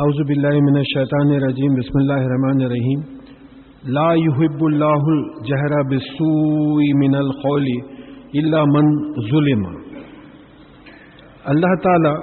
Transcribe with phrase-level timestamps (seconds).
[0.00, 3.00] اعوذ باللہ من الشیطان الرجیم، بسم اللہ الرحمن الرحیم.
[3.96, 7.66] لا يحب اللہ الجہر بالسوء من القول
[8.42, 8.88] الا من
[9.26, 9.66] ظلم.
[11.52, 12.14] اللہ تعالی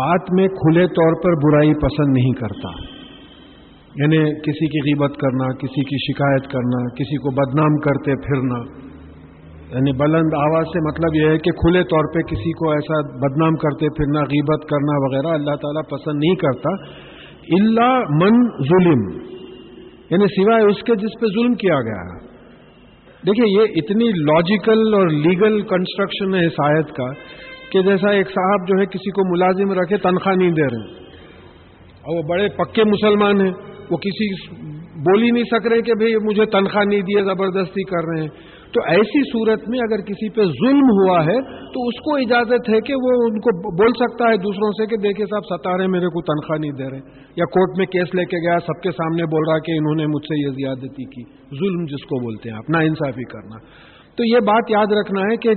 [0.00, 2.74] بات میں کھلے طور پر برائی پسند نہیں کرتا.
[4.02, 8.60] یعنی کسی کی غیبت کرنا، کسی کی شکایت کرنا، کسی کو بدنام کرتے پھرنا
[9.74, 13.54] یعنی بلند آواز سے مطلب یہ ہے کہ کھلے طور پہ کسی کو ایسا بدنام
[13.54, 16.84] کرتے پھرنا، غیبت کرنا وغیرہ اللہ تعالیٰ پسند نہیں کرتا۔
[17.60, 19.28] اللہ من ظلم۔
[20.10, 22.28] یعنی سوائے اس کے جس پہ ظلم کیا گیا۔ ہے
[23.26, 27.12] دیکھیے یہ اتنی لاجیکل اور لیگل کنسٹرکشن ہے اس آیت کا
[27.70, 31.04] کہ جیسا ایک صاحب جو ہے کسی کو ملازم رکھے تنخواہ نہیں دے رہے۔
[31.82, 33.52] اور وہ بڑے پکے مسلمان ہیں۔
[33.90, 34.46] وہ کسی
[34.76, 38.57] بول ہی نہیں سک رہے کہ بھئی مجھے تنخواہ نہیں دیے زبردستی کر رہے ہیں۔
[38.74, 42.80] تو ایسی صورت میں اگر کسی پہ ظلم ہوا ہے، تو اس کو اجازت ہے
[42.80, 46.22] کہ وہ ان کو بول سکتا ہے دوسروں سے کہ دیکھیں صاحب، ستارے میرے کو
[46.22, 47.00] تنخواہ نہیں دے رہے
[47.36, 50.06] یا کورٹ میں کیس لے کے گیا، سب کے سامنے بول رہا کہ انہوں نے
[50.06, 54.38] مجھ سے یہ زیادتی کی۔ ظلم جس کو بولتے ہیں اپنا انصافی کرنا۔ تو یہ
[54.40, 55.54] بات یاد رکھنا ہے کہ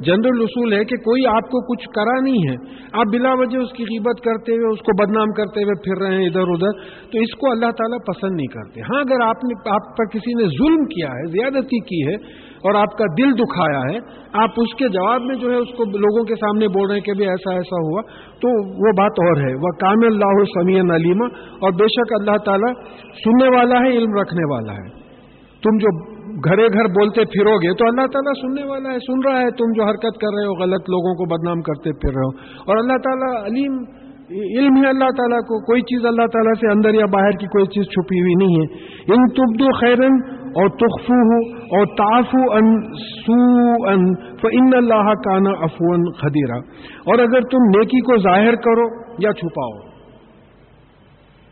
[0.00, 2.54] جنرل اصول ہے کہ کوئی آپ کو کچھ کرا نہیں ہے۔
[2.92, 6.16] آپ بلا وجہ اس کی غیبت کرتے ہوئے، اس کو بدنام کرتے ہوئے پھر رہے
[6.16, 9.70] ہیں ادھر ادھر، تو اس کو اللہ تعالیٰ پسند نہیں کرتے۔ ہاں اگر آپ نے،
[9.70, 13.78] آپ پر کسی نے ظلم کیا ہے، زیادتی کی ہے اور آپ کا دل دکھایا
[13.78, 13.98] ہے،
[14.32, 17.02] آپ اس کے جواب میں جو ہے اس کو لوگوں کے سامنے بول رہے ہیں
[17.02, 18.02] کہ بھی ایسا ایسا ہوا،
[18.40, 21.24] تو وہ بات اور ہے۔ وہ کام اللہ سمیع علیمہ
[21.60, 22.72] اور بے شک اللہ تعالیٰ
[23.24, 24.88] سننے والا ہے، علم رکھنے والا ہے۔
[25.64, 26.12] تم جو
[26.44, 29.72] گھرے گھر بولتے پھرو گے، تو اللہ تعالیٰ سننے والا ہے، سن رہا ہے۔ تم
[29.76, 32.96] جو حرکت کر رہے ہو، غلط لوگوں کو بدنام کرتے پھر رہے ہو۔ اور اللہ
[33.04, 33.72] تعالیٰ علیم،
[34.58, 37.66] علم ہے اللہ تعالیٰ کو، کوئی چیز اللہ تعالیٰ سے اندر یا باہر کی کوئی
[37.66, 38.82] چیز چھپی ہوئی نہیں ہے۔
[39.14, 44.04] ان تبدو خیرن اور تخفو ہو اور تافو ان سو ان
[44.52, 46.58] ان اللہ کانا افون خدیرہ
[47.04, 49.92] اور اگر تم نیکی کو ظاہر کرو یا چھپاؤ۔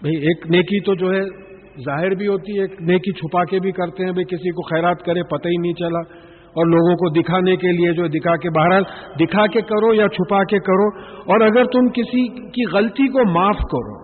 [0.02, 1.50] بھئی ایک نیکی تو جو ہے
[1.84, 5.02] ظاہر بھی ہوتی ہے، ایک نیکی چھپا کے بھی کرتے ہیں بھائی کسی کو خیرات
[5.02, 8.82] کرے، پتہ ہی نہیں چلا۔ اور لوگوں کو دکھانے کے لیے جو دکھا کے بہرحال
[9.20, 13.56] دکھا کے کرو یا چھپا کے کرو۔ اور اگر تم کسی کی غلطی کو معاف
[13.56, 13.99] کرو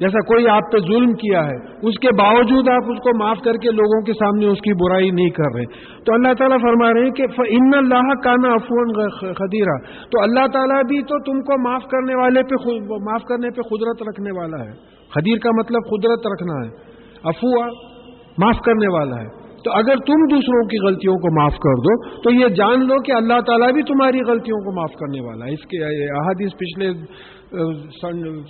[0.00, 3.52] جیسا کوئی آپ پہ ظلم کیا ہے، اس کے باوجود آپ اس کو معاف کر
[3.52, 5.64] کے لوگوں کے سامنے اس کی برائی نہیں کر رہے۔
[6.04, 10.82] تو اللہ تعالیٰ فرما رہے ہیں کہ ان اللہ کانا افون خدیرہ تو اللہ تعالیٰ
[10.88, 14.96] بھی تو تم کو معاف کرنے والے پہ معاف کرنے پہ قدرت رکھنے والا ہے۔
[15.14, 16.70] خدیر کا مطلب قدرت رکھنا ہے۔
[17.24, 17.66] افوا
[18.38, 22.30] معاف کرنے والا ہے۔ تو اگر تم دوسروں کی غلطیوں کو معاف کر دو، تو
[22.30, 25.60] یہ جان لو کہ اللہ تعالیٰ بھی تمہاری غلطیوں کو معاف کرنے والا ہے۔ اس
[25.60, 25.84] کے
[26.18, 26.90] احادیث پچھلے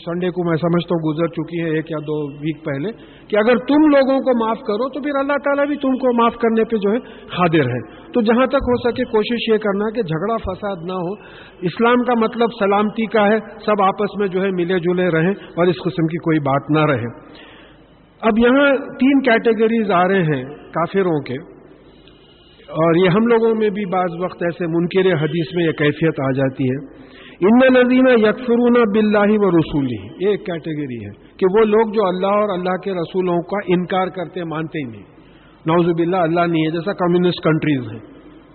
[0.04, 2.90] سنڈے کو میں سمجھتا ہوں گزر چکی ہے ایک یا دو ویک پہلے
[3.28, 6.34] کہ اگر تم لوگوں کو معاف کرو تو پھر اللہ تعالیٰ بھی تم کو معاف
[6.34, 7.80] کرنے پہ جو ہے خادر ہے۔
[8.12, 11.14] تو جہاں تک ہو سکے کوشش یہ کرنا کہ جھگڑا فساد نہ ہو۔
[11.60, 15.66] اسلام کا مطلب سلامتی کا ہے۔ سب آپس میں جو ہے ملے جلے رہیں اور
[15.66, 17.36] اس قسم کی کوئی بات نہ رہے۔
[18.20, 21.56] اب یہاں تین کیٹیگریز آ رہے ہیں کافروں کے۔
[22.66, 26.30] اور یہ ہم لوگوں میں بھی بعض وقت ایسے منکر حدیث میں یہ کیفیت آ
[26.30, 27.05] جاتی ہے۔
[27.40, 32.26] ان نظیمہ یکفرون بلّہ و رسولی یہ ایک کیٹیگری ہے کہ وہ لوگ جو اللہ
[32.26, 35.02] اور اللہ کے رسولوں کا انکار کرتے مانتے ہی نہیں.
[35.66, 38.00] نوز باللہ، اللہ نہیں ہے، جیسا کمیونسٹ کنٹریز ہیں.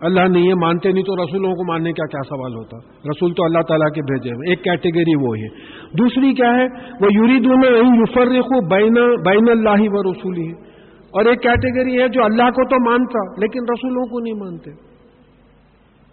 [0.02, 2.78] اللہ نہیں ہے، مانتے نہیں تو رسولوں کو ماننے کا کیا سوال ہوتا؟
[3.12, 5.50] رسول تو اللہ تعالیٰ کے بھیجے ہوئے، ایک کیٹیگری وہ ہے.
[5.98, 6.68] دوسری کیا ہے؟
[7.02, 7.66] وہ یوری دون
[8.00, 8.94] یوفرق بین
[9.26, 10.52] بین اللہ و رسولی
[11.14, 14.91] اور ایک کیٹیگری ہے جو اللہ کو تو مانتا، لیکن رسولوں کو نہیں مانتے.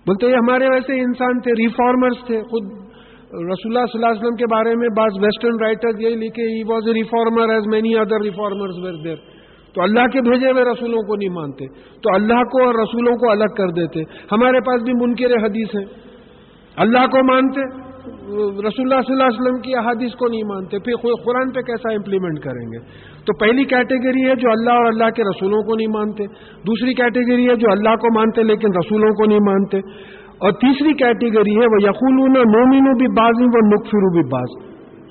[0.08, 2.66] بولتے یہ ہمارے ویسے انسان تھے ریفارمرز تھے۔ خود
[3.52, 6.62] رسول اللہ صلی اللہ علیہ وسلم کے بارے میں بعض ویسٹرن رائٹر یہی لکھے ہی
[6.68, 9.16] was a reformer as many other reformers were there
[9.74, 11.66] تو اللہ کے بھیجے ہوئے رسولوں کو نہیں مانتے۔
[12.02, 14.00] تو اللہ کو اور رسولوں کو الگ کر دیتے۔
[14.32, 15.84] ہمارے پاس بھی منکر حدیث ہیں۔
[16.76, 17.60] اللہ کو مانتے،
[18.68, 20.92] رسول اللہ صلی اللہ علیہ وسلم کی احادیث کو نہیں مانتے۔ پھر
[21.24, 22.78] قرآن پہ کیسا امپلیمنٹ کریں گے؟
[23.28, 26.26] تو پہلی کیٹیگری ہے جو اللہ اور اللہ کے رسولوں کو نہیں مانتے،
[26.66, 29.80] دوسری کیٹیگری ہے جو اللہ کو مانتے لیکن رسولوں کو نہیں مانتے،
[30.38, 32.22] اور تیسری کیٹیگری ہے وہ یقول
[32.52, 34.56] مومن بھی باز و نقفر بھی باز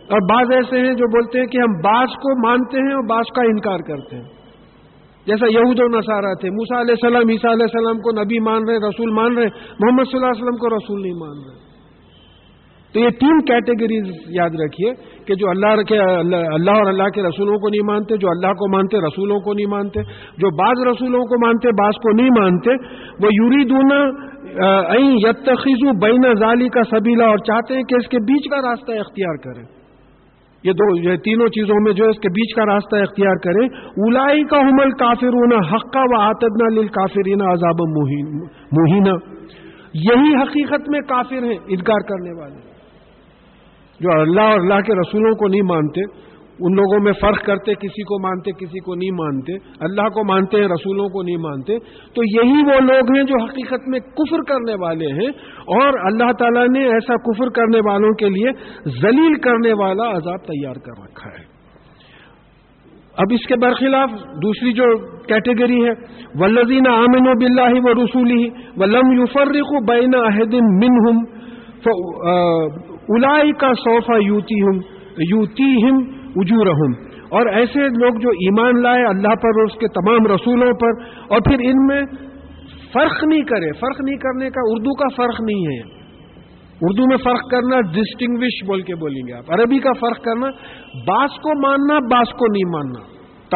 [0.10, 3.32] اور بعض ایسے ہیں جو بولتے ہیں کہ ہم بعض کو مانتے ہیں اور بعض
[3.36, 4.28] کا انکار کرتے ہیں۔
[5.28, 8.84] جیسا یہود و نصارہ تھے موسا علیہ السلام، عیسیٰ علیہ السلام کو نبی مان رہے،
[8.84, 9.50] رسول مان رہے،
[9.82, 11.67] محمد صلی اللہ علیہ وسلم کو رسول نہیں مان رہے۔
[12.94, 14.92] تو یہ تین کیٹیگریز یاد رکھیے
[15.28, 18.70] کہ جو اللہ کے اللہ اور اللہ کے رسولوں کو نہیں مانتے، جو اللہ کو
[18.76, 20.04] مانتے، رسولوں کو نہیں مانتے،
[20.44, 22.76] جو بعض رسولوں کو مانتے، بعض کو نہیں مانتے،
[23.24, 24.00] وہ یوری دونا
[25.24, 29.42] یتخیزو بین ظالی کا سبیلا اور چاہتے ہیں کہ اس کے بیچ کا راستہ اختیار
[29.44, 29.66] کریں۔
[30.64, 33.66] یہ دو یہ تینوں چیزوں میں جو ہے اس کے بیچ کا راستہ اختیار کریں۔
[34.06, 35.36] الائی کا حمل کافر
[35.74, 37.84] حقہ و آتدنا لل کافرین عذاب
[38.78, 39.14] مہینہ
[40.06, 42.58] یہی حقیقت میں کافر ہیں، انکار کرنے والے۔
[44.00, 46.02] جو اللہ اور اللہ کے رسولوں کو نہیں مانتے،
[46.60, 50.58] ان لوگوں میں فرق کرتے، کسی کو مانتے، کسی کو نہیں مانتے، اللہ کو مانتے
[50.58, 51.80] ہیں رسولوں کو نہیں مانتے۔
[52.16, 55.30] تو یہی وہ لوگ ہیں جو حقیقت میں کفر کرنے والے ہیں
[55.78, 58.52] اور اللہ تعالیٰ نے ایسا کفر کرنے والوں کے لیے
[59.02, 61.58] ذلیل کرنے والا عذاب تیار کر رکھا ہے۔
[63.18, 64.12] اب اس کے برخلاف
[64.44, 65.92] دوسری جو کیٹیگری ہے
[66.36, 71.24] ولزین عامن و بلّہ و رسولی ولم یوفرق بین احدین منہم
[73.10, 74.76] الائی کا صوفہ یوتی ہم
[75.18, 75.98] یوتی ہم
[76.36, 81.04] اجورہم۔ اور ایسے لوگ جو ایمان لائے اللہ پر اور اس کے تمام رسولوں پر،
[81.28, 82.02] اور پھر ان میں
[82.94, 85.98] فرق نہیں کرے۔ فرق نہیں کرنے کا اردو کا فرق نہیں ہے۔
[86.82, 90.48] اردو میں فرق کرنا ڈسٹنگوش بول کے بولیں گے آپ۔ عربی کا فرق کرنا
[91.08, 93.00] باس کو ماننا باس کو نہیں ماننا۔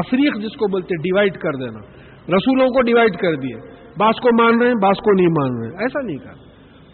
[0.02, 1.80] تفریق جس کو بولتے ڈیوائڈ کر دینا۔
[2.38, 3.56] رسولوں کو ڈیوائڈ کر دیے۔
[4.00, 6.41] باس کو مان رہے ہیں باس کو نہیں مان رہے۔ ہیں ایسا نہیں کرنا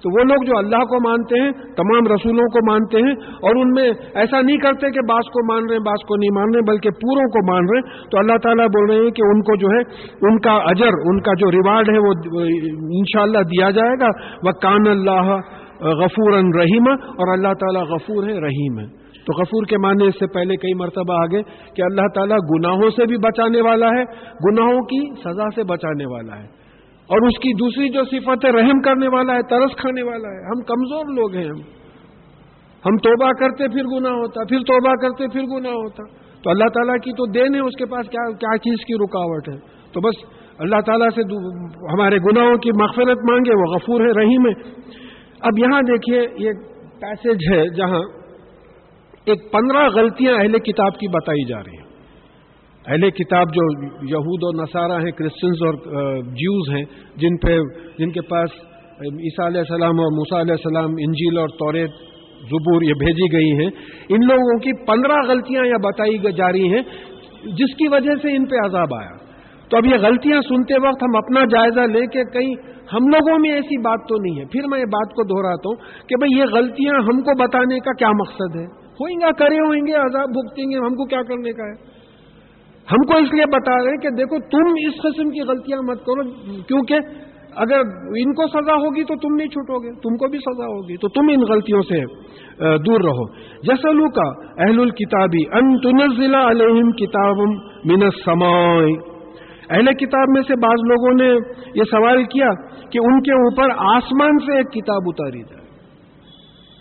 [0.07, 3.69] تو وہ لوگ جو اللہ کو مانتے ہیں، تمام رسولوں کو مانتے ہیں اور ان
[3.69, 6.61] میں ایسا نہیں کرتے کہ باس کو مان رہے ہیں باس کو نہیں مان رہے،
[6.67, 9.55] بلکہ پوروں کو مان رہے ہیں۔ تو اللہ تعالیٰ بول رہے ہیں کہ ان کو
[9.55, 9.81] جو ہے،
[10.21, 12.13] ان کا اجر، ان کا جو ریوارڈ ہے، وہ
[12.99, 14.07] انشاءاللہ دیا جائے گا۔
[14.45, 15.37] وہ کان اللہ
[15.81, 20.27] غفور رحیم اور اللہ تعالیٰ غفور ہے، رحیم ہے۔ تو غفور کے معنی اس سے
[20.27, 21.43] پہلے کئی مرتبہ آگے
[21.75, 24.03] کہ اللہ تعالیٰ گناہوں سے بھی بچانے والا ہے،
[24.49, 26.56] گناہوں کی سزا سے بچانے والا ہے۔
[27.07, 30.45] اور اس کی دوسری جو صفت ہے، رحم کرنے والا ہے، ترس کھانے والا ہے۔
[30.47, 31.77] ہم کمزور لوگ ہیں ہم۔
[32.85, 36.03] ہم توبہ کرتے پھر گنا ہوتا، پھر توبہ کرتے پھر گنا ہوتا۔
[36.43, 39.49] تو اللہ تعالیٰ کی تو دین ہے، اس کے پاس کیا کیا چیز کی رکاوٹ
[39.49, 39.57] ہے؟
[39.93, 41.21] تو بس اللہ تعالیٰ سے
[41.93, 44.81] ہمارے گناہوں کی مغفرت مانگے، وہ غفور ہے، رحیم ہے۔
[45.39, 46.51] اب یہاں دیکھیے، یہ
[47.01, 48.01] پیسج ہے جہاں
[49.25, 51.86] ایک پندرہ غلطیاں اہل کتاب کی بتائی جا رہی ہیں۔
[52.87, 53.63] اہل کتاب جو
[54.09, 55.73] یہود اور نصارہ ہیں کرسچنز اور
[56.41, 56.83] جیوز ہیں،
[57.15, 57.57] جن پہ،
[57.97, 58.49] جن کے پاس
[59.01, 61.89] عیسیٰ علیہ السلام اور موسیٰ علیہ السلام، انجیل اور توریت
[62.49, 63.69] زبور یہ بھیجی گئی ہیں۔
[64.09, 66.81] ان لوگوں کی پندرہ غلطیاں یا بتائی جا رہی ہیں،
[67.57, 69.15] جس کی وجہ سے ان پہ عذاب آیا۔
[69.69, 72.53] تو اب یہ غلطیاں سنتے وقت ہم اپنا جائزہ لے کے کہیں
[72.93, 76.07] ہم لوگوں میں ایسی بات تو نہیں ہے۔ پھر میں یہ بات کو دہراتا ہوں
[76.09, 78.65] کہ بھئی یہ غلطیاں ہم کو بتانے کا کیا مقصد ہے؟
[79.01, 81.96] ہوئیں گا، کرے ہوئیں گے، عذاب بھگتیں گے، ہم کو کیا کرنے کا ہے؟
[82.91, 86.05] ہم کو اس لیے بتا رہے ہیں کہ دیکھو تم اس قسم کی غلطیاں مت
[86.05, 86.23] کرو،
[86.67, 87.09] کیونکہ
[87.63, 87.89] اگر
[88.21, 91.09] ان کو سزا ہوگی تو تم نہیں چھوٹو گے، تم کو بھی سزا ہوگی، تو
[91.09, 91.99] تم ان غلطیوں سے
[92.85, 93.25] دور رہو۔
[93.67, 94.27] جسلو کا
[94.65, 97.41] اہل الکتابی ان تنزلہ علیہم کتاب
[97.91, 98.89] من السماء۔
[99.69, 101.29] اہل کتاب میں سے بعض لوگوں نے
[101.75, 102.51] یہ سوال کیا
[102.91, 105.65] کہ ان کے اوپر آسمان سے ایک کتاب اتاری جائے۔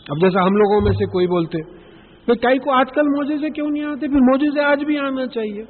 [0.06, 1.64] اب جیسا ہم لوگوں میں سے کوئی بولتے
[2.42, 5.26] کئی کو آج کل موجے سے کیوں نہیں آتے؟ پھر موجے سے آج بھی آنا
[5.34, 5.64] چاہیے۔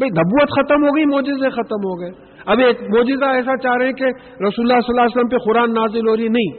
[0.00, 2.10] بھائی نبوت ختم ہو گئی موجزے ختم ہو گئے۔
[2.52, 4.10] اب ایک موجزہ ایسا چاہ رہے ہیں کہ
[4.44, 6.52] رسول اللہ صلی اللہ علیہ وسلم پہ قرآن نازل ہو رہی نہیں،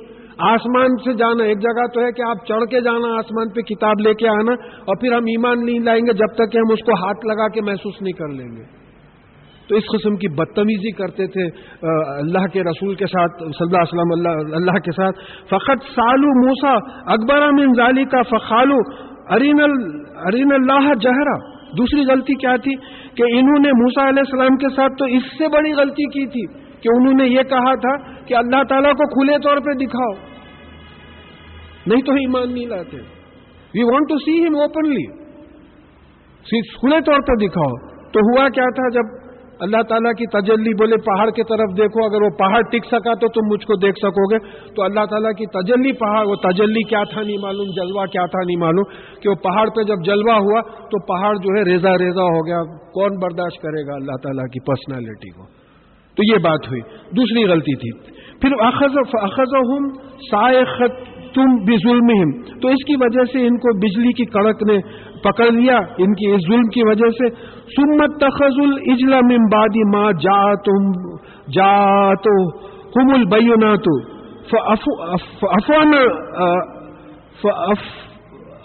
[0.47, 3.99] آسمان سے جانا ایک جگہ تو ہے کہ آپ چڑھ کے جانا، آسمان پہ کتاب
[4.01, 4.53] لے کے آنا
[4.83, 7.47] اور پھر ہم ایمان نہیں لائیں گے جب تک کہ ہم اس کو ہاتھ لگا
[7.55, 8.63] کے محسوس نہیں کر لیں گے۔
[9.69, 11.43] تو اس قسم کی بدتمیزی کرتے تھے
[11.83, 16.33] اللہ کے رسول کے ساتھ، صلی اللہ علیہ وسلم، اللہ اللہ کے ساتھ۔ فقط سالو
[16.39, 16.73] موسا
[17.13, 18.79] اکبر من ظالی کا فخالو
[19.35, 21.37] ارین ارین اللہ جہرا۔
[21.77, 22.73] دوسری غلطی کیا تھی؟
[23.15, 26.53] کہ انہوں نے موسا علیہ السلام کے ساتھ تو اس سے بڑی غلطی کی تھی
[26.81, 30.31] کہ انہوں نے یہ کہا تھا کہ اللہ تعالیٰ کو کھلے طور پہ دکھاؤ۔
[31.87, 32.97] نہیں تو ایمان نہیں لاتے۔
[33.73, 35.05] وی وانٹ ٹو سی ہم اوپنلی
[36.61, 39.20] کھلے طور پہ دکھاؤ۔ تو ہوا کیا تھا جب
[39.61, 43.27] اللہ تعالیٰ کی تجلی بولے پہاڑ کی طرف دیکھو، اگر وہ پہاڑ ٹک سکا تو
[43.27, 44.37] تم مجھ کو دیکھ سکو گے۔
[44.75, 48.39] تو اللہ تعالیٰ کی تجلی پہاڑ، وہ تجلی کیا تھا نہیں معلوم، جلوہ کیا تھا
[48.45, 52.23] نہیں معلوم۔ کہ وہ پہاڑ پہ جب جلوہ ہوا تو پہاڑ جو ہے ریزا ریزا
[52.23, 52.63] ہو گیا۔
[52.93, 55.45] کون برداشت کرے گا اللہ تعالیٰ کی پرسنالٹی کو؟
[56.17, 56.81] تو یہ بات ہوئی۔
[57.17, 59.51] دوسری غلطی تھی۔ پھر اخذ اخذ
[61.35, 64.77] تم بھی ظلم تو اس کی وجہ سے ان کو بجلی کی کڑک نے
[65.23, 70.39] پکڑ لیا۔ ان کی اس ظلم کی وجہ سے سمت تخذ الجلا ممبادی ماں جا
[70.65, 70.87] تم
[71.51, 71.73] جا
[72.23, 72.33] تو
[72.95, 73.99] ہم البینا تو
[75.49, 75.93] افوان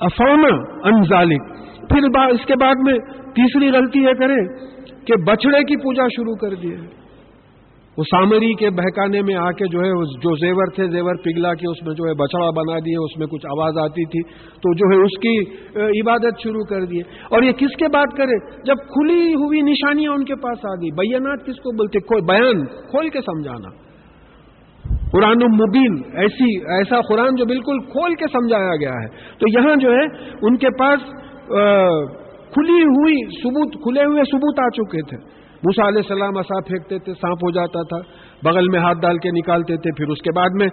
[0.00, 0.44] افوان
[0.84, 1.54] انزالک
[1.90, 2.94] پھر اس کے بعد میں
[3.34, 4.40] تیسری غلطی یہ کریں
[5.06, 6.76] کہ بچڑے کی پوجا شروع کر دیے
[7.98, 11.70] وہ سامری کے بہکانے میں آ کے جو ہے جو زیور تھے، زیور پگھلا کے
[11.70, 14.96] اس میں جو ہے بچڑا بنا دیے، اس میں کچھ آواز آتی تھی۔ تو جو
[14.96, 15.40] ہے اس کی
[16.00, 17.00] عبادت شروع کر دیے۔
[17.30, 20.90] اور یہ کس کے بات کرے؟ جب کھلی ہوئی نشانیاں ان کے پاس آ گئی۔
[20.90, 23.86] بیانات کس کو بولتے؟ بیان، کھول کے سمجھانا۔
[25.12, 29.90] قرآن مبین، ایسی، ایسا قرآن جو بالکل کھول کے سمجھایا گیا ہے۔ تو یہاں جو
[29.90, 30.04] ہے
[30.42, 31.00] ان کے پاس
[32.52, 37.12] کھلی ہوئی ثبوت، کھلے ہوئے ثبوت آ چکے تھے۔ موسا علیہ السلام اصا پھینکتے تھے،
[37.12, 37.98] سانپ ہو جاتا تھا،
[38.44, 40.66] بغل میں ہاتھ ڈال کے نکالتے تھے، پھر اس کے بعد میں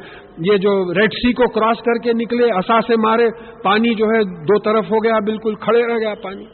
[0.47, 3.27] یہ جو ریڈ سی کو کراس کر کے نکلے اصا سے مارے،
[3.63, 6.45] پانی جو ہے دو طرف ہو گیا، بالکل کھڑے رہ گیا پانی۔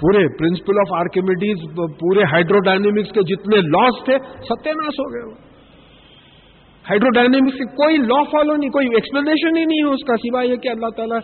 [0.00, 1.64] پورے پرنسپل آف آرکیمیڈیز
[2.00, 4.16] پورے ہائیڈرو ڈائنمکس کے جتنے لاس تھے،
[4.48, 5.34] ستیہ ناش ہو گئے وہ۔
[6.84, 10.48] ہائیڈرو ڈائنمکس کی کوئی لا فالو نہیں، کوئی ایکسپلینیشن ہی نہیں ہے اس کا، سوائے
[10.48, 11.20] یہ کہ اللہ تعالیٰ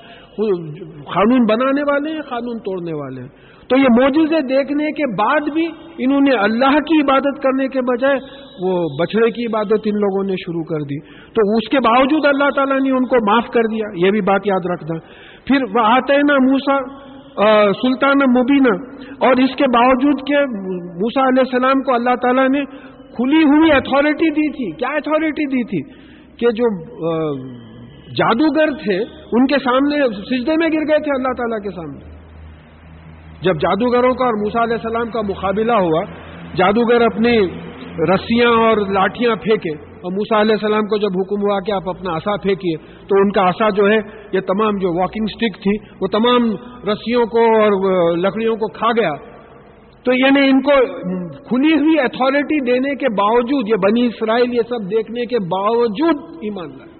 [1.14, 5.68] قانون بنانے والے ہیں قانون توڑنے والے ہیں۔ تو یہ موجودے دیکھنے کے بعد بھی
[5.98, 8.18] انہوں نے اللہ کی عبادت کرنے کے بجائے
[8.62, 12.50] وہ بچڑے کی عبادت ان لوگوں نے شروع کر دی۔ تو اس کے باوجود اللہ
[12.56, 14.98] تعالیٰ نے ان کو معاف کر دیا۔ یہ بھی بات یاد رکھنا۔
[15.44, 17.08] پھر وہ آتے نا موسا
[17.72, 18.74] سلطان مبینہ
[19.24, 20.36] اور اس کے باوجود کہ
[21.02, 25.64] موسا علیہ السلام کو اللہ تعالیٰ نے کھلی ہوئی اتھارٹی دی تھی۔ کیا اتھارٹی دی
[25.64, 25.92] تھی؟
[26.36, 26.64] کہ جو
[28.08, 32.17] جادوگر تھے، ان کے سامنے سجدے میں گر گئے تھے اللہ تعالیٰ کے سامنے۔
[33.42, 36.04] جب جادوگروں کا اور موسا علیہ السلام کا مقابلہ ہوا،
[36.54, 37.38] جادوگر اپنی
[38.14, 42.12] رسیاں اور لاٹیاں پھینکے اور موسا علیہ السلام کو جب حکم ہوا کہ آپ اپنا
[42.12, 42.76] آسا پھینکیے،
[43.08, 43.98] تو ان کا آسا جو ہے،
[44.32, 46.50] یہ تمام جو واکنگ سٹک تھی، وہ تمام
[46.88, 47.76] رسیوں کو اور
[48.16, 49.14] لکڑیوں کو کھا گیا۔
[50.04, 50.74] تو یعنی ان کو
[51.48, 56.68] کھلی ہوئی اتارٹی دینے کے باوجود، یہ بنی اسرائیل یہ سب دیکھنے کے باوجود ایمان
[56.68, 56.90] لائے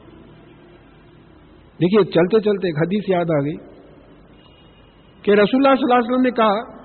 [1.80, 3.67] دیکھیے، چلتے چلتے ایک حدیث یاد آ گئی۔
[5.22, 6.78] کہ رسول اللہ صلی اللہ علیہ وسلم نے کہا،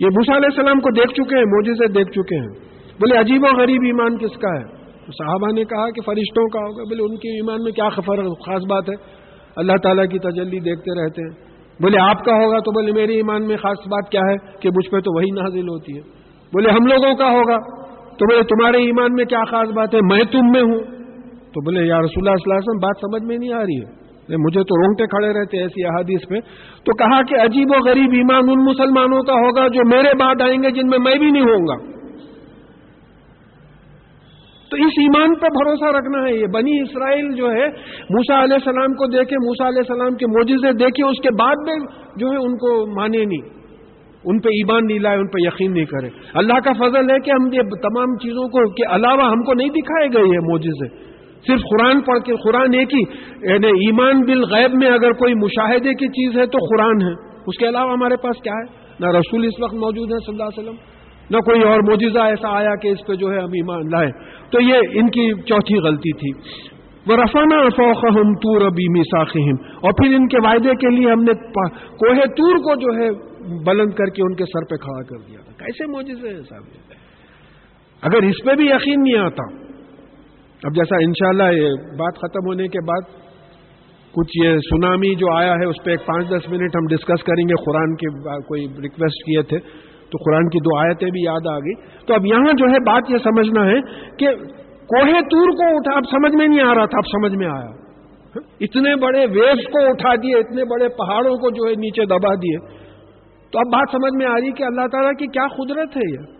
[0.00, 3.42] یہ بھوسا علیہ السلام کو دیکھ چکے ہیں موجے سے دیکھ چکے ہیں۔ بولے، عجیب
[3.42, 7.16] و غریب ایمان کس کا ہے؟ صحابہ نے کہا کہ فرشتوں کا ہوگا۔ بولے، ان
[7.16, 8.94] کے ایمان میں کیا خفر خاص بات ہے،
[9.56, 11.50] اللہ تعالیٰ کی تجلی دیکھتے رہتے ہیں۔
[11.82, 14.90] بولے، آپ کا ہوگا تو بولے، میرے ایمان میں خاص بات کیا ہے کہ مجھ
[14.90, 16.00] پہ تو وہی نازل ہوتی ہے۔
[16.52, 20.24] بولے، ہم لوگوں کا ہوگا۔ تو بولے، تمہارے ایمان میں کیا خاص بات ہے؟ میں
[20.24, 20.78] تم میں ہوں۔
[21.52, 23.80] تو بولے، یا رسول اللہ صلی اللہ علیہ وسلم، بات سمجھ میں نہیں آ رہی
[23.80, 23.99] ہے۔
[24.36, 26.40] مجھے تو رونگٹے کھڑے رہتے ایسی احادیث پہ
[26.84, 30.62] تو کہا کہ عجیب و غریب ایمان ان مسلمانوں کا ہوگا جو میرے بعد آئیں
[30.62, 32.00] گے جن میں میں بھی نہیں ہوں گا۔
[34.70, 37.66] تو اس ایمان پہ بھروسہ رکھنا ہے۔ یہ بنی اسرائیل جو ہے
[38.10, 41.74] موسا علیہ السلام کو دیکھے موسا علیہ السلام کے موجزے دیکھے، اس کے بعد میں
[42.16, 43.60] جو ہے ان کو مانے نہیں۔
[44.24, 47.30] ان پہ ایمان نہیں لائے، ان پہ یقین نہیں کرے۔ اللہ کا فضل ہے کہ
[47.30, 51.10] ہم یہ تمام چیزوں کو، کے علاوہ ہم کو نہیں دکھائے گئے یہ موجزے
[51.46, 53.00] صرف قرآن پڑھ کے قرآن ایک ہی
[53.50, 57.12] یعنی ایمان بالغیب میں اگر کوئی مشاہدے کی چیز ہے تو قرآن ہے۔
[57.46, 58.66] اس کے علاوہ ہمارے پاس کیا ہے؟
[59.00, 60.76] نہ رسول اس وقت موجود ہے صلی اللہ علیہ وسلم،
[61.30, 64.10] نہ کوئی اور موجزہ ایسا آیا کہ اس پہ جو ہے ہم ایمان لائے
[64.50, 66.32] تو یہ ان کی چوتھی غلطی تھی۔
[67.06, 71.22] وہ رفانہ فوق ہم تور ابھی میساخم اور پھر ان کے وعدے کے لیے ہم
[71.22, 71.34] نے
[72.00, 73.08] کوہ تور کو جو ہے
[73.66, 76.92] بلند کر کے ان کے سر پہ کھڑا کر دیا تھا۔ کیسے موجزے ہیں صاحب
[78.02, 79.46] اگر اس پہ بھی یقین نہیں آتا
[80.64, 83.12] اب جیسا انشاءاللہ یہ بات ختم ہونے کے بعد
[84.14, 87.44] کچھ یہ سونامی جو آیا ہے، اس پہ ایک پانچ دس منٹ ہم ڈسکس کریں
[87.48, 89.58] گے، قرآن کے کوئی ریکویسٹ کیے تھے،
[90.12, 91.74] تو قرآن کی دو آیتیں بھی یاد آ گئی
[92.06, 93.80] تو اب یہاں جو ہے بات یہ سمجھنا ہے
[94.16, 94.32] کہ
[94.92, 98.40] کوہ تور کو اٹھا، اب سمجھ میں نہیں آ رہا تھا، اب سمجھ میں آیا۔
[98.60, 102.58] اتنے بڑے ویوز کو اٹھا دیے، اتنے بڑے پہاڑوں کو جو ہے نیچے دبا دیے۔
[103.52, 106.39] تو اب بات سمجھ میں آ رہی کہ اللہ تعالیٰ کی کیا قدرت ہے یہ؟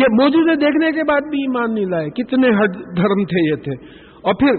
[0.00, 2.50] یہ موجودے دیکھنے کے بعد بھی ایمان نہیں لائے۔ کتنے
[2.96, 3.86] دھرم تھے یہ تھے۔
[4.22, 4.52] اور پھر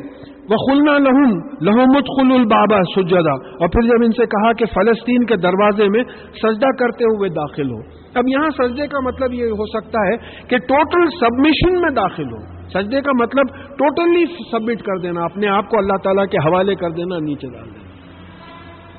[0.50, 5.26] وہ خلنا لہم لہومت خل البابا سجدا۔ اور پھر جب ان سے کہا کہ فلسطین
[5.26, 7.80] کے دروازے میں سجدہ کرتے ہوئے داخل ہو۔
[8.14, 10.18] اب یہاں سجدے کا مطلب یہ ہو سکتا ہے
[10.48, 15.70] کہ ٹوٹل سبمیشن میں داخل ہو۔ سجدے کا مطلب ٹوٹلی سبمٹ کر دینا، اپنے آپ
[15.70, 17.90] کو اللہ تعالیٰ کے حوالے کر دینا، نیچے ڈال دینا۔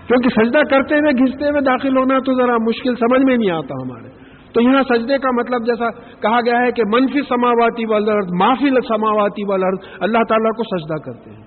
[0.06, 3.75] کیونکہ سجدہ کرتے ہوئے، گھستے ہوئے داخل ہونا تو ذرا مشکل، سمجھ میں نہیں آتا
[3.75, 4.19] ہمارے۔
[4.52, 5.90] تو یہاں سجدے کا مطلب جیسا
[6.21, 11.30] کہا گیا ہے کہ منفی سماواتی والارض معافی سماواتی والارض، اللہ تعالیٰ کو سجدہ کرتے
[11.30, 11.42] ہیں۔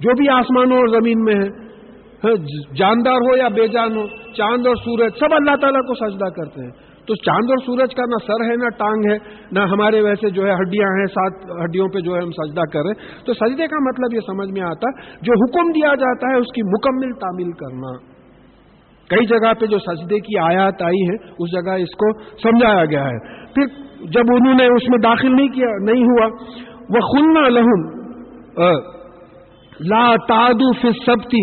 [0.00, 2.36] جو بھی آسمانوں اور زمین میں ہے،
[2.76, 6.62] جاندار ہو یا بے جان ہو، چاند اور سورج، سب اللہ تعالیٰ کو سجدہ کرتے
[6.62, 6.70] ہیں۔
[7.06, 9.18] تو چاند اور سورج کا نہ سر ہے، نہ ٹانگ ہے،
[9.52, 11.32] نہ ہمارے ویسے جو ہے ہڈیاں ہیں، سات
[11.64, 14.50] ہڈیوں پہ جو ہے ہم سجدہ کر رہے ہیں۔ تو سجدے کا مطلب یہ سمجھ
[14.52, 18.09] میں آتا، جو حکم دیا جاتا ہے، اس کی مکمل تعمیل کرنا۔
[19.10, 22.10] کئی جگہ پہ جو سجدے کی آیات آئی ہے، اس جگہ اس کو
[22.42, 23.18] سمجھایا گیا ہے۔
[23.54, 23.72] پھر
[24.10, 26.28] جب انہوں نے اس میں داخل نہیں کیا، نہیں ہوا
[26.94, 27.88] وہ خلنا لہم
[29.88, 30.70] لا تادو
[31.04, 31.42] سبتی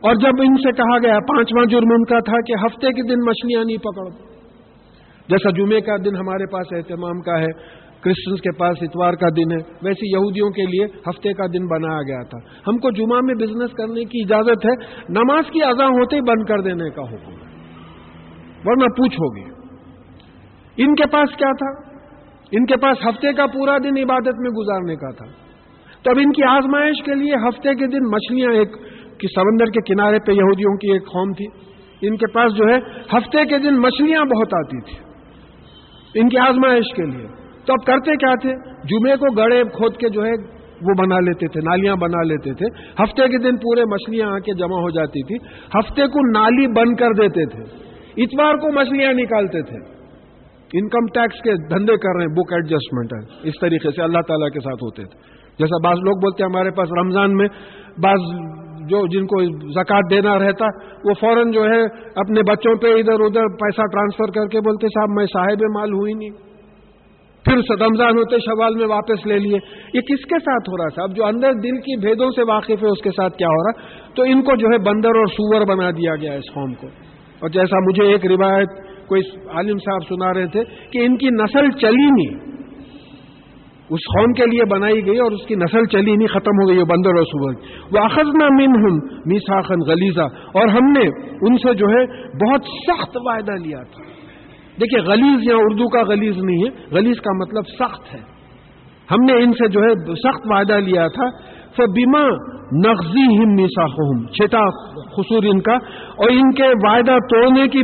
[0.00, 3.24] اور جب ان سے کہا گیا، پانچواں جرم ان کا تھا کہ ہفتے کے دن
[3.24, 4.06] مچھلیاں نہیں پکڑ
[5.28, 7.50] جیسا جمعے کا دن ہمارے پاس اہتمام کا ہے
[8.04, 12.02] کرسچنس کے پاس اتوار کا دن ہے، ویسے یہودیوں کے لیے ہفتے کا دن بنایا
[12.02, 16.16] گیا تھا۔ ہم کو جمعہ میں بزنس کرنے کی اجازت ہے، نماز کی اذا ہوتے
[16.16, 17.54] ہی بند کر دینے کا حکم ہے۔
[18.64, 19.54] ورنہ پوچھو گے۔
[20.76, 21.94] ان کے پاس کیا تھا؟
[22.52, 25.26] ان کے پاس ہفتے کا پورا دن عبادت میں گزارنے کا تھا۔
[26.02, 28.72] تب ان کی آزمائش کے لیے ہفتے کے دن مچھلیاں ایک
[29.18, 31.46] کی سمندر کے کنارے پہ یہودیوں کی ایک قوم تھی۔
[32.08, 32.76] ان کے پاس جو ہے،
[33.16, 35.04] ہفتے کے دن مچھلیاں بہت آتی تھی
[36.20, 38.50] ان کی آزمائش کے لیے۔ تو اب کرتے کیا تھے؟
[38.84, 42.66] جمعے کو گڑے کھود کے جو ہے وہ بنا لیتے تھے، نالیاں بنا لیتے تھے۔
[43.02, 45.46] ہفتے کے دن پورے مچھلیاں آ کے جمع ہو جاتی تھی۔
[45.78, 47.62] ہفتے کو نالی بند کر دیتے تھے۔
[48.22, 49.94] اتوار کو مچھلیاں نکالتے تھے۔
[50.72, 54.48] انکم ٹیکس کے دھندے کر رہے ہیں بک ایڈجسٹمنٹ ہے اس طریقے سے اللہ تعالیٰ
[54.48, 55.18] کے ساتھ ہوتے تھے۔
[55.58, 57.48] جیسا بعض لوگ بولتے ہیں، ہمارے پاس رمضان میں
[58.02, 58.40] بعض
[58.88, 60.66] جو جن کو زکات دینا رہتا،
[61.04, 61.82] وہ فوراً جو ہے
[62.16, 66.14] اپنے بچوں پہ ادھر ادھر پیسہ ٹرانسفر کر کے بولتے، صاحب میں صاحب مال ہوئی
[66.14, 66.43] نہیں۔
[67.44, 69.56] پھر رمضان ہوتے شوال میں واپس لے لیے۔
[69.94, 72.70] یہ کس کے ساتھ ہو رہا تھا؟ اب جو اندر دل کی بھیدوں سے واقف
[72.70, 75.76] ہے، اس کے ساتھ کیا ہو رہا؟ تو ان کو جو ہے بندر اور سور
[75.76, 76.86] بنا دیا گیا اس قوم کو۔
[77.40, 78.68] اور جیسا مجھے ایک روایت
[79.06, 79.22] کوئی
[79.56, 82.54] عالم صاحب سنا رہے تھے کہ ان کی نسل چلی نہیں۔
[83.90, 86.78] اس قوم کے لیے بنائی گئی اور اس کی نسل چلی نہیں، ختم ہو گئی
[86.78, 90.22] وہ بندر اور صبح وہ اخذنا من ہوں میساخن غلیزہ
[90.54, 94.13] اور ہم نے ان سے جو ہے بہت سخت وعدہ لیا تھا۔
[94.80, 98.20] دیکھیے غلیز یا اردو کا غلیز نہیں ہے۔ غلیز کا مطلب سخت ہے۔
[99.10, 101.24] ہم نے ان سے جو ہے سخت وعدہ لیا تھا۔
[101.76, 102.28] تو بیما
[102.72, 103.86] نغزی ہم میسا
[104.26, 105.74] چھٹا خصور ان کا۔
[106.16, 107.82] اور ان کے وعدہ توڑنے کی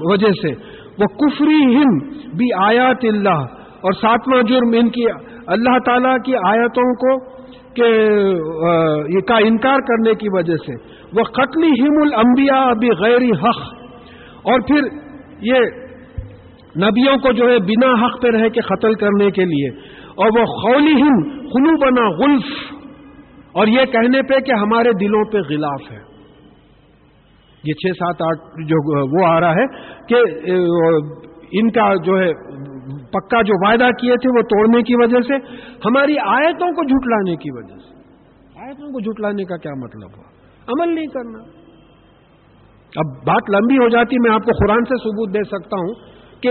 [0.00, 0.50] وجہ سے۔
[0.98, 1.98] وہ کفری ہم
[2.36, 3.44] بھی آیات اللہ
[3.80, 5.04] اور ساتواں جرم ان کی،
[5.46, 7.42] اللہ تعالی کی آیتوں کو
[9.28, 10.72] کا انکار کرنے کی وجہ سے۔
[11.18, 13.74] وہ قتل ہم المبیا ابھی غیر حق۔
[14.42, 14.80] اور پھر
[15.42, 15.58] یہ
[16.76, 19.68] نبیوں کو جو ہے بنا حق پہ رہ کے قتل کرنے کے لیے۔
[20.14, 22.72] اور وہ خولی ہم خلو بنا غلف۔
[23.52, 26.12] اور یہ کہنے پہ کہ ہمارے دلوں پہ غلاف ہے۔
[27.64, 29.66] یہ چھ سات آٹھ جو وہ آ رہا ہے
[30.08, 30.16] کہ
[31.52, 32.32] ان کا جو ہے
[33.10, 35.34] پکا جو وعدہ کیے تھے وہ توڑنے کی وجہ سے۔
[35.84, 37.94] ہماری آیتوں کو جھٹلانے کی وجہ سے۔
[38.66, 40.24] آیتوں کو جھٹلانے کا کیا مطلب ہوا؟
[40.66, 41.38] عمل نہیں کرنا۔
[42.96, 46.48] اب بات لمبی ہو جاتی، میں آپ کو قرآن سے ثبوت دے سکتا ہوں۔ کہ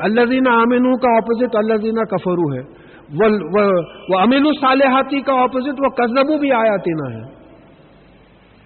[0.00, 2.88] اللہ زینہ آمین کا اپوزٹ اللہ زینہ کفرو ہے
[3.20, 7.34] وہ امین الصالحاتی کا اپوزٹ، وہ کزبو بھی آیا تینا ہے۔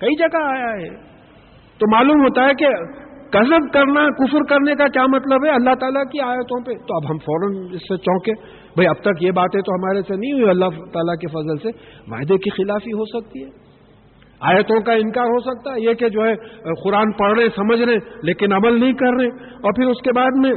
[0.01, 0.97] کئی جگہ آیا ہے۔
[1.79, 2.67] تو معلوم ہوتا ہے کہ
[3.31, 7.11] کزب کرنا، کفر کرنے کا کیا مطلب ہے؟ اللہ تعالیٰ کی آیتوں پہ۔ تو اب
[7.11, 8.33] ہم فوراً اس سے چونکے۔
[8.75, 11.69] بھائی اب تک یہ باتیں تو ہمارے سے نہیں ہوئی، اللہ تعالیٰ کے فضل سے۔
[12.07, 13.62] معاہدے کی خلافی ہو سکتی ہے۔
[14.43, 16.35] آیتوں کا انکار ہو سکتا ہے، یہ کہ جو ہے،
[16.85, 20.31] قرآن پڑھ رہے، سمجھ رہے، لیکن عمل نہیں کر رہے۔ اور پھر اس کے بعد
[20.37, 20.53] میں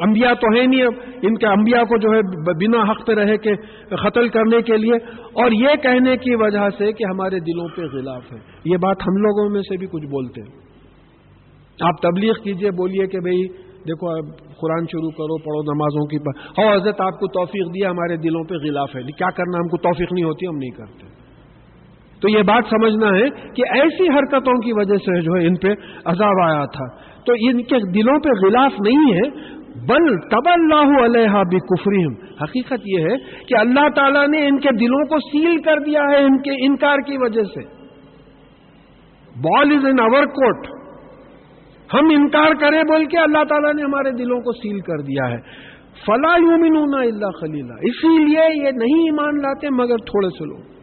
[0.00, 2.20] انبیاء تو ہے نہیں اب۔ ان کے انبیاء کو جو ہے،
[2.52, 3.50] بنا حق پہ رہے کہ
[3.96, 8.32] قتل کرنے کے لیے۔ اور یہ کہنے کی وجہ سے کہ ہمارے دلوں پہ غلاف
[8.32, 10.58] ہے۔ یہ بات ہم لوگوں میں سے بھی کچھ بولتے ہیں۔
[11.80, 13.48] آپ تبلیغ کیجیے، بولیے کہ بھئی
[13.88, 16.16] دیکھو قرآن شروع کرو، پڑھو نمازوں کی۔
[16.58, 19.76] ہو حضرت، آپ کو توفیق دیا، ہمارے دلوں پہ غلاف ہے۔ کیا کرنا، ہم کو
[19.76, 21.19] توفیق نہیں ہوتی، ہم نہیں کرتے۔
[22.20, 25.68] تو یہ بات سمجھنا ہے کہ ایسی حرکتوں کی وجہ سے جو ہے ان پہ
[26.04, 31.42] عذاب آیا تھا۔ تو ان کے دلوں پہ غلاف نہیں ہے، بل تب اللہ علیہ
[31.48, 35.78] بھی کفریم حقیقت یہ ہے کہ اللہ تعالیٰ نے ان کے دلوں کو سیل کر
[35.78, 37.64] دیا ہے ان کے انکار کی وجہ سے۔
[39.40, 40.66] بال از ان اوور کوٹ
[41.94, 45.70] ہم انکار کریں بول کے اللہ تعالیٰ نے ہمارے دلوں کو سیل کر دیا ہے۔
[46.06, 50.79] فلا یومنون اللہ خلیلہ اسی لیے یہ نہیں ایمان لاتے مگر تھوڑے سے لوگ۔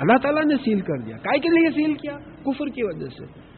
[0.00, 3.50] اللہ تعالیٰ نے سیل کر دیا۔ کائے کے لیے سیل کیا؟ کفر کی وجہ سے۔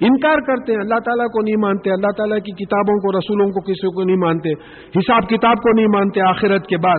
[0.00, 3.60] انکار کرتے ہیں۔ اللہ تعالیٰ کو نہیں مانتے۔ اللہ تعالیٰ کی کتابوں کو، رسولوں کو
[3.60, 4.50] کسی کو نہیں مانتے۔
[4.98, 6.98] حساب کتاب کو نہیں مانتے آخرت کے بعد۔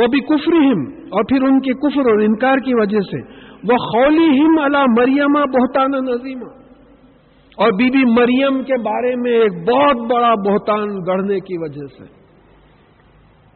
[0.00, 3.76] وہ بھی کفر ہم اور پھر ان کے کفر اور انکار کی وجہ سے۔ وہ
[3.76, 6.48] خولی ہم اللہ مریمہ بہتان نظیمہ
[7.56, 12.17] اور بی بی مریم کے بارے میں ایک بہت بڑا بہتان گڑھنے کی وجہ سے۔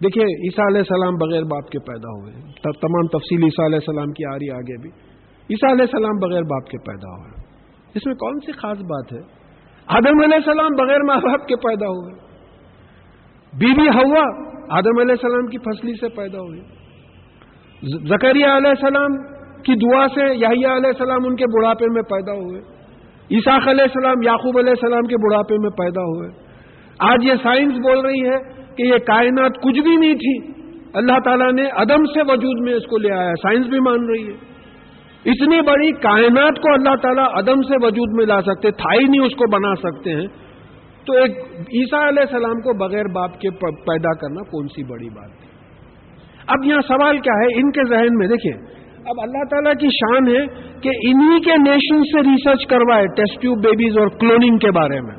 [0.03, 2.33] دیکھیے، عیسیٰ علیہ السلام بغیر باپ کے پیدا ہوئے۔
[2.81, 4.91] تمام تفصیل عیسیٰ علیہ السلام کی آ رہی آگے بھی۔
[5.51, 7.31] عیسیٰ علیہ السلام بغیر باپ کے پیدا ہوئے۔
[7.95, 9.21] اس میں کون سی خاص بات ہے؟
[9.87, 12.15] آدم علیہ السلام بغیر ماں باپ کے پیدا ہوئے۔
[13.59, 14.25] بی بی ہوا
[14.79, 16.61] آدم علیہ السلام کی فصلی سے پیدا ہوئی۔
[18.09, 19.17] زکریہ علیہ السلام
[19.63, 22.61] کی دعا سے یاہیا علیہ السلام ان کے بڑھاپے میں پیدا ہوئے۔
[23.31, 26.29] عیساق علیہ السلام، یعقوب علیہ السلام کے بڑھاپے میں پیدا ہوئے۔
[26.99, 30.63] آج یہ سائنس بول رہی ہے کہ یہ کائنات کچھ بھی نہیں تھی۔
[30.95, 34.27] اللہ تعالیٰ نے عدم سے وجود میں اس کو لے آیا۔ سائنس بھی مان رہی
[34.27, 34.53] ہے۔
[35.31, 39.21] اتنی بڑی کائنات کو اللہ تعالیٰ عدم سے وجود میں لا سکتے، تھا ہی نہیں
[39.21, 40.27] اس کو بنا سکتے ہیں۔
[41.07, 45.31] تو ایک عیسیٰ علیہ السلام کو بغیر باپ کے پیدا کرنا کون سی بڑی بات
[45.31, 45.53] ہے؟
[46.47, 50.29] اب یہاں سوال کیا ہے ان کے ذہن میں؟ دیکھیں اب اللہ تعالیٰ کی شان
[50.29, 50.47] ہے
[50.81, 55.15] کہ انہی کے نیشن سے ریسرچ کروائے ٹیسٹ ٹیوب بیبیز اور کلوننگ کے بارے میں۔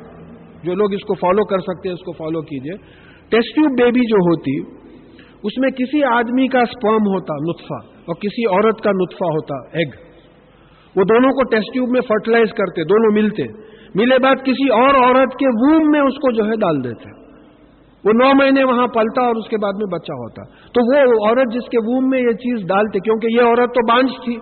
[0.62, 4.00] جو لوگ اس کو فالو کر سکتے ہیں، اس کو فالو کیجیے۔ ٹیسٹ ٹیوب بیبی
[4.00, 4.58] جو ہوتی،
[5.42, 9.90] اس میں کسی آدمی کا اسپرم ہوتا، نطفہ، اور کسی عورت کا نطفہ ہوتا ایگ
[10.96, 13.42] وہ دونوں کو ٹیسٹ ٹیوب میں فرٹیلائز کرتے، دونوں ملتے۔
[13.94, 17.10] ملے بعد کسی اور عورت کے ووم میں اس کو جو ہے ڈال دیتے۔
[18.04, 21.52] وہ نو مہینے وہاں پلتا اور اس کے بعد میں بچہ ہوتا۔ تو وہ عورت
[21.52, 24.36] جس کے ووم میں یہ چیز ڈالتے، کیونکہ یہ عورت تو بانج تھی۔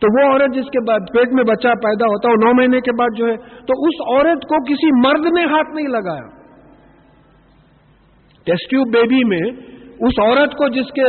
[0.00, 2.90] تو وہ عورت جس کے بعد پیٹ میں بچہ پیدا ہوتا وہ نو مہینے کے
[2.98, 6.41] بعد جو ہے، تو اس عورت کو کسی مرد نے ہاتھ نہیں لگایا۔
[8.44, 9.50] ٹیسٹ ٹیوب بیبی میں،
[10.00, 11.04] اس عورت کو جس کے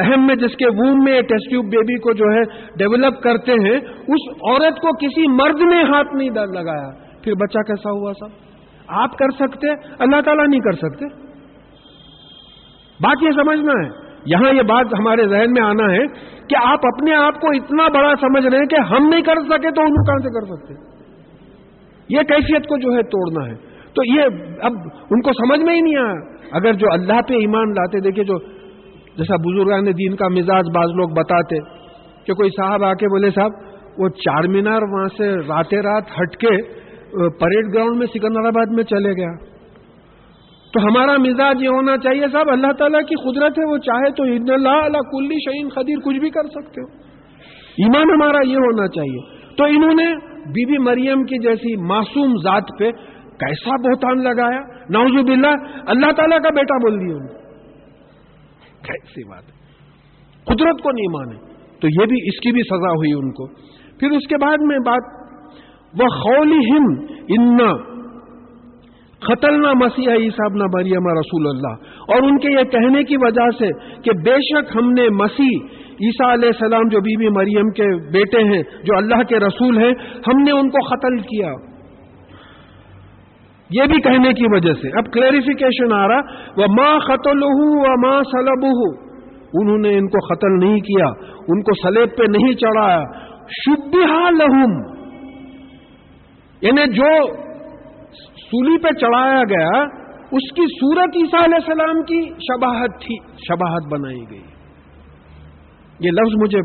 [0.00, 2.42] رحم میں، جس کے ووم میں ٹیسٹ ٹیوب بیبی کو جو ہے
[2.78, 3.76] ڈیولپ کرتے ہیں،
[4.08, 6.90] اس عورت کو کسی مرد نے ہاتھ نہیں لگایا۔
[7.22, 8.30] پھر بچہ کیسا ہوا صاحب
[8.88, 11.04] آپ کر سکتے، اللہ تعالیٰ نہیں کر سکتے۔
[13.00, 16.06] بات یہ سمجھنا ہے۔ یہاں یہ بات ہمارے ذہن میں آنا ہے
[16.48, 19.70] کہ آپ اپنے آپ کو اتنا بڑا سمجھ رہے ہیں کہ ہم نہیں کر سکے
[19.70, 20.74] تو انہوں کہاں سے کر سکتے؟
[22.08, 24.22] یہ کیفیت کو جو ہے توڑنا ہے۔ تو یہ
[24.62, 24.72] اب
[25.10, 28.38] ان کو سمجھ میں ہی نہیں آیا۔ اگر جو اللہ پہ ایمان لاتے دیکھیں جو
[29.16, 31.60] جیسا بزرگان دین کا مزاج بعض لوگ بتاتے
[32.26, 33.50] کہ کوئی صاحب آ کے بولے، صاحب،
[33.98, 36.62] وہ چار مینار وہاں سے راتے رات ہٹ کے
[37.28, 39.44] پریڈ گراؤنڈ میں سکندر آباد میں چلے گیا۔
[40.72, 44.22] تو ہمارا مزاج یہ ہونا چاہیے، صاحب، اللہ تعالیٰ کی قدرت ہے، وہ چاہے تو
[44.22, 47.02] اللہ اللہ کلی شعین خدیر کچھ بھی کر سکتے ہو۔
[47.78, 52.62] ایمان ہمارا یہ ہونا چاہیے۔ تو انہوں نے بی بی مریم کی جیسی معصوم ذات
[52.78, 52.90] پہ
[53.40, 57.38] کیسا بہتان لگایا؟ نوز باللہ، اللہ تعالیٰ کا بیٹا بول دیا انہوں
[58.82, 59.42] کیسی بات
[60.44, 63.46] قدرت کو نہیں مانے۔ تو یہ بھی، اس کی بھی سزا ہوئی ان کو۔
[63.98, 65.20] پھر اس کے بعد میں بات
[66.00, 67.90] وہ خولی ہند ان
[69.20, 71.72] قتلنا مسیح عیسیٰ ابن مریم رسول اللہ
[72.12, 73.68] اور ان کے یہ کہنے کی وجہ سے
[74.02, 78.54] کہ بے شک ہم نے مسیح عیسیٰ علیہ السلام جو بی بی مریم کے بیٹے
[78.54, 79.92] ہیں، جو اللہ کے رسول ہیں،
[80.28, 81.69] ہم نے ان کو قتل کیا۔
[83.70, 86.20] یہ بھی کہنے کی وجہ سے۔ اب کلیریفیکیشن آ رہا
[86.56, 88.64] وہ ماں قتل ہوں و ماں سلب
[89.54, 91.06] انہوں نے ان کو قتل نہیں کیا،
[91.48, 93.02] ان کو سلیب پہ نہیں چڑھایا۔
[93.50, 94.74] شبہ لہم
[96.62, 97.34] یعنی جو
[98.42, 99.82] سولی پہ چڑھایا گیا،
[100.32, 103.16] اس کی صورت عیسیٰ علیہ السلام کی شباہت تھی،
[103.48, 104.42] شباہت بنائی گئی۔
[106.00, 106.62] یہ لفظ مجھے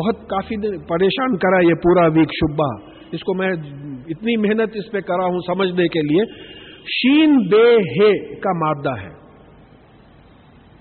[0.00, 0.56] بہت کافی
[0.88, 2.70] پریشان کرا یہ پورا ویک شبہ۔
[3.12, 3.50] اس کو میں
[4.06, 6.22] اتنی محنت اس پہ کرا ہوں سمجھنے کے لیے،
[6.82, 9.24] شین بے ہے کا مادہ ہے۔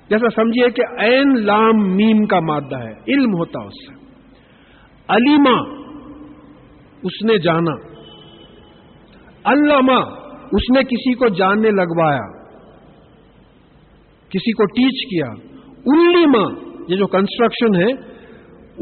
[0.09, 4.05] جیسا سمجھیے کہ این لام میم کا مادہ ہے، علم ہوتا اس سے۔
[5.07, 5.83] علیما
[7.03, 7.93] اس نے جانا۔
[9.45, 10.01] علامہ،
[10.51, 12.43] اس نے کسی کو جاننے لگوایا۔
[14.29, 15.25] کسی کو ٹیچ کیا۔
[15.85, 16.51] الی ماں
[16.87, 17.91] یہ جو کنسٹرکشن ہے،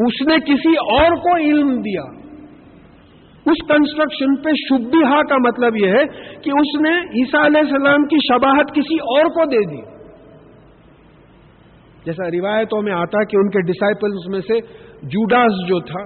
[0.05, 2.20] اس نے کسی اور کو علم دیا۔
[3.45, 6.05] اس کنسٹرکشن پہ شبہ کا مطلب یہ ہے
[6.41, 9.81] کہ اس نے عیسیٰ علیہ السلام کی شباہت کسی اور کو دے دی۔
[12.05, 14.59] جیسا روایتوں میں آتا کہ ان کے ڈسائپلز میں سے
[15.03, 16.03] جوڈاس جو تھا،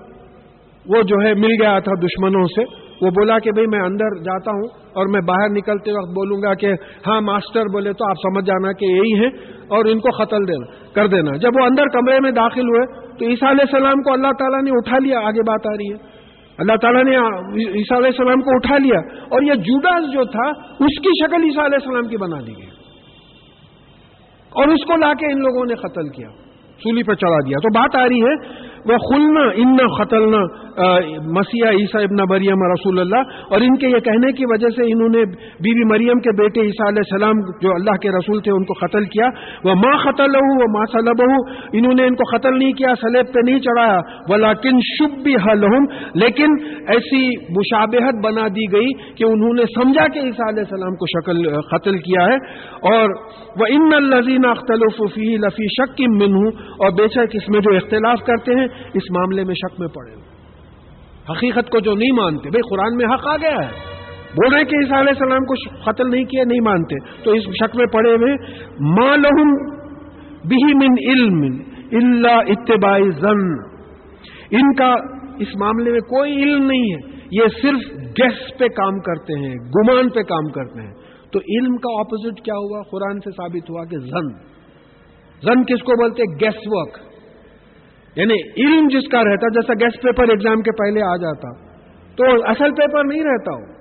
[0.85, 4.51] وہ جو ہے مل گیا تھا دشمنوں سے۔ وہ بولا کہ بھئی میں اندر جاتا
[4.51, 6.73] ہوں اور میں باہر نکلتے وقت بولوں گا کہ
[7.07, 9.27] ہاں ماسٹر بولے تو آپ سمجھ جانا کہ یہی ہے
[9.67, 12.85] اور ان کو قتل دینا کر دینا۔ جب وہ اندر کمرے میں داخل ہوئے
[13.19, 16.14] تو عیسیٰ علیہ السلام کو اللہ تعالیٰ نے اٹھا لیا، آگے بات آ رہی ہے۔
[16.57, 17.15] اللہ تعالیٰ نے
[17.51, 21.63] عیسیٰ علیہ السلام کو اٹھا لیا اور یہ جوڈاس جو تھا، اس کی شکل عیسیٰ
[21.63, 22.69] علیہ السلام کی بنا دی گئی۔
[24.51, 26.27] اور اس کو لا کے ان لوگوں نے قتل کیا،
[26.77, 30.43] سولی پر چڑھا دیا۔ تو بات آ رہی ہے وہ خلنا ان قتلنا
[31.27, 35.09] مسیح عیسیٰ ابن مریم رسول اللہ اور ان کے یہ کہنے کی وجہ سے انہوں
[35.09, 38.65] نے بی بی مریم کے بیٹے عیسیٰ علیہ السلام جو اللہ کے رسول تھے، ان
[38.65, 39.25] کو قتل کیا۔
[39.63, 42.93] وہ ماں قتل ہوں وہ ماں سلب ہوں انہوں نے ان کو قتل نہیں کیا،
[43.01, 45.65] سلیب پہ نہیں چڑھایا۔ وہ لاکن شب بھی حل
[46.13, 46.49] لیکن
[46.87, 51.61] ایسی مشابہت بنا دی گئی کہ انہوں نے سمجھا کہ عیسیٰ علیہ السلام کو شکل
[51.71, 52.35] قتل کیا ہے۔
[52.93, 53.09] اور
[53.59, 57.59] وہ ان الزین اختلف فی لفی شک کی من ہوں اور بے شک اس میں
[57.59, 60.11] جو اختلاف کرتے ہیں اس معاملے میں شک میں پڑے
[61.29, 63.95] حقیقت کو جو نہیں مانتے، بھائی قرآن میں حق آ گیا ہے۔
[64.35, 65.53] بول رہے کہ عیسیٰ علیہ السلام کو
[65.91, 68.33] قتل نہیں کیا، نہیں مانتے۔ تو اس شک میں پڑے ہوئے
[68.79, 69.75] ماں لہم
[70.47, 71.61] بھی من علم
[71.91, 73.53] اللہ اتباع زن
[74.51, 74.95] ان کا
[75.39, 80.09] اس معاملے میں کوئی علم نہیں ہے۔ یہ صرف گیس پہ کام کرتے ہیں، گمان
[80.09, 80.93] پہ کام کرتے ہیں۔
[81.31, 84.55] تو علم کا اپوزٹ کیا ہوا؟ قرآن سے ثابت ہوا کہ زن
[85.41, 87.14] زن کس کو بولتے گیس ورک
[88.15, 91.65] یعنی علم جس کا رہتا، جیسا گیسٹ پیپر ایگزام کے پہلے آ جاتا،
[92.15, 93.75] تو اصل پیپر نہیں رہتا۔ ہو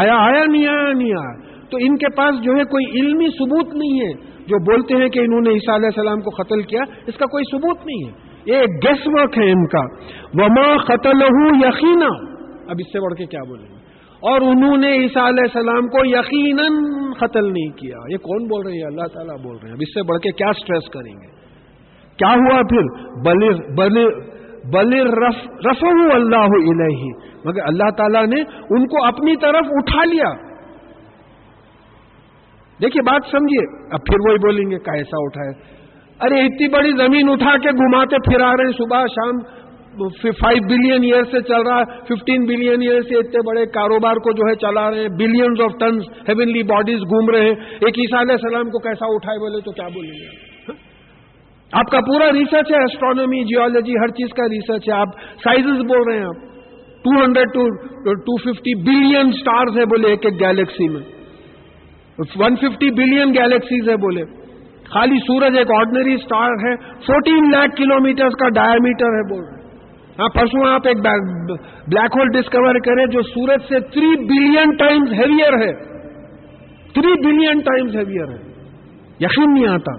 [0.00, 3.74] آیا آیا، نہیں آیا نہیں آیا۔ تو ان کے پاس جو ہے کوئی علمی ثبوت
[3.74, 7.14] نہیں ہے، جو بولتے ہیں کہ انہوں نے عیسیٰ علیہ السلام کو قتل کیا، اس
[7.16, 9.80] کا کوئی ثبوت نہیں ہے۔ یہ گیس ورک ہے ان کا۔
[10.34, 11.22] وما قتل
[11.64, 12.36] یقینا
[12.70, 13.76] اب اس سے بڑھ کے کیا بولیں گے؟
[14.20, 16.72] اور انہوں نے عیسیٰ علیہ السلام کو یقیناً
[17.12, 19.94] قتل نہیں کیا۔ یہ کون بول رہے ہیں؟ اللہ تعالیٰ بول رہے ہیں۔ اب اس
[19.94, 21.45] سے بڑھ کے کیا سٹریس کریں گے؟
[22.18, 22.84] کیا ہوا پھر؟
[24.72, 27.10] بلر رف رف اللہ الہی
[27.44, 30.32] مگر اللہ تعالیٰ نے ان کو اپنی طرف اٹھا لیا۔
[32.82, 35.76] دیکھیے بات سمجھیے۔ اب پھر وہی بولیں گے کیسا اٹھائے
[36.20, 39.38] ارے، اتنی بڑی زمین اٹھا کے گھماتے پھر آ رہے ہیں۔ صبح، شام
[40.22, 44.32] فائیو بلین ایئر سے چل رہا ہے۔ ففٹین بلین ایئر سے اتنے بڑے کاروبار کو
[44.32, 48.20] جو ہے چلا رہے ہیں۔ Billions of tons heavenly bodies گھوم رہے ہیں۔ ایک عیسیٰ
[48.20, 50.55] علیہ السلام کو کیسا اٹھائے بولے تو کیا بولیں گے؟
[51.72, 54.94] آپ کا پورا ریسرچ ہے اسٹرانومی جیولوجی ہر چیز کا ریسرچ ہے.
[54.94, 56.44] آپ سائزز بول رہے ہیں آپ.
[57.04, 57.64] Two hundred to
[58.28, 61.02] two fifty billion stars ہے بولے ایک ایک گیلیکسی میں.
[62.36, 64.24] ون ففٹی بلین گیلیکسیز ہے بولے.
[64.90, 66.74] خالی سورج ایک آرڈنری اسٹار ہے.
[67.06, 69.54] فورٹین لاکھ کلو میٹر کا ڈائمیٹر ہے بول رہے
[70.18, 75.56] ہاں پرسوں آپ ایک بلیک ہول ڈسکور کریں جو سورج سے تھری بلین ٹائمز ہیویئر
[75.60, 75.72] ہے.
[76.94, 78.38] تھری بلین ٹائمز ہیویئر ہے.
[79.20, 79.92] یقین نہیں آتا.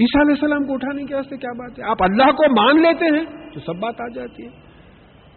[0.00, 3.04] عیسیٰ علیہ السلام کو اٹھانے کے واسطے کیا بات ہے؟ آپ اللہ کو مان لیتے
[3.04, 4.48] ہیں تو سب بات آ جاتی ہے۔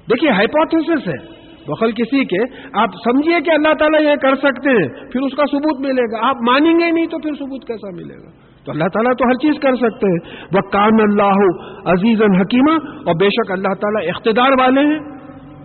[0.09, 5.11] دیکھیے ہائپوتھس ہے۔ بخل کسی کے، آپ سمجھیے کہ اللہ تعالیٰ یہ کر سکتے ہیں،
[5.11, 8.13] پھر اس کا ثبوت ملے گا۔ آپ مانیں گے نہیں تو پھر ثبوت کیسا ملے
[8.13, 8.31] گا؟
[8.65, 13.15] تو اللہ تعالیٰ تو ہر چیز کر سکتے ہیں۔ وہ کام اللہ عزیز الحکیمہ اور
[13.15, 14.99] بے شک اللہ تعالیٰ اقتدار والے ہیں۔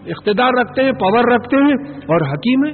[0.06, 2.72] اقتدار رکھتے ہیں پاور رکھتے ہیں اور حکیم ہے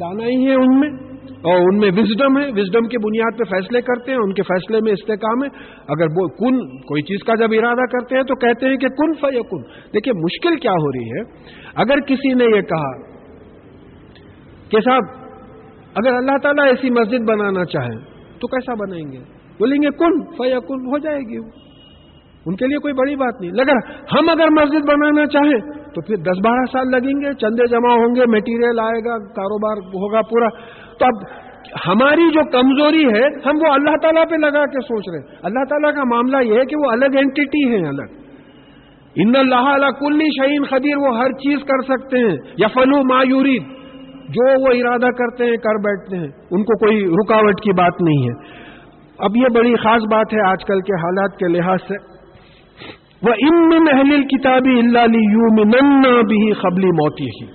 [0.00, 1.07] دانا ہی ہے ان میں۔
[1.48, 4.80] اور ان میں وزڈم ہے۔ وزڈم کی بنیاد پہ فیصلے کرتے ہیں، ان کے فیصلے
[4.80, 5.48] میں استحکام ہے۔
[5.88, 9.14] اگر وہ کن، کوئی چیز کا جب ارادہ کرتے ہیں تو کہتے ہیں کہ کن
[9.14, 9.62] فی کن
[9.94, 11.20] دیکھیے، مشکل کیا ہو رہی ہے؟
[11.76, 13.18] اگر کسی نے یہ کہا
[14.70, 15.02] کہ صاحب،
[15.94, 17.98] اگر اللہ تعالیٰ ایسی مسجد بنانا چاہے
[18.38, 19.18] تو کیسا بنائیں گے؟
[19.58, 21.68] بولیں گے کن فی کن ہو جائے گی۔
[22.46, 23.76] ان کے لیے کوئی بڑی بات نہیں۔ لگر
[24.16, 25.60] ہم اگر مسجد بنانا چاہیں
[25.94, 29.76] تو پھر دس بارہ سال لگیں گے، چندے جمع ہوں گے میٹیریل آئے گا، کاروبار
[29.76, 30.46] ہوگا پورا۔
[30.98, 31.48] تو اب
[31.86, 35.64] ہماری جو کمزوری ہے، ہم وہ اللہ تعالیٰ پہ لگا کے سوچ رہے ہیں۔ اللہ
[35.68, 38.28] تعالیٰ کا معاملہ یہ ہے کہ وہ الگ اینٹی ہیں الگ۔
[39.16, 43.58] ان اللہ علیہ کلی شہین خدیر وہ ہر چیز کر سکتے ہیں۔ یا فلو مایوری
[44.28, 48.28] جو وہ ارادہ کرتے ہیں، کر بیٹھتے ہیں۔ ان کو کوئی رکاوٹ کی بات نہیں
[48.28, 48.58] ہے۔
[49.18, 51.94] اب یہ بڑی خاص بات ہے آج کل کے حالات کے لحاظ سے۔
[53.22, 55.64] وہ امن اہل کتابی اللہ یو
[56.22, 57.46] بھی قبلی موتی ہی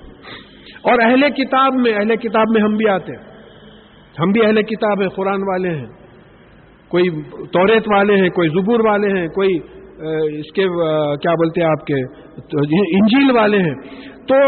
[0.81, 3.32] اور اہل کتاب میں، اہل کتاب میں ہم بھی آتے ہیں۔
[4.19, 5.85] ہم بھی اہل کتاب ہیں، قرآن والے ہیں۔
[6.91, 7.09] کوئی
[7.53, 9.55] توریت والے ہیں، کوئی زبور والے ہیں، کوئی
[10.39, 10.63] اس کے
[11.21, 12.01] کیا بولتے ہیں آپ کے
[12.93, 13.75] انجیل والے ہیں۔
[14.29, 14.39] تو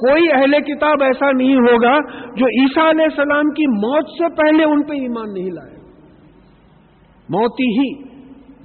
[0.00, 1.94] کوئی اہل کتاب ایسا نہیں ہوگا
[2.36, 5.74] جو عیسیٰ علیہ السلام کی موت سے پہلے ان پہ ایمان نہیں لائے۔
[7.28, 7.88] موتی ہی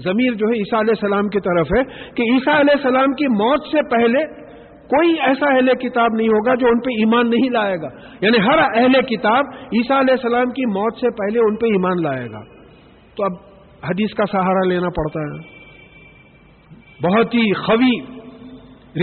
[0.03, 1.83] ضمیر جو ہے عیسیٰ علیہ السلام کی طرف ہے
[2.15, 4.23] کہ عیسیٰ علیہ السلام کی موت سے پہلے
[4.91, 7.87] کوئی ایسا اہل کتاب نہیں ہوگا جو ان پہ ایمان نہیں لائے گا۔
[8.21, 12.25] یعنی ہر اہل کتاب عیسیٰ علیہ السلام کی موت سے پہلے ان پہ ایمان لائے
[12.31, 12.39] گا۔
[13.15, 13.31] تو اب
[13.83, 15.61] حدیث کا سہارا لینا پڑتا ہے۔
[17.03, 17.99] بہت ہی خوی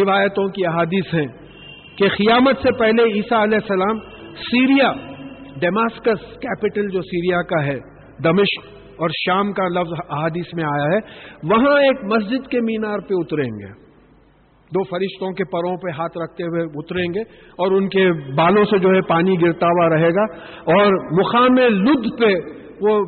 [0.01, 1.27] روایتوں کی احادیث ہیں
[1.99, 3.99] کہ قیامت سے پہلے عیسیٰ علیہ السلام
[4.35, 4.93] سیریا
[5.61, 7.79] ڈیماسکس کیپٹل جو سیریا کا ہے،
[8.25, 10.99] دمشق اور شام کا لفظ احادیث میں آیا ہے،
[11.45, 13.88] وہاں ایک مسجد کے مینار پہ اتریں گے۔
[14.69, 18.79] دو فرشتوں کے پروں پہ ہاتھ رکھتے ہوئے اتریں گے اور ان کے بالوں سے
[18.79, 20.23] جو ہے پانی گرتا ہوا رہے گا
[20.77, 23.05] اور مقام لد پہ وہ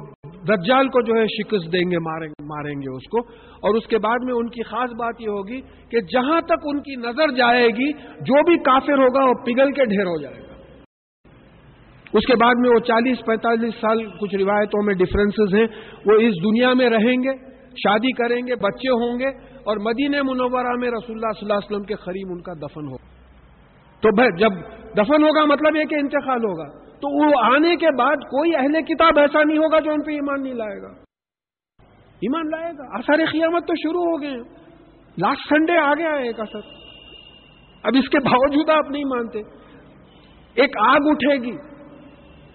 [0.49, 1.99] دجال کو جو ہے شکست دیں گے،
[2.43, 5.61] ماریں گے اس کو۔ اور اس کے بعد میں ان کی خاص بات یہ ہوگی
[5.61, 9.85] کہ جہاں تک ان کی نظر جائے گی، جو بھی کافر ہوگا وہ پگھل کے
[9.85, 10.55] ڈھیر ہو جائے گا۔
[12.13, 15.67] اس کے بعد میں وہ چالیس، پینتالیس سال کچھ روایتوں میں ڈفرینسز ہیں۔
[16.07, 20.77] وہ اس دنیا میں رہیں گے، شادی کریں گے، بچے ہوں گے اور مدینہ منورہ
[20.79, 22.97] میں رسول اللہ صلی اللہ علیہ وسلم کے قریب ان کا دفن ہو
[24.01, 24.53] تو جب
[24.97, 29.19] دفن ہوگا مطلب یہ کہ انتقال ہوگا۔ تو وہ آنے کے بعد کوئی اہل کتاب
[29.19, 30.89] ایسا نہیں ہوگا جو ان پہ ایمان نہیں لائے گا۔
[32.21, 34.37] ایمان لائے گا۔ آسار قیامت تو شروع ہو گئے
[35.19, 36.59] لاسٹ سنڈے آ گیا ہے ایک اثر
[37.83, 39.39] اب اس کے باوجود آپ نہیں مانتے۔
[40.55, 41.70] ایک آگ اٹھے گی۔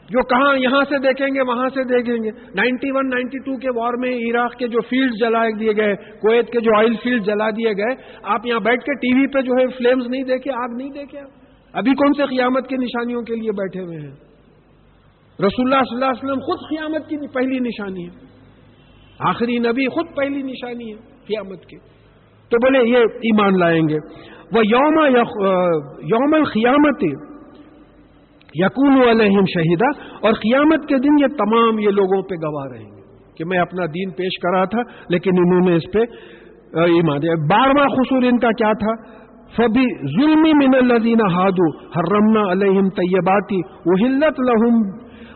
[0.10, 3.70] جو کہاں یہاں سے دیکھیں گے وہاں سے دیکھیں گے۔ نائنٹی ون، نائنٹی ٹو کے
[3.76, 7.50] وار میں عراق کے جو فیلڈ جلا دیے گئے، کویت کے جو آئل فیلڈ جلا
[7.50, 10.78] دیے گئے، آپ یہاں بیٹھ کے ٹی وی پہ جو ہے فلیمز نہیں دیکھے آگ
[10.78, 11.20] نہیں دیکھے
[11.74, 14.16] ابھی کون سے قیامت کی نشانیوں کے لیے بیٹھے ہوئے ہیں؟
[15.40, 18.26] رسول اللہ صلی اللہ علیہ وسلم خود قیامت کی پہلی نشانی ہے۔
[19.20, 21.78] آخری نبی خود پہلی نشانی ہے قیامت کی۔
[22.50, 23.98] تو بولے یہ ایمان لائیں گے۔
[24.56, 25.06] وہ یوم
[26.04, 27.04] یوم القیامت
[28.60, 29.90] یقون علیہم شہیدہ،
[30.22, 33.02] اور قیامت کے دن یہ تمام یہ لوگوں پہ گواہ رہیں گے۔
[33.38, 36.00] کہ میں اپنا دین پیش کرا تھا، لیکن انہوں نے اس پہ
[36.84, 39.16] ایمان دیا بارواں خصور ان کا کیا تھا؟
[39.58, 39.84] فبی
[40.18, 44.80] ظلم من الدین ہادو ہر رمنا علیہم طیباتی وہ ہلت لہم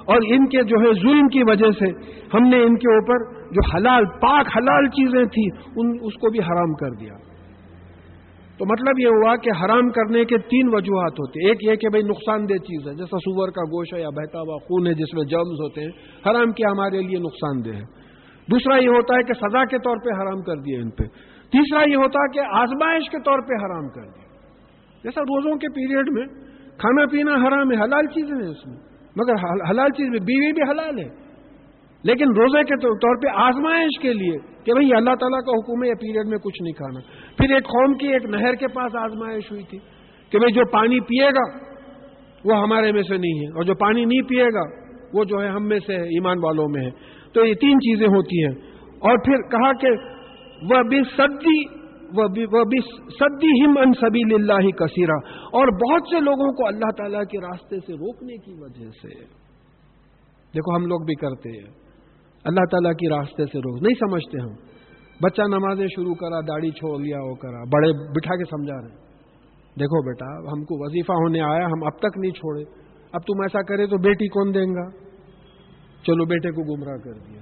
[0.05, 1.85] اور ان کے جو ہے ظلم کی وجہ سے
[2.33, 6.39] ہم نے ان کے اوپر جو حلال، پاک حلال چیزیں تھیں، ان، اس کو بھی
[6.39, 7.13] حرام کر دیا۔
[8.59, 12.03] تو مطلب یہ ہوا کہ حرام کرنے کے تین وجوہات ہوتے ایک یہ کہ بھئی
[12.03, 15.13] نقصان دہ چیز ہے، جیسا سور کا گوشت ہے یا بہتا ہوا خون ہے جس
[15.13, 15.91] میں جرمز ہوتے ہیں،
[16.29, 17.83] حرام کیا ہمارے لیے نقصان دہ ہے۔
[18.51, 21.03] دوسرا یہ ہوتا ہے کہ سزا کے طور پہ حرام کر دیا ان پہ۔
[21.51, 24.27] تیسرا یہ ہوتا ہے کہ آزمائش کے طور پہ حرام کر دیا
[25.03, 26.25] جیسا روزوں کے پیریڈ میں
[26.77, 28.77] کھانا پینا حرام ہے، حلال چیزیں ہیں اس میں۔
[29.15, 29.33] مگر
[29.69, 31.29] حلال چیز میں بیوی بھی حلال ہے۔
[32.03, 35.87] لیکن روزے کے طور پہ آزمائش کے لیے کہ بھئی اللہ تعالیٰ کا حکم ہے
[35.87, 39.51] یا پیریڈ میں کچھ نہیں کھانا۔ پھر ایک قوم کی ایک نہر کے پاس آزمائش
[39.51, 39.77] ہوئی تھی
[40.29, 41.57] کہ بھئی جو پانی پیے گا،
[42.45, 45.47] وہ ہمارے میں سے نہیں ہے۔ اور جو پانی نہیں پیے گا، وہ جو ہے
[45.47, 46.89] ہم میں سے ایمان والوں میں ہے۔
[47.33, 49.87] تو یہ تین چیزیں ہوتی ہیں۔ اور پھر کہا کہ
[50.61, 51.79] وہ بھی سدی
[52.17, 52.27] وہ
[52.63, 57.37] بھی سدی ہم ان سبھی اللہ کثیرہ اور بہت سے لوگوں کو اللہ تعالیٰ کے
[57.41, 59.23] راستے سے روکنے کی وجہ سے۔
[60.53, 61.73] دیکھو ہم لوگ بھی کرتے ہیں۔
[62.43, 64.68] اللہ تعالیٰ کی راستے سے روک نہیں سمجھتے ہم۔
[65.23, 69.09] بچہ نمازیں شروع کرا، داڑھی چھوڑ لیا، وہ کرا۔ بڑے بٹھا کے سمجھا رہے
[69.79, 72.63] دیکھو بیٹا ہم کو وظیفہ ہونے آیا، ہم اب تک نہیں چھوڑے۔
[73.13, 74.89] اب تم ایسا کرے تو بیٹی کون دیں گا؟
[76.07, 77.41] چلو بیٹے کو گمراہ کر دیا۔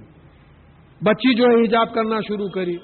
[1.04, 2.76] بچی جو ہے حجاب کرنا شروع کری۔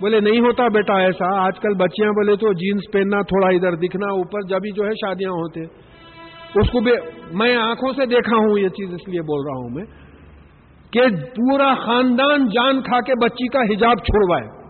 [0.00, 4.12] بولے، نہیں ہوتا بیٹا ایسا۔ آج کل بچیاں بولے تو جینس پہننا، تھوڑا ادھر دکھنا،
[4.12, 5.60] اوپر جبھی جو ہے شادیاں ہوتے۔
[6.54, 6.92] اس کو بھی
[7.32, 10.01] میں آنکھوں سے دیکھا ہوں، یہ چیز اس لیے بول رہا ہوں میں۔
[10.92, 14.62] کہ پورا خاندان جان کھا کے بچی کا حجاب چھوڑوائے۔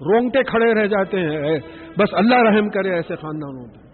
[0.00, 1.58] رونگٹے کھڑے رہ جاتے ہیں
[1.98, 3.88] بس اللہ رحم کرے ایسے خاندانوں پہ۔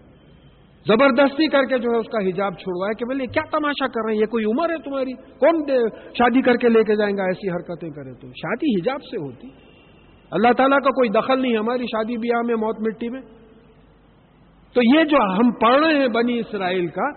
[0.87, 4.13] زبردستی کر کے جو ہے اس کا حجاب چھوڑوائے کہ بولے کیا تماشا کر رہے
[4.13, 5.67] ہیں؟ یہ کوئی عمر ہے تمہاری؟ کون
[6.17, 9.47] شادی کر کے لے کے جائیں گا؟ ایسی حرکتیں کرے تو۔ شادی حجاب سے ہوتی۔
[10.31, 13.21] اللہ تعالیٰ کا کوئی دخل نہیں ہماری شادی بیاہ میں، موت مٹی میں۔
[14.73, 17.11] تو یہ جو ہم پڑھ رہے ہیں بنی اسرائیل کا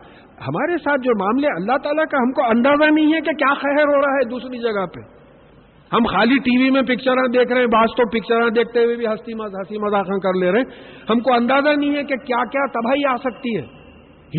[0.46, 3.96] ہمارے ساتھ جو معاملے اللہ تعالیٰ کا ہم کو اندازہ نہیں ہے کہ کیا خیر
[3.96, 5.18] ہو رہا ہے دوسری جگہ پہ۔
[5.92, 9.07] ہم خالی ٹی وی میں پکچر دیکھ رہے ہیں، بعض تو پکچر دیکھتے ہوئے بھی
[9.07, 10.66] ہنسی ہنسی مذاق کر لے رہے ہیں۔
[11.11, 13.79] ہم کو اندازہ نہیں ہے کہ کیا کیا تباہی آ سکتی ہے۔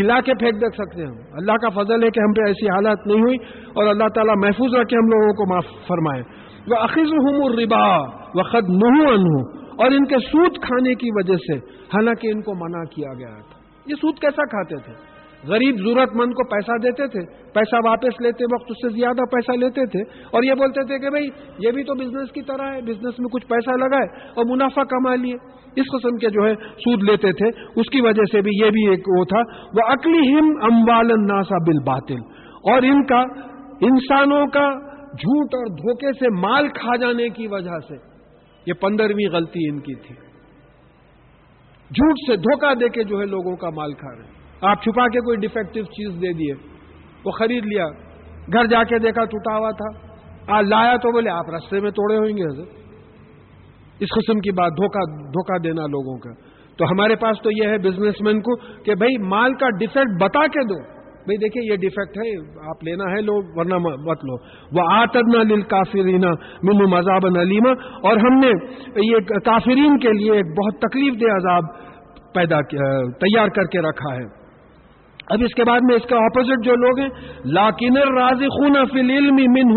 [0.01, 2.65] ہلا کے پھینک دیکھ سکتے ہیں ہم۔ اللہ کا فضل ہے کہ ہم پہ ایسی
[2.65, 3.38] حالت نہیں ہوئی
[3.73, 6.21] اور اللہ تعالیٰ محفوظ رکھے ہم لوگوں کو معاف فرمائے۔
[6.67, 7.97] وہ عقیز ہوں ربا
[8.35, 8.83] و خد
[9.79, 13.59] اور ان کے سود کھانے کی وجہ سے، حالانکہ ان کو منع کیا گیا تھا۔
[13.85, 15.08] یہ سود کیسا کھاتے تھے؟
[15.43, 17.21] غریب ضرورت مند کو پیسہ دیتے تھے،
[17.54, 21.10] پیسہ واپس لیتے وقت اس سے زیادہ پیسہ لیتے تھے، اور یہ بولتے تھے کہ
[21.10, 24.84] بھائی، یہ بھی تو بزنس کی طرح ہے بزنس میں کچھ پیسہ لگائے اور منافع
[24.89, 25.38] کما لیے۔
[25.75, 28.88] اس قسم کے جو ہے سود لیتے تھے، اس کی وجہ سے بھی یہ بھی
[28.89, 29.41] ایک وہ تھا
[29.73, 32.23] وہ اکلی ہم اموال ناسا بل باطل
[32.71, 33.19] اور ان کا،
[33.88, 34.67] انسانوں کا
[35.13, 37.95] جھوٹ اور دھوکے سے مال کھا جانے کی وجہ سے،
[38.67, 40.15] یہ پندرہویں غلطی ان کی تھی۔
[41.91, 45.19] جھوٹ سے دھوکہ دے کے جو ہے لوگوں کا مال کھا رہے آپ چھپا کے
[45.19, 46.53] کوئی ڈیفیکٹو چیز دے دیے،
[47.25, 47.85] وہ خرید لیا،
[48.53, 50.09] گھر جا کے دیکھا ٹوٹا ہوا تھا۔
[50.57, 52.67] آج لایا تو بولے، آپ رستے میں توڑے ہوئیں گے حضرت۔
[53.99, 56.33] اس قسم کی بات دھوکہ دھوکہ دینا لوگوں کا۔
[56.77, 60.47] تو ہمارے پاس تو یہ ہے بزنس مین کو کہ بھائی مال کا ڈیفیکٹ بتا
[60.47, 62.37] کے دو۔ بھائی دیکھیے، یہ ڈیفیکٹ ہے،
[62.69, 64.35] آپ لینا ہے لو، ورنہ مت لو۔
[64.71, 66.29] وہ آتدنا لل کافرینا
[66.63, 67.69] منو مذاب نلیما
[68.03, 68.51] اور ہم نے
[68.95, 71.63] یہ کافرین کے لیے ایک بہت تکلیف دہ عذاب
[72.33, 72.61] پیدا
[73.19, 74.38] تیار کر کے رکھا ہے۔
[75.29, 77.09] اب اس کے بعد میں اس کا اپوزٹ جو لوگ ہیں
[77.53, 79.73] لاکن راضی خون فل علم من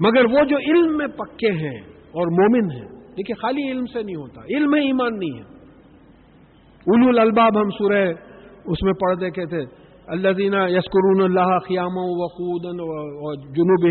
[0.00, 1.78] مگر وہ جو علم میں پکے ہیں
[2.12, 5.46] اور مومن ہیں، دیکھیے خالی علم سے نہیں ہوتا، علم ایمان نہیں ہے۔
[6.86, 8.02] اولو الباب ہم سورہ
[8.66, 9.62] اس میں پڑھ دیکھے تھے
[10.08, 12.80] اللہ دینا یسکرون اللہ قیام و خودن
[13.56, 13.84] جنوب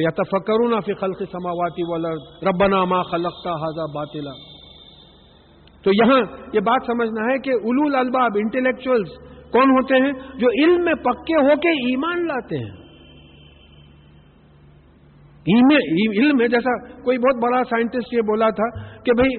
[0.00, 0.12] یا
[0.86, 2.12] فی خلق سماواتی والا
[2.48, 4.34] ربنا ما خلقتا حاضہ باطلا۔
[5.84, 6.20] تو یہاں
[6.52, 9.08] یہ بات سمجھنا ہے کہ اولول الباب انٹلیکچوئلس
[9.52, 12.72] کون ہوتے ہیں؟ جو علم میں پکے ہو کے ایمان لاتے ہیں۔
[15.46, 18.68] علم میں جیسا کوئی بہت بڑا سائنٹسٹ یہ بولا تھا
[19.02, 19.36] کہ بھائی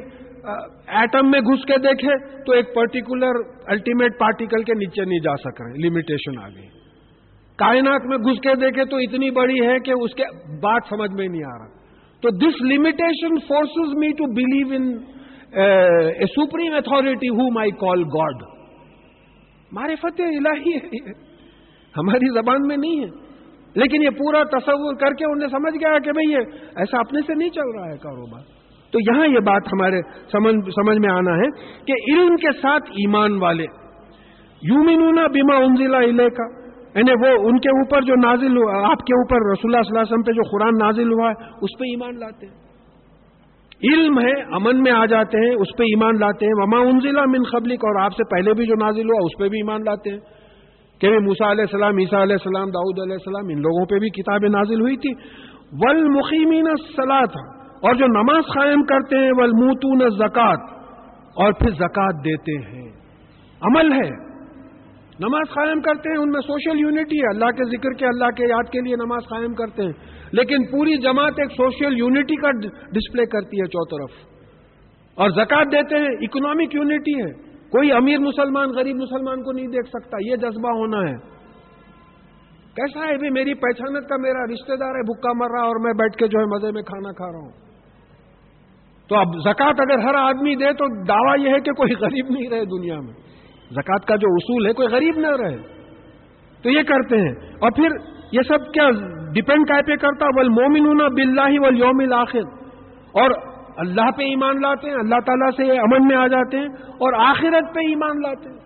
[1.02, 5.62] ایٹم میں گھس کے دیکھے تو ایک پرٹیکولر الٹیمیٹ پارٹیکل کے نیچے نہیں جا سک
[5.62, 6.68] رہے لمیٹیشن آ گئی۔
[7.60, 10.24] کائنات میں گھس کے دیکھے تو اتنی بڑی ہے کہ اس کے
[10.62, 11.74] بات سمجھ میں نہیں آ رہا۔
[12.24, 14.94] تو this limitation forces me to believe in
[15.56, 18.44] a supreme authority who my call God
[19.72, 21.14] مارے فتح الہی ہے
[21.96, 23.14] ہماری زبان میں نہیں ہے
[23.76, 27.34] لیکن یہ پورا تصور کر کے انہیں سمجھ گیا کہ بھئی یہ ایسا اپنے سے
[27.34, 28.44] نہیں چل رہا ہے کاروبار
[28.94, 30.02] تو یہاں یہ بات ہمارے
[30.32, 31.50] سمجھ میں آنا ہے
[31.88, 33.66] کہ علم کے ساتھ ایمان والے
[34.62, 36.46] یومینونا بیما انزلہ علیہ کا
[36.96, 40.06] یعنی وہ ان کے اوپر جو نازل ہوا آپ کے اوپر رسول اللہ صلی اللہ
[40.06, 42.65] علیہ وسلم پہ جو قرآن نازل ہوا ہے اس پہ ایمان لاتے ہیں
[43.84, 47.44] علم ہے، امن میں آ جاتے ہیں، اس پہ ایمان لاتے ہیں۔ وما انزلہ من
[47.52, 50.20] قبلک اور آپ سے پہلے بھی جو نازل ہوا، اس پہ بھی ایمان لاتے ہیں۔
[51.02, 54.50] کہ موسا علیہ السلام، عیسیٰ علیہ السلام، داؤد علیہ السلام، ان لوگوں پہ بھی کتابیں
[54.50, 55.14] نازل ہوئی تھی
[55.72, 56.66] ول مقیمین
[57.26, 60.60] تھا اور جو نماز قائم کرتے ہیں ولموتون زکات
[61.36, 62.92] اور پھر زکات دیتے ہیں۔
[63.62, 64.25] عمل ہے۔
[65.20, 68.50] نماز قائم کرتے ہیں، ان میں سوشل یونٹی ہے۔ اللہ کے ذکر کے، اللہ کے
[68.50, 69.92] یاد کے لیے نماز قائم کرتے ہیں۔
[70.32, 72.52] لیکن پوری جماعت ایک سوشل یونٹی کا
[72.92, 74.10] ڈسپلے کرتی ہے چوطرف
[75.16, 77.32] اور زکات دیتے ہیں اکنامک یونٹی ہے۔
[77.70, 81.16] کوئی امیر مسلمان، غریب مسلمان کو نہیں دیکھ سکتا، یہ جذبہ ہونا ہے۔
[82.76, 85.94] کیسا ہے بھی میری پہچانت کا میرا رشتہ دار ہے، بھکا مر رہا اور میں
[85.94, 87.52] بیٹھ کے جو ہے مزے میں کھانا کھا رہا ہوں۔
[89.10, 92.50] تو اب زکات اگر ہر آدمی دے تو دعویٰ یہ ہے کہ کوئی غریب نہیں
[92.50, 93.35] رہے دنیا میں۔
[93.70, 95.76] زکات کا جو اصول ہے، کوئی غریب نہ رہے۔
[96.64, 97.88] تو یہ کرتے ہیں۔ اور پھر
[98.32, 98.90] یہ سب کیا
[99.34, 102.40] ڈپینڈ کا پہ کرتا؟ ول مومن ہونا بلّہ ول یوم الآخر
[103.12, 103.32] اور
[103.78, 107.76] اللہ پہ ایمان لاتے ہیں، اللہ تعالیٰ سے امن میں آ جاتے ہیں اور آخرت
[107.76, 108.60] پہ ایمان لاتے ہیں۔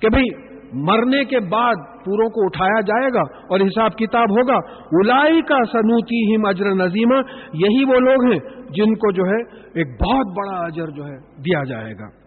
[0.00, 1.74] کہ بھئی مرنے کے بعد
[2.04, 4.56] پوروں کو اٹھایا جائے گا اور حساب کتاب ہوگا۔
[4.92, 7.16] الائی کا سنوتی ہم اجر نظیمہ۔
[7.52, 8.38] یہی وہ لوگ ہیں
[8.70, 9.42] جن کو جو ہے
[9.74, 12.23] ایک بہت بڑا اجر جو ہے دیا جائے گا۔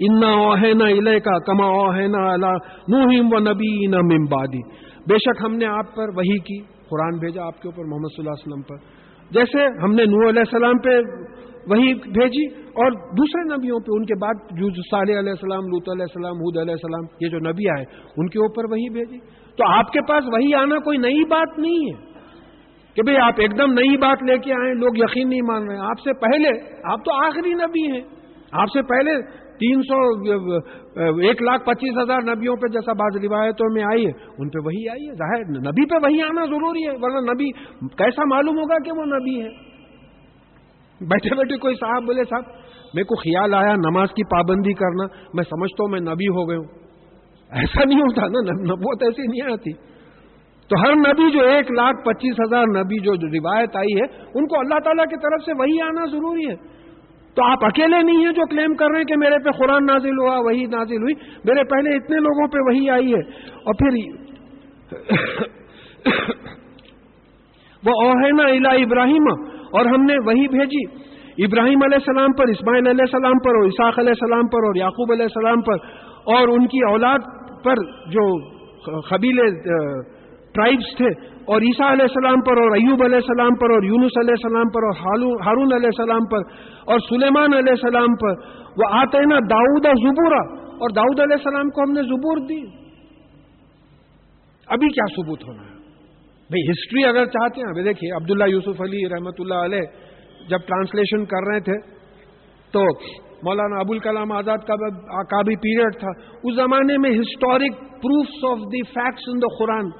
[0.00, 4.62] انا اوہینا الے کا کما اوہینا اللہ نوہم و نبی نہ ممبادی
[5.06, 8.24] بے شک ہم نے آپ پر وہی کی قرآن بھیجا آپ کے اوپر محمد صلی
[8.24, 8.82] اللہ علیہ وسلم پر
[9.30, 10.96] جیسے ہم نے نور علیہ السلام پہ
[11.66, 12.44] وہی بھیجی
[12.76, 16.58] اور دوسرے نبیوں پہ ان کے بعد جو صالح علیہ السلام لوت علیہ السلام حود
[16.58, 17.84] علیہ السلام یہ جو نبی آئے
[18.16, 19.18] ان کے اوپر وہی بھیجی
[19.58, 21.94] تو آپ کے پاس وہی آنا کوئی نئی بات نہیں ہے
[22.96, 25.76] کہ بھئی آپ ایک دم نئی بات لے کے آئے لوگ یقین نہیں مان رہے
[25.76, 26.50] ہیں آپ سے پہلے
[26.90, 28.02] آپ تو آخری نبی ہیں
[28.56, 29.14] آپ سے پہلے
[29.64, 29.98] تین سو
[31.20, 34.88] ایک لاکھ پچیس ہزار نبیوں پہ جیسا بعض روایتوں میں آئی ہے، ان پہ وہی
[34.88, 37.52] آئی ہے۔ ظاہر نبی پہ وہی آنا ضروری ہے، ورنہ نبی
[37.96, 39.48] کیسا معلوم ہوگا کہ وہ نبی ہے؟
[41.00, 42.42] بیٹھے بیٹھے کوئی صاحب بولے، صاحب،
[42.94, 46.58] میرے کو خیال آیا نماز کی پابندی کرنا، میں سمجھتا ہوں میں نبی ہو گیا
[46.58, 46.68] ہوں۔
[47.50, 49.72] ایسا نہیں ہوتا نا نبوت ایسی نہیں آتی۔
[50.68, 54.04] تو ہر نبی جو ایک لاکھ پچیس ہزار نبی جو روایت آئی ہے،
[54.34, 56.73] ان کو اللہ تعالیٰ کی طرف سے وہی آنا ضروری ہے۔
[57.36, 60.18] تو آپ اکیلے نہیں ہیں جو کلیم کر رہے ہیں کہ میرے پہ قرآن نازل
[60.18, 61.14] ہوا وہی نازل ہوئی۔
[61.44, 63.20] میرے پہلے اتنے لوگوں پہ وہی آئی ہے۔
[63.54, 63.96] اور پھر
[67.86, 69.26] وہ اوہینا الا ابراہیم،
[69.72, 70.84] اور ہم نے وہی بھیجی۔
[71.44, 75.12] ابراہیم علیہ السلام پر، اسماعیل علیہ السلام پر، اور اساق علیہ السلام پر، اور یعقوب
[75.12, 75.86] علیہ السلام پر۔
[76.34, 77.18] اور ان کی اولاد
[77.64, 77.74] پر
[78.10, 78.26] جو
[79.00, 79.40] قبیل
[80.54, 84.36] ٹرائبس تھے اور عیسیٰ علیہ السلام پر اور ایوب علیہ السلام پر اور یونس علیہ
[84.38, 84.94] السلام پر اور
[85.46, 86.46] ہارون علیہ السلام پر
[86.86, 88.40] اور سلیمان علیہ السلام پر
[88.80, 90.40] وہ آتے نا داؤد زبورا
[90.78, 92.60] اور داؤد علیہ السلام کو ہم نے زبور دی۔
[94.68, 95.72] ابھی کیا ثبوت ہونا ہے؟
[96.50, 99.84] بھئی ہسٹری اگر چاہتے ہیں، ابھی دیکھیے، عبداللہ یوسف علی رحمۃ اللہ علیہ
[100.48, 101.80] جب ٹرانسلیشن کر رہے تھے
[102.74, 102.84] تو
[103.44, 104.70] مولانا ابو الکلام آزاد
[105.30, 109.90] کا بھی پیریڈ تھا۔ اس زمانے میں historic proofs of the facts in the Quran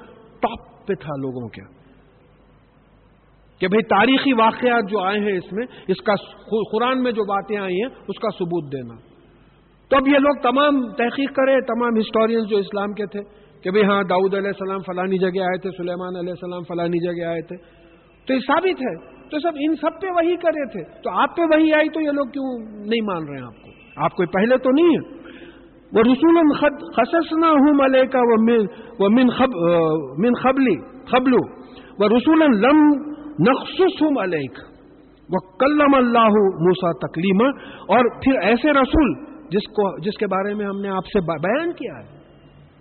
[0.45, 1.85] top پہ تھا لوگوں کے۔
[3.61, 6.14] کہ بھئی تاریخی واقعات جو آئے ہیں اس میں، اس کا
[6.72, 8.95] قرآن میں جو باتیں آئی ہیں، اس کا ثبوت دینا۔
[9.89, 13.20] تو اب یہ لوگ تمام تحقیق کرے، تمام ہسٹورینس جو اسلام کے تھے،
[13.62, 17.26] کہ بھئی ہاں داؤد علیہ السلام فلانی جگہ آئے تھے، سلیمان علیہ السلام فلانی جگہ
[17.26, 17.57] آئے تھے۔
[18.26, 21.43] تو یہ ثابت ہے۔ تو سب ان سب پہ وہی کرے تھے۔ تو آپ پہ
[21.43, 24.59] وہی آئی تو یہ لوگ کیوں نہیں مان رہے ہیں آپ کو؟ آپ کوئی پہلے
[24.59, 25.13] تو نہیں ہے
[25.95, 26.38] وہ رسول
[26.95, 29.28] خصص نہ ہوں ملے کا وہ من
[30.22, 30.76] من خبلی
[31.11, 31.42] خبلو.
[31.99, 32.80] وہ رسول لم
[33.49, 34.59] نقص ہوں ملیک
[35.28, 37.45] وہ کلم اللہ موسا تکلیم
[37.97, 39.14] اور پھر ایسے رسول
[39.53, 42.07] جس کو جس کے بارے میں ہم نے آپ سے بیان کیا ہے.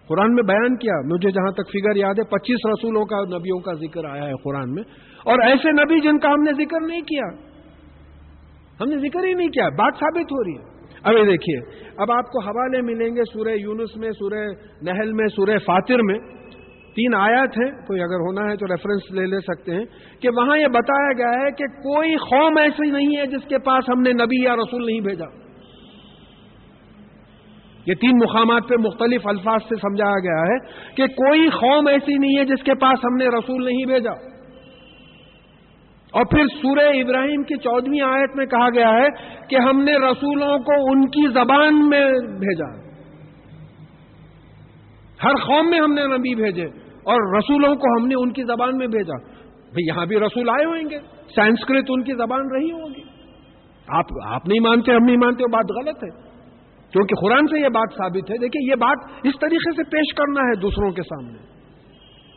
[0.07, 0.95] قرآن میں بیان کیا.
[1.07, 4.73] مجھے جہاں تک فگر یاد ہے، پچیس رسولوں کا، نبیوں کا ذکر آیا ہے قرآن
[4.73, 4.83] میں.
[5.25, 7.27] اور ایسے نبی جن کا ہم نے ذکر نہیں کیا.
[8.81, 9.67] ہم نے ذکر ہی نہیں کیا.
[9.79, 10.72] بات ثابت ہو رہی ہے.
[11.03, 11.57] ابھی دیکھیے،
[11.97, 14.47] اب آپ کو حوالے ملیں گے سورہ یونس میں، سورہ
[14.81, 16.19] نہل میں، سورہ فاتر میں۔
[16.95, 19.85] تین آیات ہیں، کوئی اگر ہونا ہے تو ریفرنس لے لے سکتے ہیں
[20.21, 23.89] کہ وہاں یہ بتایا گیا ہے کہ کوئی قوم ایسی نہیں ہے جس کے پاس
[23.89, 25.25] ہم نے نبی یا رسول نہیں بھیجا۔
[27.85, 30.57] یہ تین مقامات پہ مختلف الفاظ سے سمجھایا گیا ہے
[30.95, 34.32] کہ کوئی قوم ایسی نہیں ہے جس کے پاس ہم نے رسول نہیں بھیجا۔
[36.13, 39.07] اور پھر سورہ ابراہیم کی چودہویں آیت میں کہا گیا ہے
[39.49, 42.05] کہ ہم نے رسولوں کو ان کی زبان میں
[42.39, 42.83] بھیجا۔
[45.23, 48.77] ہر قوم میں ہم نے نبی بھیجے اور رسولوں کو ہم نے ان کی زبان
[48.77, 49.17] میں بھیجا۔
[49.57, 50.97] بھئی یہاں بھی رسول آئے ہوئیں گے،
[51.35, 53.03] سنسکرت ان کی زبان رہی ہوگی
[53.87, 56.33] آپ آپ نہیں مانتے، ہم نہیں مانتے، وہ بات غلط ہے۔
[56.91, 60.41] کیونکہ قرآن سے یہ بات ثابت ہے، دیکھیے یہ بات اس طریقے سے پیش کرنا
[60.41, 61.37] ہے دوسروں کے سامنے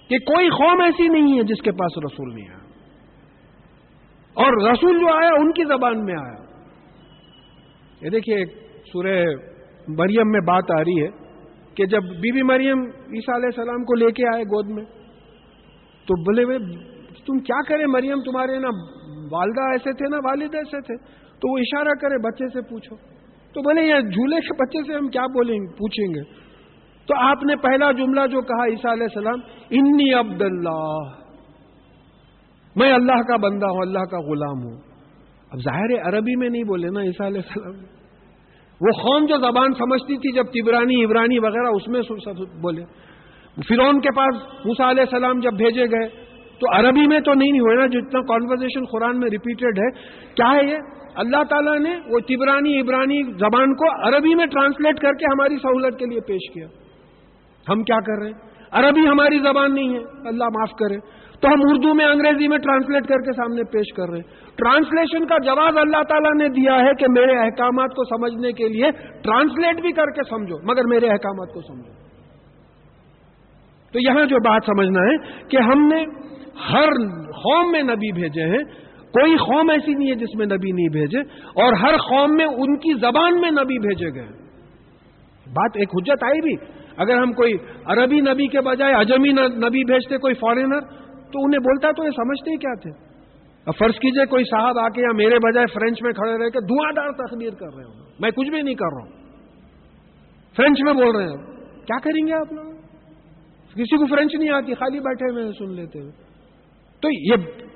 [0.09, 2.56] کہ کوئی قوم ایسی نہیں ہے جس کے پاس رسول نہیں آیا
[4.37, 6.45] اور رسول جو آیا ان کی زبان میں آیا۔
[8.03, 8.45] یہ دیکھیے،
[8.93, 9.25] سورہ
[9.89, 11.09] مریم میں بات آ رہی ہے
[11.75, 14.85] کہ جب بی بی مریم عیسیٰ علیہ السلام کو لے کے آئے گود میں،
[16.07, 16.59] تو بولے ہوئے،
[17.27, 18.69] تم کیا کرے مریم؟ تمہارے نا
[19.33, 20.97] والدہ ایسے تھے نا، والد ایسے تھے۔
[21.37, 22.97] تو وہ اشارہ کرے بچے سے پوچھو۔
[23.55, 26.47] تو بولے، یہ جھولے کے بچے سے ہم کیا بولیں گے پوچھیں گے؟
[27.07, 31.26] تو آپ نے پہلا جملہ جو کہا عیسیٰ علیہ السلام انی عبد اللہ
[32.77, 34.81] میں اللہ کا بندہ ہوں، اللہ کا غلام ہوں۔
[35.51, 37.85] اب ظاہر عربی میں نہیں بولے نا عیسیٰ علیہ السلام۔
[38.81, 42.01] وہ قوم جو زبان سمجھتی تھی جب تبرانی عبرانی وغیرہ، اس میں
[42.61, 42.85] بولے۔
[43.69, 46.09] فرون کے پاس موسا علیہ السلام جب بھیجے گئے،
[46.61, 49.91] تو عربی میں تو نہیں ہوئے نا جتنا کانورزیشن قرآن میں ریپیٹڈ ہے۔
[50.35, 50.77] کیا ہے یہ؟
[51.15, 55.99] اللہ تعالیٰ نے وہ تبرانی عبرانی زبان کو عربی میں ٹرانسلیٹ کر کے ہماری سہولت
[55.99, 56.67] کے لیے پیش کیا۔
[57.69, 61.63] ہم کیا کر رہے ہیں؟ عربی ہماری زبان نہیں ہے، اللہ معاف کرے۔ تو ہم
[61.71, 65.79] اردو میں انگریزی میں ٹرانسلیٹ کر کے سامنے پیش کر رہے ہیں۔ ٹرانسلیشن کا جواب
[65.79, 68.91] اللہ تعالیٰ نے دیا ہے کہ میرے احکامات کو سمجھنے کے لیے
[69.25, 71.93] ٹرانسلیٹ بھی کر کے سمجھو، مگر میرے احکامات کو سمجھو۔
[73.95, 75.17] تو یہاں جو بات سمجھنا ہے
[75.49, 76.03] کہ ہم نے
[76.73, 76.97] ہر
[77.37, 78.63] قوم میں نبی بھیجے ہیں،
[79.15, 81.21] کوئی قوم ایسی نہیں ہے جس میں نبی نہیں بھیجے،
[81.57, 84.27] اور ہر قوم میں ان کی زبان میں نبی بھیجے گئے
[85.47, 86.55] بات ایک حجت آئی بھی۔
[86.97, 87.53] اگر ہم کوئی
[87.87, 90.85] عربی نبی کے بجائے اجمی نبی بھیجتے کوئی فارینر
[91.33, 92.91] تو انہیں بولتا تو یہ سمجھتے ہی کیا تھے؟
[93.67, 96.61] اب فرض کیجیے کوئی صاحب آ کے یا میرے بجائے فرینچ میں کھڑے رہے کہ
[96.61, 99.13] دھواں دار تخبیر کر رہے ہوں۔ میں کچھ بھی نہیں کر رہا ہوں۔
[100.57, 101.37] فرینچ میں بول رہے ہیں۔
[101.87, 102.73] کیا کریں گے آپ لوگ؟
[103.75, 106.13] کسی کو فرینچ نہیں آتی خالی بیٹھے ہوئے سن لیتے ہوئے۔
[107.03, 107.67] تو یہ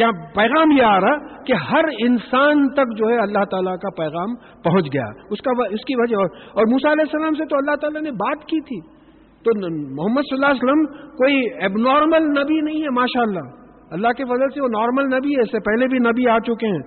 [0.00, 4.34] یہاں پیغام یہ آ رہا کہ ہر انسان تک جو ہے اللہ تعالیٰ کا پیغام
[4.62, 6.16] پہنچ گیا۔ اس کا اس کی وجہ
[6.52, 8.99] اور موسا علیہ السلام سے تو اللہ تعالیٰ نے بات کی تھی۔
[9.44, 9.52] تو
[9.94, 13.46] محمد صلی اللہ علیہ وسلم کوئی ایب نارمل نبی نہیں ہے ماشاء اللہ
[13.90, 16.66] اللہ کے وجہ سے وہ نارمل نبی ہے، اس سے پہلے بھی نبی آ چکے
[16.66, 16.82] ہیں۔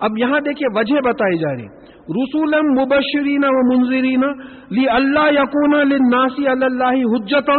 [0.00, 1.66] اب یہاں دیکھیے وجہ بتائی جا رہی۔
[2.10, 4.24] رسول مبشرین و منظرین
[4.70, 7.50] لی اللہ یقون ناسی اللہ حجت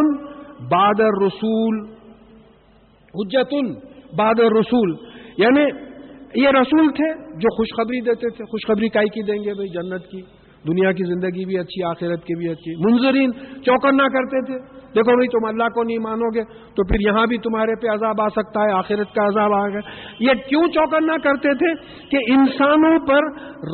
[0.72, 1.80] باد رسول
[3.14, 3.54] حجت
[4.18, 4.96] باد رسول
[5.38, 5.64] یعنی
[6.36, 7.08] یہ رسول تھے
[7.38, 10.22] جو خوشخبری دیتے تھے، خوشخبری کائی کی دیں گے بھائی جنت کی؟
[10.68, 13.32] دنیا کی زندگی بھی اچھی، آخرت کی بھی اچھی۔ منظرین
[13.64, 14.60] چوکنا کرتے تھے۔
[14.96, 18.22] دیکھو بھائی، تم اللہ کو نہیں مانو گے تو پھر یہاں بھی تمہارے پہ عذاب
[18.22, 19.80] آ سکتا ہے، آخرت کا عذاب آ گیا۔
[20.20, 21.76] یہ کیوں چوکنا کرتے تھے؟
[22.10, 23.32] کہ انسانوں پر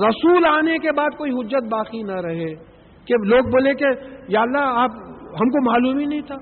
[0.07, 3.85] رسول آنے کے بعد کوئی حجت باقی نہ رہے۔ کہ لوگ بولے کہ
[4.27, 6.35] یا اللہ، آپ، ہم کو معلوم ہی نہیں تھا۔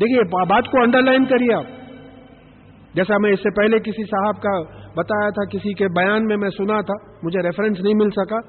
[0.00, 1.64] دیکھیے، بات کو انڈر لائن کریے آپ۔
[2.94, 6.48] جیسا میں اس سے پہلے کسی صاحب کا بتایا تھا کسی کے بیان میں میں
[6.48, 8.40] سنا تھا، مجھے ریفرنس نہیں مل سکا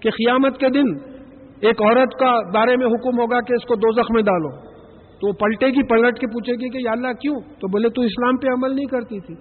[0.00, 1.14] کہ قیامت کے دن
[1.60, 4.74] ایک عورت کا بارے میں حکم ہوگا کہ اس کو دو میں ڈالو۔
[5.14, 8.02] تو وہ پلٹے گی، پلٹ کے پوچھے گی کہ یا اللہ کیوں؟ تو بولے، تو
[8.02, 9.34] اسلام پہ عمل نہیں کرتی تھی۔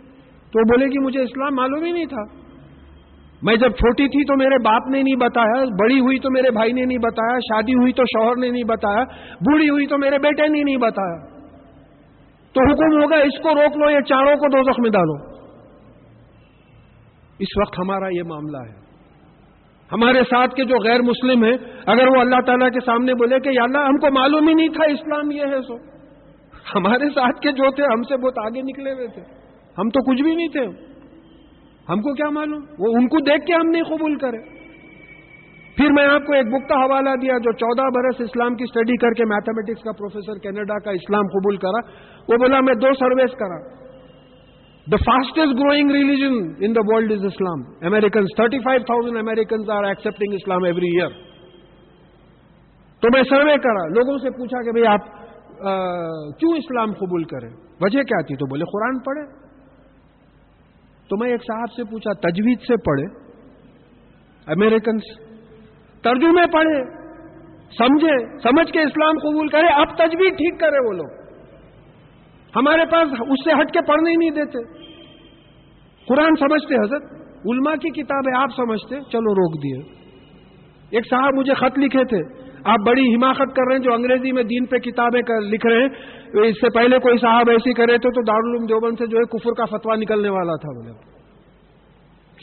[0.51, 2.43] تو وہ بولے گی مجھے اسلام معلوم ہی نہیں تھا۔
[3.41, 6.73] میں جب چھوٹی تھی تو میرے باپ نے نہیں بتایا، بڑی ہوئی تو میرے بھائی
[6.73, 9.03] نے نہیں بتایا، شادی ہوئی تو شوہر نے نہیں بتایا،
[9.35, 11.25] بوڑھی ہوئی تو میرے بیٹے نے نہیں بتایا۔
[12.53, 15.32] تو حکم ہوگا، اس کو روک لو یہ چاروں کو دو میں ڈالو۔
[17.39, 18.83] اس وقت ہمارا یہ معاملہ ہے۔
[19.91, 23.49] ہمارے ساتھ کے جو غیر مسلم ہیں، اگر وہ اللہ تعالیٰ کے سامنے بولے کہ
[23.49, 25.75] یا اللہ ہم کو معلوم ہی نہیں تھا اسلام یہ ہے سو۔
[26.75, 29.21] ہمارے ساتھ کے جو تھے، ہم سے بہت آگے نکلے ہوئے تھے۔
[29.77, 30.65] ہم تو کچھ بھی نہیں تھے۔
[31.89, 34.37] ہم کو کیا معلوم؟ وہ ان کو دیکھ کے ہم نہیں قبول کرے۔
[35.77, 38.97] پھر میں آپ کو ایک بک کا حوالہ دیا، جو چودہ برس اسلام کی اسٹڈی
[38.97, 41.91] کر کے میتھمیٹکس کا پروفیسر کینیڈا کا اسلام قبول کرا۔
[42.29, 43.82] وہ بولا، میں دو سرویز کرا۔
[44.91, 46.33] The fastest growing religion
[46.65, 51.13] in the world is Islam Americans thirty five thousand Americans are accepting Islam every year
[53.03, 55.07] تو میں سروے کرا، لوگوں سے پوچھا کہ بھائی آپ
[56.39, 57.49] کیوں اسلام قبول کریں؟
[57.81, 59.23] وجہ کیا تھی؟ تو بولے، قرآن پڑھے
[61.09, 63.07] تو میں ایک صاحب سے پوچھا، تجوید سے پڑھے
[64.47, 65.09] امیریکنس
[66.03, 66.77] ترجمے پڑھے
[67.77, 71.22] سمجھے سمجھ کے اسلام قبول کرے اب تجوید ٹھیک کرے وہ لوگ۔
[72.55, 74.57] ہمارے پاس اس سے ہٹ کے پڑھنے ہی نہیں دیتے۔
[76.07, 77.03] قرآن سمجھتے حضرت؟
[77.51, 79.93] علماء کی کتاب ہے آپ سمجھتے؟ چلو روک دیے۔
[80.89, 84.43] ایک صاحب مجھے خط لکھے تھے۔ آپ بڑی حماقت کر رہے ہیں جو انگریزی میں
[84.43, 85.89] دین پہ کتابیں لکھ رہے ہیں۔
[86.43, 89.51] اس سے پہلے کوئی صاحب ایسی کرے تھے تو دارالعلوم دیوبند سے جو ہے کفر
[89.51, 90.91] کا فتوا نکلنے والا تھا بولے۔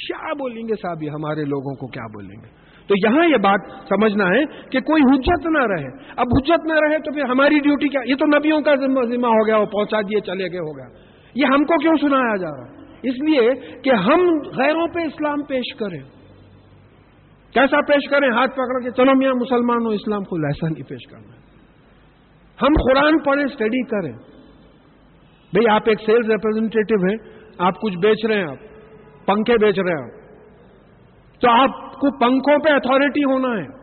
[0.07, 2.60] کیا بولیں گے صاحب یہ ہمارے لوگوں کو کیا بولیں گے؟
[2.91, 5.86] تو یہاں یہ بات سمجھنا ہے کہ کوئی حجت نہ رہے۔
[6.16, 9.26] اب حجت نہ رہے تو پھر ہماری ڈیوٹی کیا؟ یہ تو نبیوں کا ذمہ ذمہ
[9.26, 10.99] ہو گیا، وہ پہنچا دیے، چلے گئے، ہو گیا۔
[11.34, 14.20] یہ ہم کو کیوں سنایا جا رہا؟ اس لیے کہ ہم
[14.57, 16.01] غیروں پہ اسلام پیش کریں۔
[17.55, 21.11] کیسا پیش کریں؟ ہاتھ پکڑ کے، چلو میاں مسلمان ہو اسلام کو ایسا نہیں پیش
[21.11, 21.41] کرنا۔
[22.62, 24.12] ہم قرآن پڑھیں اسٹڈی کریں۔
[25.53, 27.16] بھئی آپ ایک سیلز ریپرزینٹیو ہیں،
[27.59, 28.57] آپ کچھ بیچ رہے ہیں، آپ
[29.26, 30.20] پنکھے بیچ رہے ہیں، آپ۔
[31.41, 33.80] تو آپ کو پنکھوں پہ اتارٹی ہونا ہے۔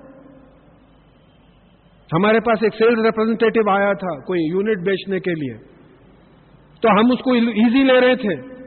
[2.14, 5.58] ہمارے پاس ایک سیلز ریپرزینٹیو آیا تھا کوئی یونٹ بیچنے کے لیے۔
[6.82, 8.58] تو ہم اس کو ایزی لے رہے تھے۔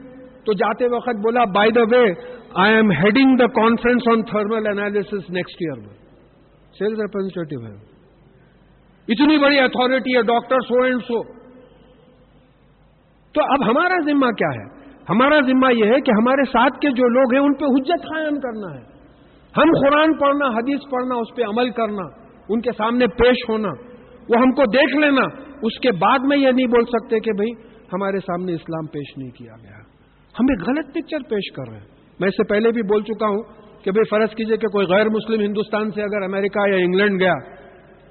[0.45, 2.11] تو جاتے وقت بولا by the way
[2.55, 5.95] I am heading the conference on thermal analysis next year میں
[6.79, 7.91] سیلس ریپرزینٹیو ہے۔
[9.07, 11.23] اتنی بڑی اتارٹی ہے ڈاکٹر سو اینڈ سو
[13.31, 17.07] تو اب ہمارا ذمہ کیا ہے؟ ہمارا ذمہ یہ ہے کہ ہمارے ساتھ کے جو
[17.07, 18.83] لوگ ہیں ان پہ حجت قائم کرنا ہے۔
[19.57, 23.69] ہم قرآن پڑھنا، حدیث پڑھنا، اس پہ عمل کرنا، ان کے سامنے پیش ہونا،
[24.29, 25.21] وہ ہم کو دیکھ لینا،
[25.61, 27.51] اس کے بعد میں یہ نہیں بول سکتے کہ بھائی
[27.93, 29.79] ہمارے سامنے اسلام پیش نہیں کیا گیا۔
[30.39, 31.87] ہم ایک غلط پکچر پیش کر رہے ہیں۔
[32.19, 33.43] میں اس سے پہلے بھی بول چکا ہوں
[33.83, 37.33] کہ بھائی فرض کیجیے کہ کوئی غیر مسلم ہندوستان سے اگر امریکہ یا انگلینڈ گیا،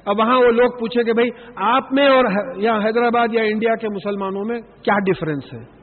[0.05, 2.25] اب وہاں وہ لوگ پوچھے کہ بھائی آپ میں اور
[2.57, 5.80] یا حیدرآباد یا انڈیا کے مسلمانوں میں کیا ڈفرینس ہے؟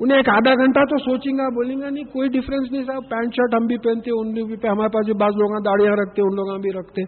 [0.00, 3.34] انہیں ایک آدھا گھنٹہ تو سوچیں گا، بولیں گا، نہیں، کوئی ڈفرینس نہیں صاحب پینٹ
[3.36, 6.34] شرٹ ہم بھی پہنتے، ان بھی پہ ہمارے پاس بھی بعض لوگ داڑیاں رکھتے، ان
[6.34, 7.04] لوگ بھی رکھتے،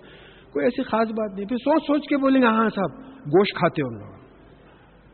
[0.53, 3.83] کوئی ایسی خاص بات نہیں۔ پھر سوچ سوچ کے بولیں گے ہاں صاحب، گوشت کھاتے
[3.83, 4.21] ان لوگ۔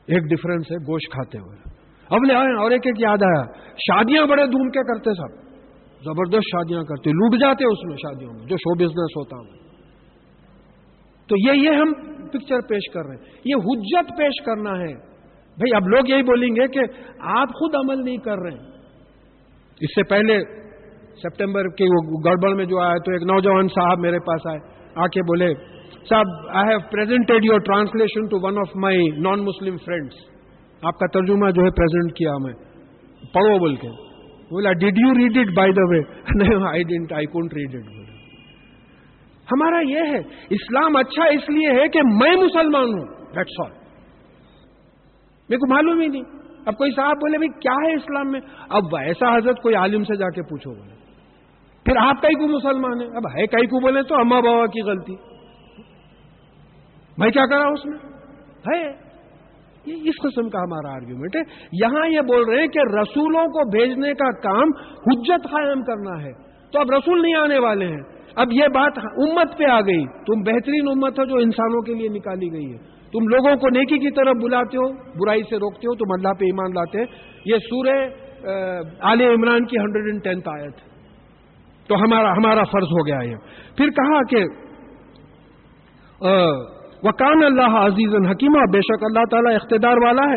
[0.06, 1.56] ایک ڈفرینس ہے، گوشت کھاتے ہوئے۔
[2.10, 3.44] اب لے آئے اور ایک ایک یاد آیا۔
[3.76, 5.46] شادیاں بڑے دھوم کے کرتے سب
[6.04, 9.66] زبردست شادیاں کرتے، لوٹ جاتے اس میں شادیوں میں، جو شو بزنس ہوتا ہوں
[11.28, 11.92] تو یہ یہ ہم
[12.28, 15.15] پکچر پیش کر رہے ہیں۔ یہ حجت پیش کرنا ہے۔
[15.58, 16.82] بھائی اب لوگ یہی بولیں گے کہ
[17.34, 18.64] آپ خود عمل نہیں کر رہے ہیں۔
[19.80, 20.38] اس سے پہلے
[21.22, 24.58] سپٹمبر کے وہ گڑبڑ میں جو آیا تو ایک نوجوان صاحب میرے پاس آئے
[24.94, 25.52] آ کے بولے،
[26.10, 30.18] صاحب I have presented your translation to one of my non Muslim friends
[30.82, 32.52] آپ کا ترجمہ جو ہے پرزینٹ کیا میں،
[33.34, 33.88] پڑھو بول کے۔
[34.50, 36.00] بولا did you read it by the way
[36.34, 38.14] نہیں I didn't I can't read it بولے
[39.48, 43.04] ہمارا یہ ہے، اسلام اچھا اس لیے ہے کہ میں مسلمان ہوں
[43.34, 43.74] دیٹس آل
[45.48, 46.22] میرے کو معلوم ہی نہیں۔
[46.66, 50.16] اب کوئی صاحب بولے، بھائی، کیا ہے اسلام میں؟ اب ایسا حضرت کوئی عالم سے
[50.16, 50.96] جا کے پوچھو بولے۔
[51.84, 54.82] پھر آپ کئی کو مسلمان ہیں؟ اب ہے کئی کو بولے تو اما بابا کی
[54.82, 55.14] غلطی۔
[57.18, 57.98] میں کیا کرا اس میں؟
[58.74, 59.06] ہے۔
[59.86, 61.40] یہ اس قسم کا ہمارا آرگیومنٹ ہے۔
[61.72, 66.32] یہاں یہ بول رہے ہیں کہ رسولوں کو بھیجنے کا کام حجت قائم کرنا ہے۔
[66.72, 68.02] تو اب رسول نہیں آنے والے ہیں۔
[68.36, 72.08] اب یہ بات امت پہ آ گئی۔ تم بہترین امت ہو جو انسانوں کے لیے
[72.08, 74.88] نکالی گئی ہے۔ تم لوگوں کو نیکی کی طرف بلاتے ہو،
[75.20, 77.06] برائی سے روکتے ہو، تم اللہ پہ ایمان لاتے ہیں۔
[77.44, 77.98] یہ سورہ
[79.00, 80.74] آل عمران کی ہنڈریڈ اینڈ ٹینتھ آیت۔
[81.88, 83.36] تو ہمارا ہمارا فرض ہو گیا یہ۔
[83.76, 84.44] پھر کہا کہ
[87.02, 90.36] وکان اللہ عزیز الحکیمہ بے شک اللہ تعالیٰ اقتدار والا ہے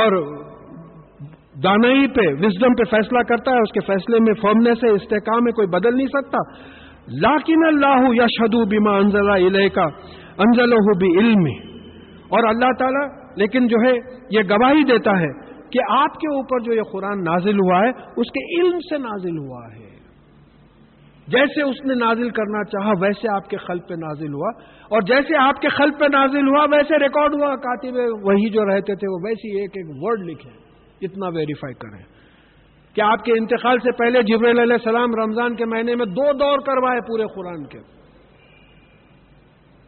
[0.00, 0.16] اور
[1.64, 5.52] دانائی پہ وزڈم پہ فیصلہ کرتا ہے۔ اس کے فیصلے میں فرمنے سے استحکام میں
[5.52, 6.38] کوئی بدل نہیں سکتا۔
[7.22, 9.86] لاکن اللہ یا شدو بیما انزلہ علیہ کا
[10.38, 11.73] انزل بھی علم۔
[12.34, 13.92] اور اللہ تعالیٰ لیکن جو ہے
[14.30, 18.30] یہ گواہی دیتا ہے کہ آپ کے اوپر جو یہ قرآن نازل ہوا ہے، اس
[18.30, 19.94] کے علم سے نازل ہوا ہے۔
[21.28, 24.48] جیسے اس نے نازل کرنا چاہا، ویسے آپ کے خلق پہ نازل ہوا۔
[24.90, 28.94] اور جیسے آپ کے خلق پہ نازل ہوا، ویسے ریکارڈ ہوا۔ کاتب وہی جو رہتے
[28.94, 30.50] تھے، وہ ویسی ایک ایک ورڈ لکھے۔
[31.06, 32.14] اتنا ویریفائی کریں۔
[32.94, 36.58] کہ آپ کے انتقال سے پہلے جبریل علیہ السلام رمضان کے مہینے میں دو دور
[36.58, 38.03] کروائے پورے قرآن کے۔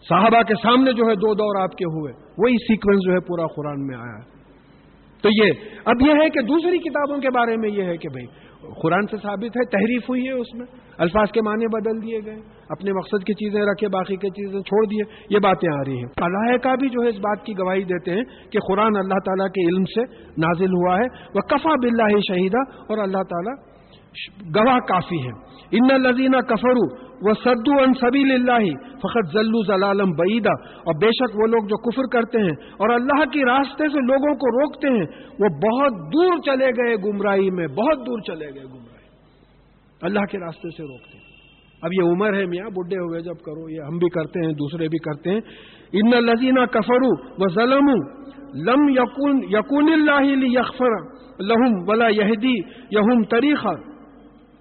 [0.08, 3.46] صحابہ کے سامنے جو ہے دو دور آپ کے ہوئے، وہی سیکوینس جو ہے پورا
[3.46, 4.18] قرآن میں آیا
[5.22, 5.52] تو یہ،
[5.84, 8.26] اب یہ ہے کہ دوسری کتابوں کے بارے میں یہ ہے کہ بھائی،
[8.82, 10.66] قرآن سے ثابت ہے، تحریف ہوئی ہے اس میں۔
[10.98, 12.36] الفاظ کے معنی بدل دیے گئے،
[12.68, 16.06] اپنے مقصد کی چیزیں رکھے، باقی کی چیزیں چھوڑ دیے، یہ باتیں آ رہی ہیں۔
[16.16, 19.48] اللہ کا بھی جو ہے اس بات کی گواہی دیتے ہیں کہ قرآن اللہ تعالیٰ
[19.48, 20.00] کے علم سے
[20.38, 23.75] نازل ہوا ہے۔ وہ کفا بلّہ شہیدہ اور اللہ تعالیٰ
[24.56, 30.50] گواہ کافی ہے ان لذینہ کفرو وہ سدو ان سبیل اللہ فخر ذلو ضلالم بعیدہ
[30.78, 34.34] اور بے شک وہ لوگ جو کفر کرتے ہیں اور اللہ کی راستے سے لوگوں
[34.34, 35.06] کو روکتے ہیں،
[35.38, 39.06] وہ بہت دور چلے گئے گمراہی میں، بہت دور چلے گئے گمراہی۔
[40.02, 41.24] اللہ کے راستے سے روکتے ہیں۔
[41.82, 44.88] اب یہ عمر ہے میاں بڈھے ہوئے جب کرو، یہ ہم بھی کرتے ہیں، دوسرے
[44.88, 45.40] بھی کرتے ہیں۔
[45.92, 47.88] ان لذینہ کفرو و ظلم
[48.62, 52.58] لم یقون یقون اللہ یکفر لہم ولا یہدی،
[52.90, 53.95] یہم طریقہ۔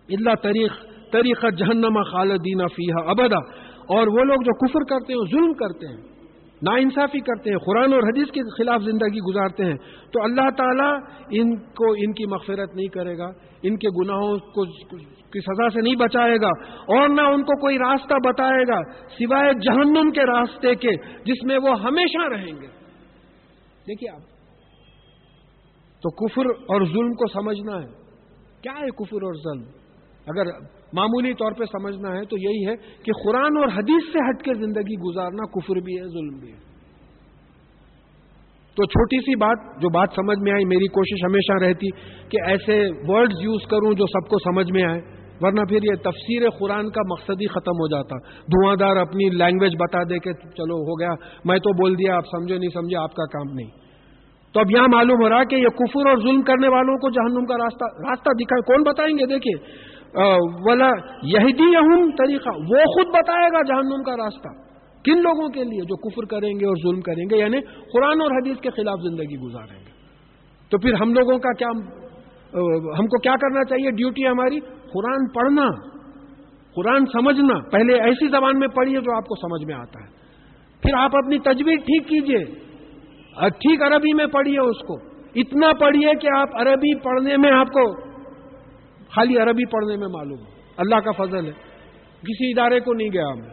[0.10, 0.74] اللہ طریق
[1.12, 6.16] طریقہ جہنما خالدینہ فیحا ابدا۔ اور وہ لوگ جو کفر کرتے ہیں، ظلم کرتے ہیں
[6.62, 9.78] نا انصافی کرتے ہیں، قرآن اور حدیث کے خلاف زندگی گزارتے ہیں،
[10.12, 11.00] تو اللہ تعالیٰ
[11.32, 13.28] ان کو، ان کی مغفرت نہیں کرے گا،
[13.64, 14.66] ان کے گناہوں کو،
[15.06, 19.54] کی سزا سے نہیں بچائے گا، اور نہ ان کو کوئی راستہ بتائے گا سوائے
[19.54, 22.68] جہنم کے راستے کے، جس میں وہ ہمیشہ رہیں گے۔
[23.88, 24.22] دیکھیے آپ،
[26.02, 28.06] تو کفر اور ظلم کو سمجھنا ہے۔
[28.62, 29.85] کیا ہے کفر اور ظلم؟
[30.28, 30.46] اگر
[30.94, 34.54] معمولی طور پہ سمجھنا ہے تو یہی ہے کہ قرآن اور حدیث سے ہٹ کے
[34.54, 36.76] زندگی گزارنا کفر بھی ہے، ظلم بھی ہے۔
[38.76, 41.90] تو چھوٹی سی بات، جو بات سمجھ میں آئی، میری کوشش ہمیشہ رہتی
[42.30, 45.02] کہ ایسے ورڈز یوز کروں جو سب کو سمجھ میں آئے
[45.42, 49.74] ورنہ پھر یہ تفسیر قرآن کا مقصد ہی ختم ہو جاتا۔ دھواں دار اپنی لینگویج
[49.76, 51.10] بتا دے کہ چلو ہو گیا،
[51.46, 53.86] میں تو بول دیا، آپ سمجھے نہیں سمجھے، آپ کا کام نہیں۔
[54.54, 57.46] تو اب یہاں معلوم ہو رہا کہ یہ کفر اور ظلم کرنے والوں کو جہنم
[57.46, 59.86] کا راستہ راستہ دکھائے۔ کون بتائیں گے؟ دیکھیے
[60.66, 60.90] ولا
[61.24, 61.54] یہی
[62.12, 64.50] طریقہ، وہ خود بتائے گا جہنم کا راستہ۔
[65.06, 68.32] کن لوگوں کے لیے؟ جو کفر کریں گے اور ظلم کریں گے یعنی قرآن اور
[68.32, 69.92] حدیث کے خلاف زندگی گزاریں گے۔
[70.72, 71.68] تو پھر ہم لوگوں کا کیا
[73.00, 74.60] ہم کو کیا کرنا چاہیے؟ ڈیوٹی ہماری،
[74.94, 75.68] قرآن پڑھنا،
[76.76, 80.16] قرآن سمجھنا۔ پہلے ایسی زبان میں پڑھیے جو آپ کو سمجھ میں آتا ہے۔
[80.82, 82.66] پھر آپ اپنی تجویز ٹھیک کیجیے
[83.48, 84.96] ٹھیک عربی میں پڑھیے اس کو۔
[85.36, 88.05] اتنا پڑھیے کہ آپ عربی پڑھنے میں آپ کو
[89.16, 90.40] خالی عربی پڑھنے میں معلوم۔
[90.78, 91.52] اللہ کا فضل ہے۔
[92.22, 93.50] کسی ادارے کو نہیں گیا میں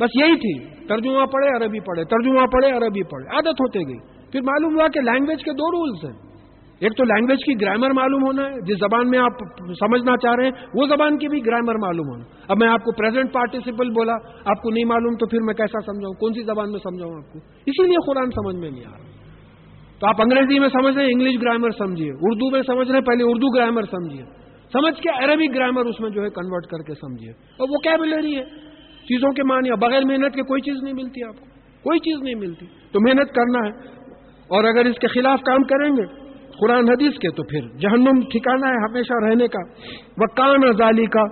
[0.00, 4.40] بس یہی تھی۔ ترجمہ پڑھے، عربی پڑھے۔ ترجمہ پڑھے، عربی پڑھے۔ عادت ہوتے گئی۔ پھر
[4.40, 6.34] معلوم ہوا کہ لینگویج کے دو رولز ہیں۔
[6.80, 9.32] ایک تو لینگویج کی گرامر معلوم ہونا ہے۔ جس زبان میں آپ
[9.80, 12.92] سمجھنا چاہ رہے ہیں، وہ زبان کی بھی گرامر معلوم ہونا۔ اب میں آپ کو
[12.92, 14.14] پریزنٹ پارٹیسپل بولا،
[14.44, 17.32] آپ کو نہیں معلوم تو پھر میں کیسا سمجھاؤں؟ کون سی زبان میں سمجھاؤں آپ
[17.32, 19.23] کو؟ اسی لیے قرآن سمجھ میں نہیں آ رہا۔
[20.04, 23.06] تو آپ انگریزی میں سمجھ رہے ہیں انگلش گرامر سمجھیے، اردو میں سمجھ رہے ہیں
[23.06, 24.22] پہلے اردو گرامر سمجھیے۔
[24.72, 28.36] سمجھ کے عربی گرامر اس میں جو ہے کنورٹ کر کے سمجھیے۔ اور وہ کیبلری
[28.36, 28.44] ہے۔
[29.04, 31.44] چیزوں کے معنی بغیر محنت کے کوئی چیز نہیں ملتی آپ کو۔
[31.82, 33.88] کوئی چیز نہیں ملتی۔ تو محنت کرنا ہے۔
[34.28, 36.06] اور اگر اس کے خلاف کام کریں گے
[36.60, 39.60] قرآن حدیث کے، تو پھر جہنم ٹھکانا ہے ہمیشہ رہنے کا۔
[40.18, 41.22] وہ کان ازالی کا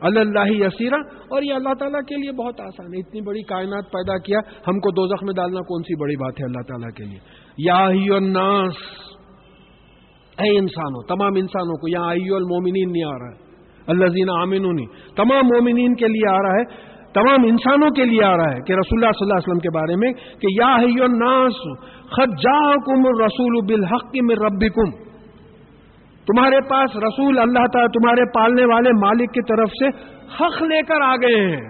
[0.00, 4.18] اللہ یسیرا اور یہ اللہ تعالیٰ کے لیے بہت آسان ہے۔ اتنی بڑی کائنات پیدا
[4.18, 7.47] کیا، ہم کو دو میں ڈالنا کون سی بڑی بات ہے اللہ تعالیٰ کے لیے؟
[7.58, 7.78] یا
[8.16, 8.76] الناس،
[10.38, 13.46] اے انسانوں، تمام انسانوں کو یہاں آئی المومنین نہیں آ رہا ہے
[13.86, 14.84] اللہ زینا آمین
[15.16, 16.64] تمام مومنین کے لیے آ رہا ہے،
[17.14, 19.70] تمام انسانوں کے لیے آ رہا ہے کہ رسول اللہ صلی اللہ علیہ وسلم کے
[19.76, 20.72] بارے میں کہ یا
[21.04, 21.60] الناس
[22.16, 24.68] خد جا کم رسول بالحق میں ربی
[26.26, 29.88] تمہارے پاس رسول اللہ تعالیٰ، تمہارے پالنے والے مالک کی طرف سے
[30.34, 31.62] حق لے کر آ گئے ہیں۔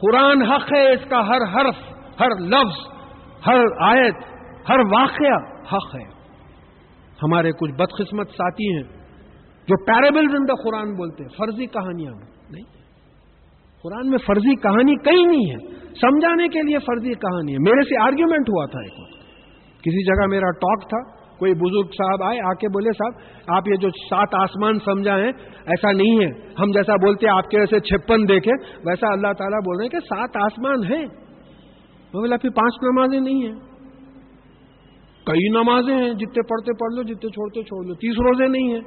[0.00, 1.78] قرآن حق ہے، اس کا ہر حرف،
[2.20, 2.82] ہر لفظ
[3.46, 4.16] ہر آیت،
[4.68, 6.14] ہر واقعہ حق ہے۔
[7.22, 8.82] ہمارے کچھ بدقسمت ساتھی ہیں
[9.68, 12.12] جو پیرابل زندہ قرآن بولتے ہیں، فرضی کہانیاں۔
[12.50, 12.84] نہیں
[13.82, 18.02] قرآن میں فرضی کہانی کہیں نہیں ہے۔ سمجھانے کے لیے فرضی کہانی ہے۔ میرے سے
[18.02, 19.24] آرگیومنٹ ہوا تھا ایک وقت۔
[19.80, 23.12] کسی جگہ میرا ٹاک تھا، کوئی بزرگ صاحب آئے آ کے بولے، صاحب،
[23.56, 25.28] آپ یہ جو سات آسمان سمجھا ہے،
[25.66, 28.50] ایسا نہیں ہے۔ ہم جیسا بولتے آپ کے ویسے چھپن دیکھے
[28.86, 31.23] ویسا اللہ تعالیٰ بول رہے ہیں کہ سات آسمان ہیں۔
[32.14, 33.60] بولا پھر پانچ نمازیں نہیں ہیں۔
[35.26, 38.80] کئی نمازیں ہیں، جتنے پڑھتے پڑھ لو، جتنے چھوڑتے چھوڑ لو، تیس روزے نہیں ہیں۔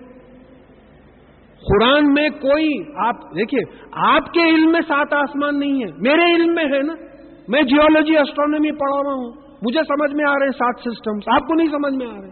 [1.57, 3.61] قرآن میں کوئی، آپ دیکھیے،
[3.91, 6.93] آپ کے علم میں سات آسمان نہیں ہے میرے علم میں ہے نا۔
[7.47, 11.47] میں جیولوجی اسٹرانومی پڑھا رہا ہوں۔ مجھے سمجھ میں آ رہے ہیں سات سسٹمس آپ
[11.47, 12.29] کو نہیں سمجھ میں آ رہے۔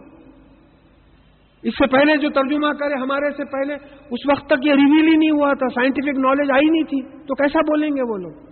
[1.62, 3.74] اس سے پہلے جو ترجمہ کرے، ہمارے سے پہلے،
[4.10, 7.34] اس وقت تک یہ ریویل ہی نہیں ہوا تھا سائنٹیفک نالج آئی نہیں تھی۔ تو
[7.34, 8.45] کیسا بولیں گے وہ لوگ؟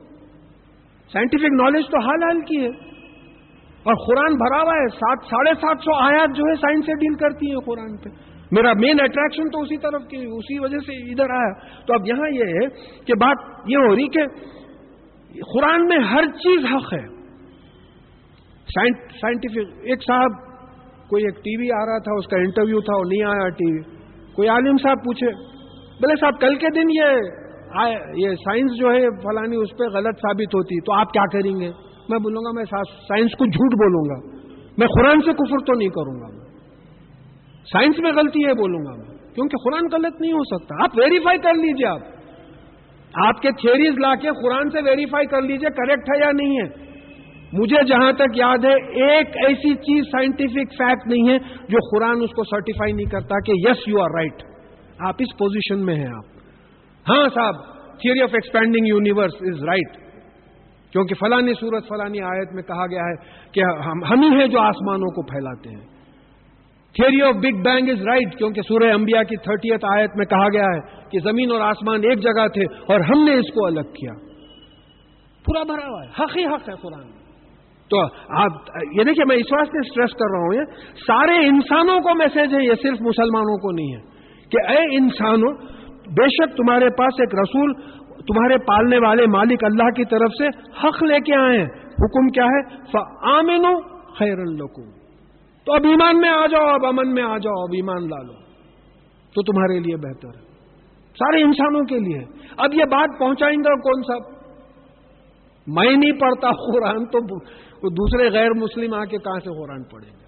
[1.12, 2.94] سائنٹیفک نالج تو حال حال کی ہے۔
[3.82, 7.14] اور قرآن بھرا ہوا ہے، سات، ساڑھے سات سو آیات جو ہے سائنس سے ڈیل
[7.14, 8.08] کرتی ہیں قرآن پہ۔
[8.52, 11.52] میرا مین اٹریکشن تو اسی طرف کی، اسی وجہ سے ادھر آیا۔
[11.86, 12.68] تو اب یہاں یہ ہے
[13.04, 13.36] کہ بات
[13.66, 14.26] یہ ہو رہی کہ
[15.54, 17.14] قرآن میں ہر چیز حق ہے۔
[19.20, 20.30] سائنٹیفک، ایک صاحب،
[21.08, 23.72] کوئی ایک ٹی وی آ رہا تھا، اس کا انٹرویو تھا، وہ نہیں آیا ٹی
[23.72, 23.80] وی۔
[24.32, 25.26] کوئی عالم صاحب پوچھے
[25.80, 27.20] بولے صاحب، کل کے دن یہ
[27.74, 31.60] ہاں، یہ سائنس جو ہے فلانی اس پہ غلط ثابت ہوتی، تو آپ کیا کریں
[31.60, 31.70] گے؟
[32.08, 32.64] میں بولوں گا، میں
[33.08, 34.36] سائنس کو جھوٹ بولوں گا۔
[34.78, 36.44] میں قرآن سے کفر تو نہیں کروں گا۔
[37.72, 41.38] سائنس میں غلطی ہے بولوں گا میں، کیونکہ قرآن غلط نہیں ہو سکتا۔ آپ ویریفائی
[41.38, 42.00] کر لیجیے آپ۔
[43.26, 46.84] آپ کے تھیریز لا کے قرآن سے ویریفائی کر لیجیے کریکٹ ہے یا نہیں ہے۔
[47.52, 52.30] مجھے جہاں تک یاد ہے، ایک ایسی چیز سائنٹیفک فیکٹ نہیں ہے جو قرآن اس
[52.30, 54.42] کو سرٹیفائی نہیں کرتا کہ یس یو آر رائٹ
[55.00, 56.33] آپ اس پوزیشن میں ہیں آپ۔
[57.08, 57.54] ہاں صاحب
[57.98, 59.96] theory of expanding universe is right
[60.92, 63.14] کیونکہ فلانی صورت فلانی آیت میں کہا گیا ہے
[63.52, 63.60] کہ
[64.10, 65.86] ہم ہی ہیں جو آسمانوں کو پھیلاتے ہیں۔
[66.94, 70.64] Theory of big bang is right کیونکہ سورہ انبیاء کی تھرٹیت آیت میں کہا گیا
[70.64, 74.12] ہے کہ زمین اور آسمان ایک جگہ تھے اور ہم نے اس کو الگ کیا۔
[75.44, 77.24] پورا بھرا ہوا ہے۔ حق ہی حق ہے قرآن
[77.90, 78.52] تو آپ
[78.92, 82.64] یہ دیکھیے میں اس واسطے اسٹریس کر رہا ہوں یہ سارے انسانوں کو میسج ہے
[82.64, 84.00] یہ صرف مسلمانوں کو نہیں ہے
[84.48, 85.52] کہ اے انسانوں
[86.06, 87.72] بے شک تمہارے پاس ایک رسول،
[88.08, 90.46] تمہارے پالنے والے مالک اللہ کی طرف سے
[90.84, 92.76] حق لے کے آئے ہیں۔ حکم کیا ہے؟
[93.32, 93.80] آمینو
[94.18, 94.90] خیر الکوم
[95.66, 98.32] تو اب ایمان میں آ جاؤ، اب امن میں آ جاؤ، اب ایمان لا لو۔
[99.34, 100.44] تو تمہارے لیے بہتر ہے۔
[101.10, 102.18] سارے انسانوں کے لیے۔
[102.56, 104.44] اب یہ بات پہنچائیں گا کون سا؟
[105.66, 107.20] میں نہیں پڑھتا قرآن، تو
[107.90, 110.24] دوسرے غیر مسلم آ کے کہاں سے قرآن پڑھیں گے؟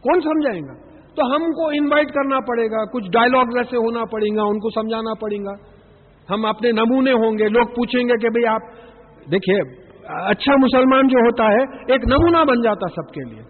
[0.00, 4.36] کون سمجھائیں گا؟ تو ہم کو انوائٹ کرنا پڑے گا، کچھ ڈائلگ ایسے ہونا پڑے
[4.36, 5.52] گا، ان کو سمجھانا پڑے گا۔
[6.30, 8.60] ہم اپنے نمونے ہوں گے، لوگ پوچھیں گے کہ بھئی آپ،
[9.30, 9.82] دیکھیے
[10.24, 13.42] اچھا مسلمان جو ہوتا ہے، ایک نمونہ بن جاتا سب کے لیے۔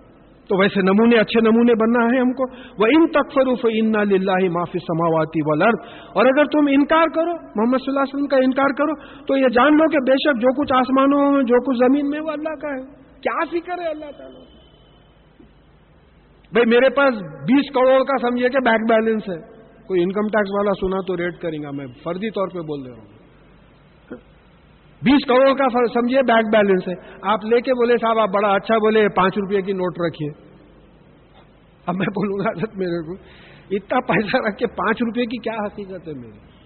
[0.42, 2.42] تو ویسے نمونے اچھے نمونے بننا ہے ہم کو۔
[2.78, 3.92] وہ ان تکفروف ان
[4.24, 5.70] لاہ معافی سماواتی ولر
[6.14, 9.48] اور اگر تم انکار کرو، محمد صلی اللہ علیہ وسلم کا انکار کرو، تو یہ
[9.48, 12.54] جان لو کہ بے شک جو کچھ آسمانوں میں، جو کچھ زمین میں وہ اللہ
[12.62, 12.82] کا ہے۔
[13.20, 14.61] کیا فکر ہے اللہ تعالیٰ؟
[16.52, 19.52] بھائی میرے پاس بیس کروڑ کا سمجھے کہ بینک بیلنس ہے۔
[19.86, 22.90] کوئی انکم ٹیکس والا سنا تو ریٹ کریں گا۔ میں فردی طور پہ بول دے
[22.90, 23.12] رہا ہوں۔
[25.02, 28.76] بیس کروڑ کا سمجھیے بینک بیلنس ہے۔ آپ لے کے بولے صاحب، آپ بڑا اچھا
[28.76, 30.30] بولے، پانچ روپے کی نوٹ رکھیے۔
[31.86, 33.22] اب میں بولوں گا میرے کو،
[33.70, 36.61] اتنا پیسہ رکھ کے پانچ روپے کی کیا حقیقت ہے میری؟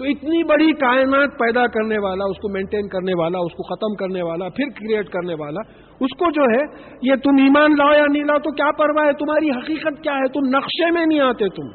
[0.00, 3.94] تو اتنی بڑی کائنات پیدا کرنے والا، اس کو مینٹین کرنے والا، اس کو ختم
[3.94, 5.60] کرنے والا، پھر کریٹ کرنے والا،
[6.00, 9.12] اس کو جو ہے، یہ تم ایمان لاؤ یا نہیں لاؤ، تو کیا پرواہ ہے؟
[9.12, 11.68] تمہاری حقیقت کیا ہے؟ تم نقشے میں نہیں آتے تم۔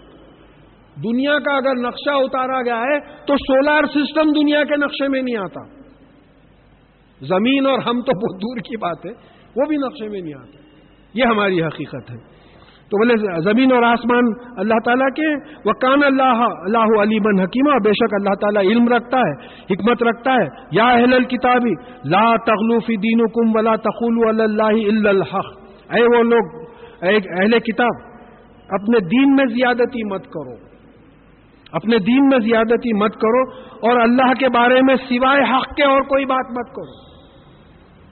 [1.04, 5.38] دنیا کا اگر نقشہ اتارا گیا ہے، تو سولار سسٹم دنیا کے نقشے میں نہیں
[5.38, 5.66] آتا۔
[7.22, 9.12] زمین اور ہم تو بہت دور کی بات ہے،
[9.56, 10.58] وہ بھی نقشے میں نہیں آتے
[11.14, 12.35] یہ ہماری حقیقت ہے۔
[12.92, 14.26] تو بولے، زمین اور آسمان
[14.58, 15.30] اللہ تعالیٰ کے
[15.66, 19.32] وہ کان اللہ اللہ علی بن حکیمہ بے شک اللہ تعالیٰ علم رکھتا ہے،
[19.74, 21.74] حکمت رکھتا ہے۔ یا اہل الکتابی،
[22.10, 26.66] لا تخلوفی دین کم ولا تخل اللہ الحق۔ اے وہ لوگ
[27.02, 27.96] اہل کتاب،
[28.70, 30.54] اپنے دین میں زیادتی مت کرو۔
[31.72, 33.42] اپنے دین میں زیادتی مت کرو،
[33.76, 37.16] اور اللہ کے بارے میں سوائے حق کے اور کوئی بات مت کرو۔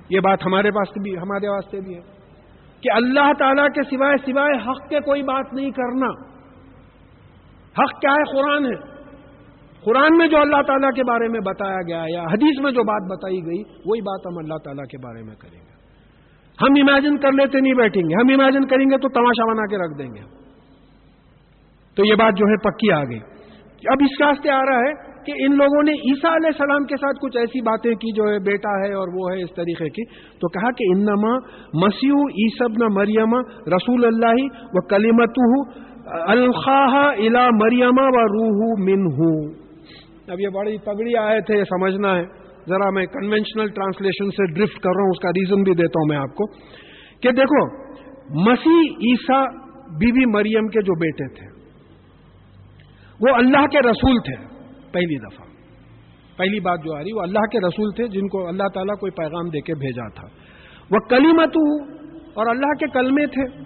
[0.09, 2.12] یہ بات ہمارے پاس بھی، ہمارے واسطے بھی ہے۔
[2.83, 6.07] کہ اللہ تعالیٰ کے سوائے سوائے حق کے کوئی بات نہیں کرنا۔
[7.83, 8.93] حق کیا ہے؟ قرآن ہے۔
[9.85, 13.17] قرآن میں جو اللہ تعالیٰ کے بارے میں بتایا گیا یا حدیث میں جو بات
[13.17, 15.73] بتائی گئی، وہی بات ہم اللہ تعالیٰ کے بارے میں کریں گے۔
[16.61, 19.77] ہم امیجن کر لیتے نہیں بیٹھیں گے۔ ہم امیجن کریں گے تو تماشا بنا کے
[19.77, 20.43] رکھ دیں گے۔
[21.95, 23.19] تو یہ بات جو ہے پکی آ گئی۔
[23.91, 27.17] اب اس راستے آ رہا ہے کہ ان لوگوں نے عیسیٰ علیہ السلام کے ساتھ
[27.21, 30.05] کچھ ایسی باتیں کی جو ہے بیٹا ہے اور وہ ہے اس طریقے کی،
[30.39, 31.37] تو کہا کہ انما
[31.85, 33.35] مسیح عیسب نہ مریم
[33.75, 34.43] رسول اللہ
[34.73, 35.39] و کلیمت
[36.29, 39.03] الخواہ الا مریم و روح من
[40.27, 42.23] اب یہ بڑی پگڑی آئے تھے یہ سمجھنا ہے۔
[42.69, 46.07] ذرا میں کنونشنل ٹرانسلیشن سے ڈرفٹ کر رہا ہوں، اس کا ریزن بھی دیتا ہوں
[46.09, 46.45] میں آپ کو۔
[47.21, 47.65] کہ دیکھو،
[48.49, 49.47] مسیح عیسیٰ
[49.99, 51.47] بی بی مریم کے جو بیٹے تھے،
[53.21, 54.52] وہ اللہ کے رسول تھے۔
[54.93, 55.45] پہلی دفعہ۔
[56.37, 59.11] پہلی بات جو آ رہی وہ اللہ کے رسول تھے جن کو اللہ تعالیٰ کوئی
[59.11, 60.27] پیغام دے کے بھیجا تھا۔
[60.91, 61.57] وہ کلیمت
[62.33, 63.63] اور اللہ کے کلمے تھے۔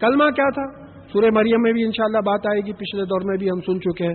[0.00, 3.50] کلمہ کیا تھا؟ سورہ مریم میں بھی انشاءاللہ بات آئے گی، پچھلے دور میں بھی
[3.50, 4.14] ہم سن چکے ہیں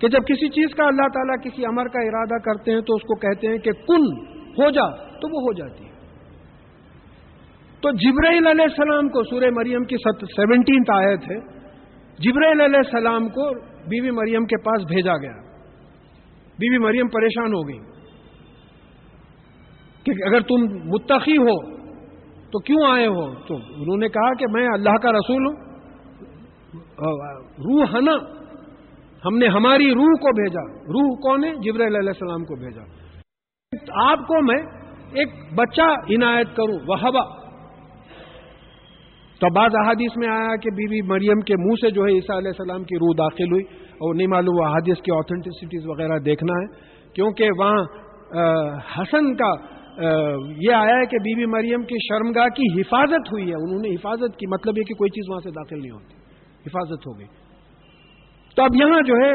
[0.00, 3.02] کہ جب کسی چیز کا اللہ تعالیٰ کسی امر کا ارادہ کرتے ہیں تو اس
[3.02, 5.94] کو کہتے ہیں کہ کن، ہو جا، تو وہ ہو جاتی ہے۔
[7.80, 9.96] تو جبرائیل علیہ السلام کو سورہ مریم کی
[10.36, 11.34] سیونٹینتھ آئے تھے
[12.18, 15.43] جبرائیل علیہ السلام کو بیوی بی مریم کے پاس بھیجا گیا۔
[16.58, 17.78] بی بی مریم پریشان ہو گئی
[20.04, 21.74] کہ اگر تم متقی ہو
[22.50, 25.54] تو کیوں آئے ہو؟ تو انہوں نے کہا کہ میں اللہ کا رسول ہوں۔
[27.58, 28.16] روح نا؟
[29.24, 32.82] ہم نے ہماری روح کو بھیجا۔ روح کون ہے؟ جبر علیہ السلام کو بھیجا۔
[34.10, 34.62] آپ کو میں
[35.12, 37.22] ایک بچہ عنایت کروں وہ
[39.40, 42.36] تو بعض احادیث میں آیا کہ بی بی مریم کے منہ سے جو ہے عیسیٰ
[42.36, 46.58] علیہ السلام کی روح داخل ہوئی۔ اور نہیں معلوم وہ حادث کی آتھینٹسٹیز وغیرہ دیکھنا
[46.60, 46.66] ہے،
[47.14, 47.84] کیونکہ وہاں
[48.96, 49.52] حسن کا
[50.62, 53.94] یہ آیا ہے کہ بی بی مریم کی شرمگاہ کی حفاظت ہوئی ہے۔ انہوں نے
[53.94, 56.14] حفاظت کی مطلب یہ کہ کوئی چیز وہاں سے داخل نہیں ہوتی۔
[56.66, 57.26] حفاظت ہو گئی۔
[58.56, 59.32] تو اب یہاں جو ہے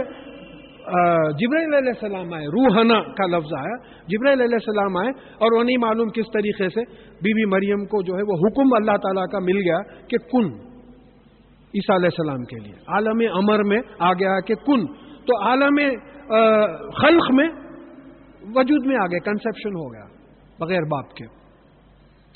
[1.39, 3.75] جبرائیل علیہ السلام آئے۔ روحنا کا لفظ آیا۔
[4.07, 5.09] جبرائیل علیہ السلام آئے
[5.43, 6.81] اور وہ نہیں معلوم کس طریقے سے
[7.23, 10.68] بی بی مریم کو جو ہے، وہ حکم اللہ تعالیٰ کا مل گیا کہ کن۔
[11.75, 14.85] عیسیٰ علیہ السلام کے لیے۔ عالم امر میں آ گیا کہ کن۔
[15.19, 15.75] تو عالم
[17.01, 17.49] خلق میں
[18.55, 20.05] وجود میں آ گئے کنسپشن ہو گیا،
[20.59, 21.25] بغیر باپ کے۔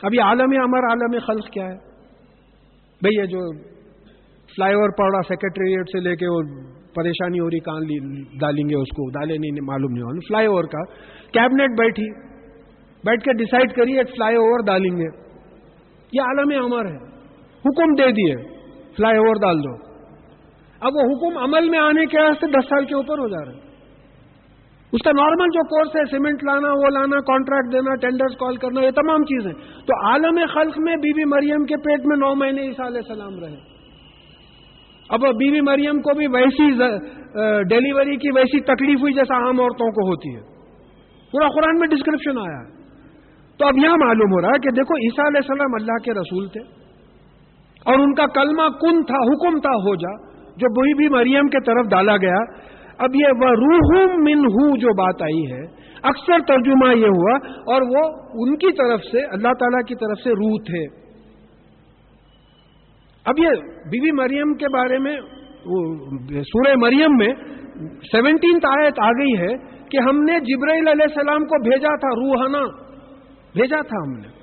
[0.03, 1.77] ابھی عالم امر، عالم خلق کیا ہے؟
[3.01, 3.61] بھئی یہ جو
[4.55, 6.41] فلائی اوور پڑا سیکرٹریٹ سے لے کے وہ
[6.95, 7.79] پریشانی ہو رہی کہاں
[8.39, 10.83] ڈالیں گے اس کو، ڈالے نہیں معلوم نہیں۔ ہونا فلائی اوور کا
[11.31, 12.11] کیبنیٹ بیٹھی،
[13.03, 15.07] بیٹھ کے ڈسائڈ کریے فلائی اوور ڈالیں گے۔
[16.13, 16.97] یہ عالم امر ہے۔
[17.59, 18.52] حکم دے دیے۔
[18.97, 19.73] فلائی اوور ڈال دو۔
[20.81, 23.53] اب وہ حکم عمل میں آنے کے واسطے دس سال کے اوپر ہو جا رہے
[23.53, 23.61] ہیں
[24.93, 28.81] اس کا نارمل جو کورس ہے سیمنٹ لانا، وہ لانا کانٹریکٹ دینا ٹینڈرز کال کرنا،
[28.81, 29.53] یہ تمام چیزیں۔
[29.85, 33.39] تو عالم خلق میں بی بی مریم کے پیٹ میں نو مہینے عیسیٰ علیہ السلام
[33.39, 33.55] رہے۔
[35.09, 36.69] اب بی بی مریم کو بھی ویسی
[37.69, 40.41] ڈیلیوری کی ویسی تکلیف ہوئی جیسا عام عورتوں کو ہوتی ہے۔
[41.31, 42.71] پورا قرآن میں ڈسکرپشن آیا۔ ہے
[43.57, 46.47] تو اب یہاں معلوم ہو رہا ہے کہ دیکھو، عیسیٰ علیہ السلام اللہ کے رسول
[46.47, 46.82] تھے۔
[47.85, 50.11] اور ان کا کلمہ کن تھا، حکم تھا، ہو جا،
[50.57, 52.41] جو بوئی بھی مریم کے طرف ڈالا گیا۔
[52.99, 53.93] اب یہ وہ روح
[54.25, 54.43] من
[54.79, 55.61] جو بات آئی ہے،
[56.03, 57.35] اکثر ترجمہ یہ ہوا
[57.73, 58.03] اور وہ
[58.43, 60.83] ان کی طرف سے، اللہ تعالی کی طرف سے روح تھے۔
[63.25, 65.15] اب یہ بی بی مریم کے بارے میں
[66.43, 67.33] سورہ مریم میں
[68.11, 69.53] سیونٹینتھ آیت آ گئی ہے
[69.91, 72.63] کہ ہم نے جبرائیل علیہ السلام کو بھیجا تھا، روحانہ،
[73.53, 74.42] بھیجا تھا ہم نے۔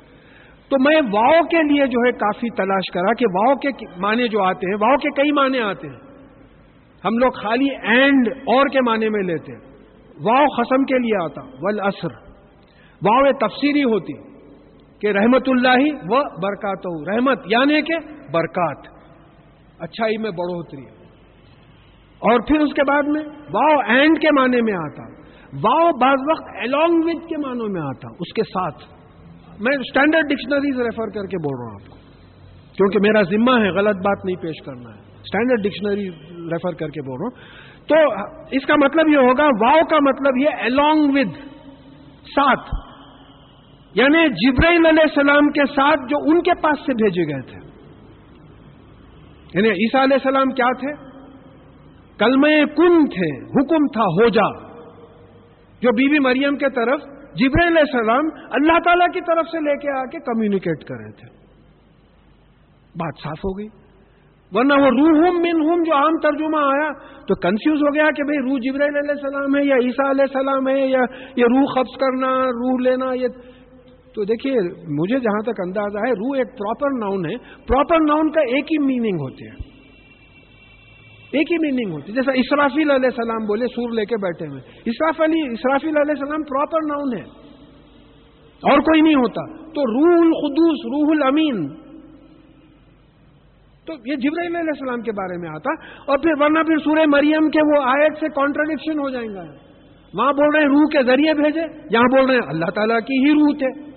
[0.70, 4.42] تو میں واؤ کے لیے جو ہے کافی تلاش کرا کہ واؤ کے معنی جو
[4.42, 6.10] آتے ہیں، واؤ کے کئی معنی آتے ہیں۔
[7.04, 9.52] ہم لوگ خالی اینڈ اور کے معنی میں لیتے
[10.24, 12.08] واؤ قسم کے لیے آتا ول اثر
[13.06, 14.12] واؤ تفسیری ہوتی
[15.00, 17.94] کہ رحمت اللہ و برکات رحمت یعنی کہ
[18.32, 18.86] برکات۔
[19.78, 20.84] اچھائی میں بڑھوتری۔
[22.18, 25.02] اور پھر اس کے بعد میں واؤ اینڈ کے معنی میں آتا۔
[25.62, 28.99] واؤ بعض وقت الانگ وتھ کے معنوں میں آتا، اس کے ساتھ۔
[29.60, 31.96] میں اسٹینڈرڈ ڈکشنریز ریفر کر کے بول رہا ہوں آپ کو۔
[32.72, 37.02] کیونکہ میرا ذمہ ہے غلط بات نہیں پیش کرنا ہے۔ اسٹینڈرڈ ڈکشنری ریفر کر کے
[37.02, 37.94] بول رہا ہوں۔ تو
[38.50, 41.34] اس کا مطلب یہ ہوگا، واؤ کا مطلب یہ الانگ ود
[42.24, 42.74] ساتھ۔
[43.94, 47.70] یعنی جبرائیل علیہ السلام کے ساتھ جو ان کے پاس سے بھیجے گئے تھے۔
[49.54, 51.10] یعنی عیسیٰ علیہ السلام کیا تھے؟
[52.18, 54.70] کلمے کن تھے، حکم تھا ہو جا
[55.80, 59.76] جو بی بی مریم کے طرف جبرائیل علیہ السلام اللہ تعالی کی طرف سے لے
[59.76, 61.28] کے آ کے کمیونیکیٹ کر رہے تھے۔
[62.94, 63.66] بات صاف ہو گئی۔
[64.52, 66.92] ورنہ وہ روح من ہم جو عام ترجمہ آیا
[67.26, 70.68] تو کنفیوز ہو گیا کہ بھئی روح جبرائیل علیہ السلام ہے یا عیسیٰ علیہ السلام
[70.68, 71.00] ہے یا
[71.36, 73.28] یہ روح قبض کرنا، روح لینا، یہ
[74.14, 74.54] تو دیکھیے،
[74.88, 78.78] مجھے جہاں تک اندازہ ہے، روح ایک پراپر ناؤن ہے۔ پراپر ناؤن کا ایک ہی
[78.84, 79.69] میننگ ہوتے ہیں۔
[81.32, 84.60] ایک ہی میننگ ہوتی ہے۔ جیسا اسرافیل علیہ السلام بولے، سور لے کے بیٹھے ہوئے۔
[84.84, 87.40] اسراف علی، اسرافیل علیہ السلام پراپر ناؤن ہے
[88.70, 91.68] اور کوئی نہیں ہوتا۔ تو روح القدوس، روح الامین۔
[93.86, 95.70] تو یہ جبرائیل علیہ السلام کے بارے میں آتا۔
[96.06, 99.44] اور پھر ورنہ پھر سورہ مریم کے وہ آیت سے کانٹرڈکشن ہو جائیں گا
[100.14, 101.60] وہاں بول رہے ہیں روح کے ذریعے بھیجے،
[101.90, 103.89] یہاں بول رہے ہیں اللہ تعالیٰ کی ہی روح تھے۔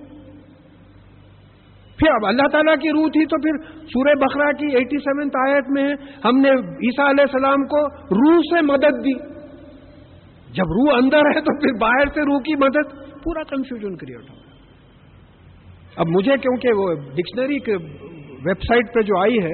[2.00, 5.70] پھر اب اللہ تعالیٰ کی روح تھی تو پھر سورہ بخرا کی ایٹی سیونتھ آیت
[5.70, 5.88] میں
[6.26, 6.54] ہم نے
[6.88, 7.82] عیسیٰ علیہ السلام کو
[8.14, 9.14] روح سے مدد دی۔
[10.50, 14.42] جب روح اندر ہے تو پھر باہر سے روح کی مدد، پورا کنفیوژن کریٹ ہوگا
[15.98, 17.58] اب مجھے کیونکہ وہ ڈکشنری
[18.46, 19.54] ویب سائٹ پہ جو آئی ہے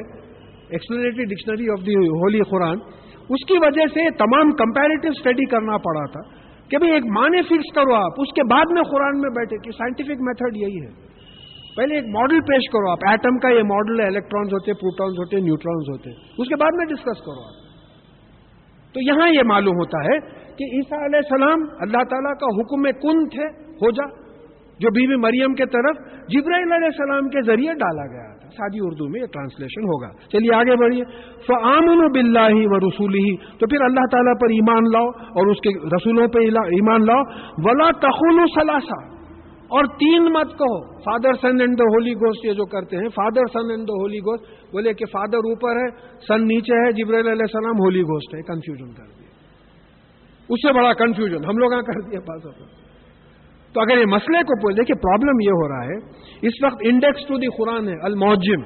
[0.69, 2.79] explanatory dictionary of the holy Quran
[3.29, 6.21] اس کی وجہ سے تمام کمپیریٹو اسٹڈی کرنا پڑا تھا
[6.69, 9.71] کہ بھائی ایک معنی فکس کرو آپ، اس کے بعد میں قرآن میں بیٹھے کہ
[9.71, 11.09] سائنٹیفک میتھڈ یہی ہے۔
[11.78, 13.03] پہلے ایک ماڈل پیش کرو آپ.
[13.09, 16.13] ایٹم کا یہ ماڈل ہے الیکٹرانز ہوتے پروٹونز ہوتے نیوٹرانز ہوتے.
[16.38, 17.67] اس کے بعد میں ڈسکس کرو آپ.
[18.95, 20.17] تو یہاں یہ معلوم ہوتا ہے
[20.57, 23.45] کہ عیسیٰ علیہ السلام اللہ تعالیٰ کا حکم کن تھے
[23.82, 24.07] ہو جا
[24.80, 25.97] جو بی بی مریم کے طرف
[26.34, 28.49] جبرائیل علیہ السلام کے ذریعے ڈالا گیا تھا.
[28.49, 30.09] سادی اردو میں یہ ٹرانسلیشن ہوگا.
[30.32, 31.03] چلیے آگے بڑھیے.
[31.47, 35.74] فعامن بلّہ و رسول ہی تو پھر اللہ تعالیٰ پر ایمان لاؤ اور اس کے
[35.95, 36.43] رسولوں پہ
[36.78, 37.24] ایمان لاؤ.
[37.67, 38.99] ولا تخل سلاسا
[39.70, 43.41] اور تین مت کہو۔ Father son and the holy ghost یہ جو کرتے ہیں father
[43.53, 47.41] son and the holy ghost بولے کہ فادر اوپر ہے سن نیچے ہے جبریل علیہ
[47.41, 49.30] السلام ہولی گوشت ہے۔ کنفیوژن کر دیا۔
[50.49, 52.43] اس سے بڑا کنفیوژن ہم لوگ کر دیا پاس
[53.74, 55.97] تو اگر یہ مسئلے کو پوچھ دیکھیے پرابلم یہ ہو رہا ہے،
[56.47, 58.61] اس وقت انڈیکس ٹو دی قرآن ہے الموجم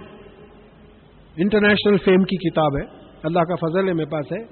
[1.38, 4.46] انٹرنیشنل فیم کی کتاب ہے۔ اللہ کا فضل ہے، میرے پاس ہے۔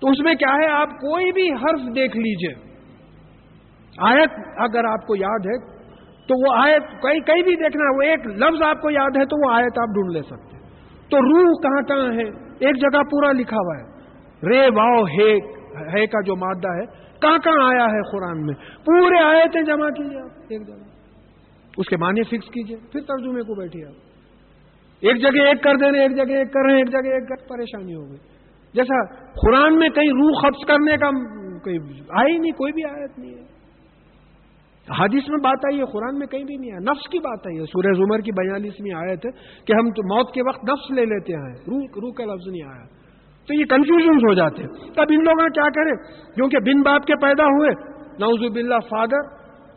[0.00, 2.71] تو اس میں کیا ہے؟ آپ کوئی بھی حرف دیکھ لیجیے۔
[3.98, 5.72] آیت اگر آپ کو یاد ہے
[6.26, 9.46] تو وہ آیت کئی کئی بھی دیکھنا وہ ایک لفظ آپ کو یاد ہے تو
[9.46, 10.56] وہ آیت آپ ڈھونڈ لے سکتے
[11.10, 12.28] تو روح کہاں کہاں ہے؟
[12.58, 13.92] ایک جگہ پورا لکھا ہوا ہے۔
[14.48, 16.86] رے واؤ ہے کا جو مادہ ہے،
[17.20, 20.74] کہاں کہاں آیا ہے قرآن میں؟ پورے آیتیں جمع کیجیے آپ، ایک جگہ۔
[21.76, 23.92] اس کے معنی فکس کیجیے، پھر ترجمے کو بیٹھیے آپ۔
[25.00, 27.28] ایک جگہ ایک کر دے رہے ایک جگہ ایک کر رہے ہیں، ایک جگہ ایک
[27.28, 28.18] کر پریشانی ہو گئی۔
[28.74, 31.10] جیسا قرآن میں کہیں روح قبض کرنے کا
[31.58, 31.78] کوئی
[32.10, 33.51] آئی نہیں، کوئی بھی آیت نہیں ہے۔
[34.90, 37.58] حادث میں بات آئی ہے، قرآن میں کہیں بھی نہیں ہے نفس کی بات آئی
[37.58, 39.30] ہے۔ سورہ زمر کی بیالیسویں آیت ہے
[39.64, 42.62] کہ ہم تو موت کے وقت نفس لے لیتے ہیں۔ روح روح کا لفظ نہیں
[42.62, 42.86] آیا۔
[43.46, 44.62] تو یہ کنفیوژن ہو جاتے
[44.92, 45.96] تب ان لوگوں کیا کرے
[46.34, 47.70] کیونکہ بن باپ کے پیدا ہوئے۔
[48.20, 49.22] نوز باللہ father,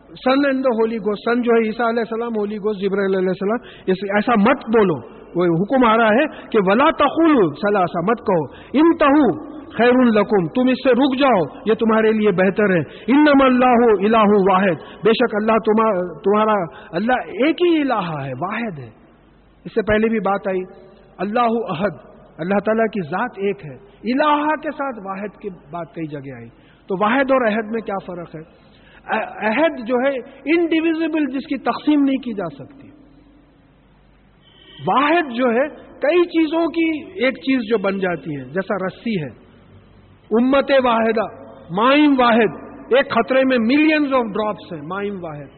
[0.07, 3.17] son and the holy گوس سن جو ہے، عیسیٰ علیہ السلام، ہولی گوس جبر علیہ
[3.17, 8.53] السلام۔ ایسا مت بولو۔ وہ حکم آ رہا ہے کہ ولا تخل سلاسا مت کہو۔
[8.73, 13.25] ان تہو خیر القم تم اس سے رک جاؤ، یہ تمہارے لیے بہتر ہے۔ ان
[13.41, 15.51] اللہ الہ واحد۔ بے شک اللہ
[16.23, 16.53] تمہارا
[16.91, 19.05] اللہ ایک ہی الہ ہے، واحد ہے۔
[19.65, 20.59] اس سے پہلے بھی بات آئی،
[21.17, 21.93] اللہ عہد
[22.37, 23.75] اللہ تعالیٰ کی ذات ایک ہے۔
[24.13, 26.49] الہ کے ساتھ واحد کی بات کئی جگہ آئی۔
[26.87, 28.65] تو واحد اور عہد میں کیا فرق ہے؟
[29.47, 30.11] عہد جو ہے
[30.55, 32.87] انڈیویزبل جس کی تقسیم نہیں کی جا سکتی۔
[34.87, 35.67] واحد جو ہے،
[35.99, 39.44] کئی چیزوں کی ایک چیز جو بن جاتی ہے، جیسا رسی ہے۔
[40.31, 41.25] امت واحدہ،
[41.71, 42.63] مائم واحد،
[42.95, 45.53] ایک خطرے میں ملینز آف ڈراپس ہیں، مائم واحد۔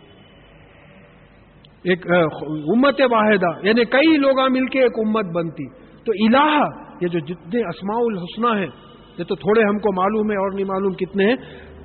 [1.84, 5.68] ایک امت واحدہ یعنی کئی لوگ مل کے ایک امت بنتی۔
[6.04, 6.66] تو الہ،
[7.02, 8.72] یہ جو جتنے اسماع الحسنہ ہیں،
[9.18, 11.36] یہ تو تھوڑے ہم کو معلوم ہے اور نہیں معلوم کتنے ہیں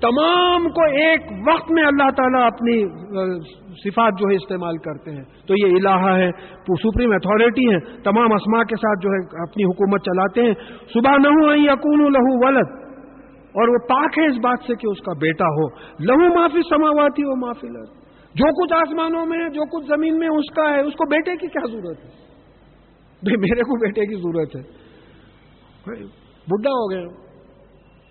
[0.03, 2.84] تمام کو ایک وقت میں اللہ تعالیٰ اپنی
[3.70, 6.30] صفات جو ہے استعمال کرتے ہیں۔ تو یہ الہ ہے
[6.82, 10.55] سپریم اتھارٹی ہے تمام اسما کے ساتھ جو ہے اپنی حکومت چلاتے ہیں۔
[10.94, 12.82] صبح نہ ہو یقون لہو ولد۔
[13.55, 15.68] اور وہ پاک ہے اس بات سے کہ اس کا بیٹا ہو۔
[16.00, 17.84] لہو معافی سماواتی ہو معافی لڑ
[18.34, 21.46] جو کچھ آسمانوں میں جو کچھ زمین میں اس کا ہے، اس کو بیٹے کی
[21.46, 22.11] کیا ضرورت ہے؟
[23.22, 24.62] بھائی، میرے کو بیٹے کی ضرورت ہے۔
[26.50, 27.22] بڈھا ہو گئے۔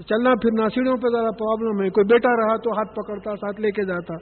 [0.01, 3.61] گیا چلنا پھرنا، سیڑھیوں پہ ذرا پرابلم ہے۔ کوئی بیٹا رہا تو ہاتھ پکڑتا، ساتھ
[3.61, 4.17] لے کے جاتا۔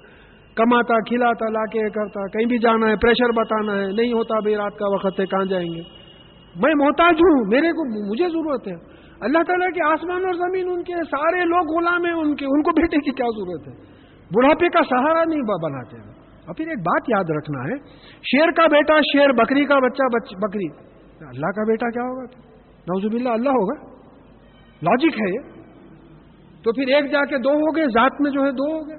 [0.55, 4.55] کماتا، کھلاتا، لا کے کرتا، کہیں بھی جانا ہے، پریشر بتانا ہے، نہیں ہوتا بھائی
[4.55, 5.81] رات کا وقت ہے، کہاں جائیں گے؟
[6.55, 8.73] میں محتاج ہوں، میرے کو مجھے ضرورت ہے۔
[9.21, 12.61] اللہ تعالیٰ کے آسمان اور زمین، ان کے سارے لوگ غلام ہیں، ان کے، ان
[12.61, 13.99] کو بیٹے کی کیا ضرورت ہے؟
[14.35, 17.77] بڑھاپے کا سہارا نہیں بناتے ہیں۔ اور پھر ایک بات یاد رکھنا ہے۔
[18.21, 20.03] شیر کا بیٹا شیر، بکری کا بچہ
[20.47, 20.67] بکری۔
[21.27, 22.23] اللہ کا بیٹا کیا ہوگا؟
[22.79, 23.85] نوزب اللہ اللہ ہوگا۔
[24.81, 25.58] لاجک ہے یہ۔
[26.63, 28.97] تو پھر ایک جا کے دو ہو گئے، ذات میں جو ہے دو ہو گئے۔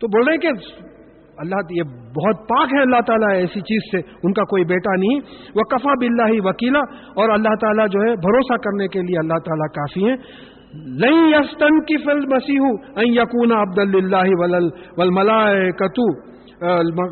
[0.00, 0.48] تو بول رہے کہ
[1.38, 1.82] اللہ یہ
[2.16, 5.20] بہت پاک ہے اللہ تعالیٰ ایسی چیز سے، ان کا کوئی بیٹا نہیں۔
[5.54, 6.80] وہ کفا بلّہ ہی وکیلا،
[7.14, 10.16] اور اللہ تعالیٰ جو ہے بھروسہ کرنے کے لیے اللہ تعالیٰ کافی ہیں۔
[11.00, 12.62] لئی یستن کی فل مسیح
[13.14, 14.30] یقون عبد اللہ
[14.98, 16.06] ول ملائے کتو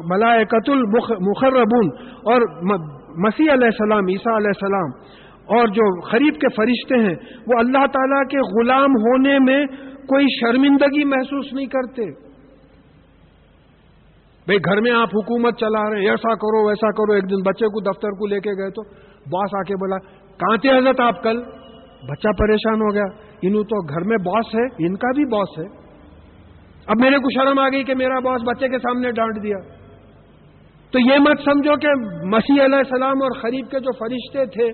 [0.08, 0.82] ملائے قتل
[1.28, 1.90] مخربون۔
[2.32, 2.46] اور
[3.24, 4.90] مسیح علیہ السلام، عیسیٰ علیہ السلام
[5.52, 7.14] اور جو خریب کے فرشتے ہیں،
[7.46, 9.66] وہ اللہ تعالی کے غلام ہونے میں
[10.06, 12.10] کوئی شرمندگی محسوس نہیں کرتے۔
[14.46, 17.66] بھئی گھر میں آپ حکومت چلا رہے ہیں، ایسا کرو، ویسا کرو، ایک دن بچے
[17.66, 18.82] کو دفتر کو لے کے گئے تو
[19.32, 19.98] باس آ کے بولا،
[20.38, 21.42] کہاں تھے حضرت آپ کل؟
[22.08, 23.04] بچہ پریشان ہو گیا
[23.42, 25.64] انہوں تو گھر میں باس ہے، ان کا بھی باس ہے۔
[26.86, 29.56] اب میرے کو شرم آ گئی کہ میرا باس بچے کے سامنے ڈانٹ دیا۔
[30.92, 31.88] تو یہ مت سمجھو کہ
[32.26, 34.64] مسیح علیہ السلام اور خریف کے جو فرشتے تھے،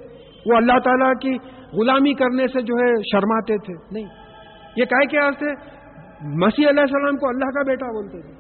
[0.46, 1.36] وہ اللہ تعالیٰ کی
[1.72, 4.06] غلامی کرنے سے جو ہے شرماتے تھے۔ نہیں۔
[4.76, 5.52] یہ کہ کیا تھے،
[6.22, 8.32] مسیح علیہ السلام کو اللہ کا بیٹا بولتے تھے۔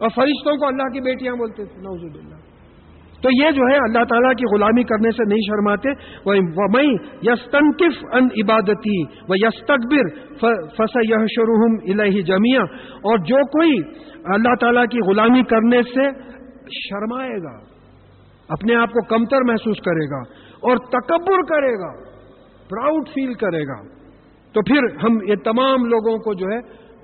[0.00, 2.48] اور فرشتوں کو اللہ کی بیٹیاں بولتے تھے۔ نوزب اللہ
[3.22, 5.90] تو یہ جو ہے اللہ تعالیٰ کی غلامی کرنے سے نہیں شرماتے۔
[6.26, 6.34] وہ
[6.74, 10.08] میں یستنکف ان عبادتی و یستقبر
[10.70, 12.60] فس یہ شروحم الہ جمیا
[12.96, 13.72] اور جو کوئی
[14.34, 16.28] اللہ تعالیٰ کی غلامی کرنے سے
[16.72, 17.58] شرمائے گا،
[18.48, 20.18] اپنے آپ کو کمتر محسوس کرے گا
[20.60, 22.08] اور تکبر کرے گا
[22.68, 23.98] پراؤڈ فیل کرے گا۔
[24.52, 26.60] تو پھر ہم یہ تمام لوگوں کو جو ہے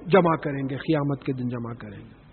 [0.06, 2.24] جمع کریں گے، قیامت کے دن جمع کریں گے۔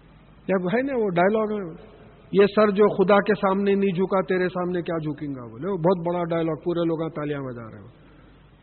[0.47, 1.91] جب ہے نا وہ ڈائلگ ہے۔
[2.31, 5.77] یہ سر جو خدا کے سامنے نہیں جھکا، تیرے سامنے کیا جھکیں گا بولے وہ
[5.77, 7.87] بہت بڑا ڈائلگ پورے لوگ تالیاں بجا رہے ہو۔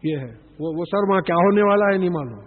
[0.02, 2.44] یہ ہے۔ وہ وہ سر وہاں کیا ہونے والا ہے، نہیں معلوم۔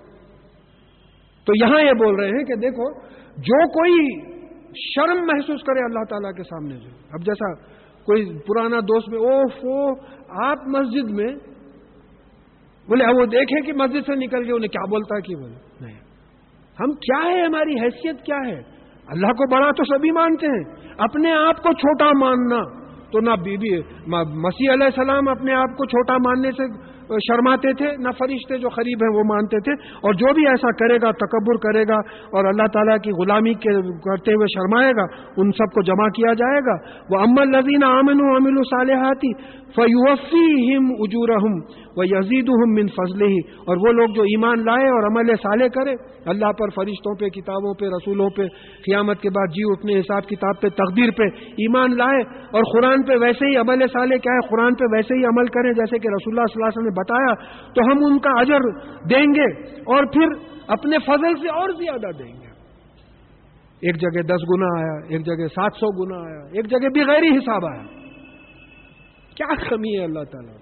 [1.45, 2.99] تو یہاں یہ بول رہے ہیں کہ دیکھو،
[3.38, 4.30] جو کوئی
[4.76, 7.53] شرم محسوس کرے اللہ تعالیٰ کے سامنے جو اب جیسا
[8.03, 9.91] کوئی پرانا دوست میں او فو
[10.45, 11.28] آپ مسجد میں
[12.88, 15.99] بولے وہ دیکھیں کہ مسجد سے نکل کے انہیں کیا بولتا ہے کہ بولے؟ نہیں۔
[16.80, 18.61] ہم کیا ہے؟ ہماری حیثیت کیا ہے؟
[19.07, 23.57] اللہ کو بڑا تو سبھی مانتے ہیں۔ اپنے آپ کو چھوٹا ماننا تو نہ بی
[23.57, 23.82] بی
[24.39, 26.63] مسیح علیہ السلام اپنے آپ کو چھوٹا ماننے سے
[27.20, 30.97] شرماتے تھے، نہ فرشتے جو قریب ہیں وہ مانتے تھے، اور جو بھی ایسا کرے
[31.01, 31.97] گا، تکبر کرے گا،
[32.32, 33.74] اور اللہ تعالیٰ کی غلامی کے
[34.05, 35.05] کرتے ہوئے شرمائے گا،
[35.38, 36.76] ان سب کو جمع کیا جائے گا۔
[37.09, 39.32] وہ امن لذین امن و امل صالحاتی
[39.76, 41.53] فیوفی ہم اجور ہم
[41.97, 45.93] وہ یزید من فضل ہی اور وہ لوگ جو ایمان لائے اور عمل صالح کرے،
[46.25, 48.47] اللہ پر فرشتوں پہ، کتابوں پہ، رسولوں پہ،
[48.86, 51.24] قیامت کے بعد جی اٹھنے حساب کتاب پہ، تقدیر پہ
[51.66, 52.21] ایمان لائے
[52.51, 55.74] اور قرآن پہ ویسے ہی عمل صالح کیا ہے، قرآن پہ ویسے ہی عمل کریں،
[55.74, 57.33] جیسے کہ رسول اللہ صلی اللہ علیہ وسلم نے بتایا،
[57.74, 58.70] تو ہم ان کا اجر
[59.09, 59.47] دیں گے
[59.96, 60.28] اور پھر
[60.67, 62.50] اپنے فضل سے اور زیادہ دیں گے۔
[63.82, 67.37] ایک جگہ دس گنا آیا، ایک جگہ سات سو گنا آیا، ایک جگہ بغیر ہی
[67.37, 68.00] حساب آیا۔
[69.36, 70.55] کیا کمی ہے اللہ تعالیٰ؟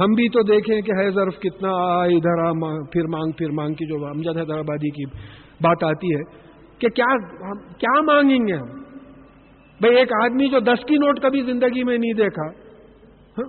[0.00, 1.70] ہم بھی تو دیکھیں کہ ہے ظرف کتنا
[2.02, 2.52] ادھر، آ
[2.92, 5.04] پھر مانگ پھر مانگ کی جو امجد حیدرآبادی کی
[5.60, 6.20] بات آتی ہے
[6.78, 7.16] کہ کیا
[7.78, 8.80] کیا مانگیں گے ہم؟
[9.80, 12.46] بھائی ایک آدمی جو دس کی نوٹ کبھی زندگی میں نہیں دیکھا
[13.38, 13.48] ہاں؟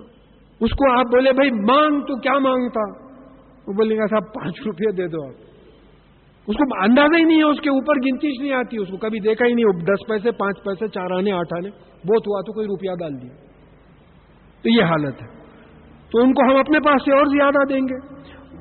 [0.60, 2.80] اس کو آپ بولے، بھائی مانگ تو کیا مانگتا؟
[3.66, 5.34] وہ بولیں گا صاحب پانچ روپے دے دو آپ۔
[6.46, 9.20] اس کو اندازہ ہی نہیں ہے، اس کے اوپر گنتی نہیں آتی اس کو کبھی
[9.20, 11.70] دیکھا ہی نہیں دس پیسے، پانچ پیسے، چار آنے، آٹھ آنے،
[12.06, 13.51] بہت ہوا تو کوئی روپیہ ڈال دیا۔
[14.62, 15.28] تو یہ حالت ہے۔
[16.12, 18.12] تو ان کو ہم اپنے پاس سے اور زیادہ دیں گے۔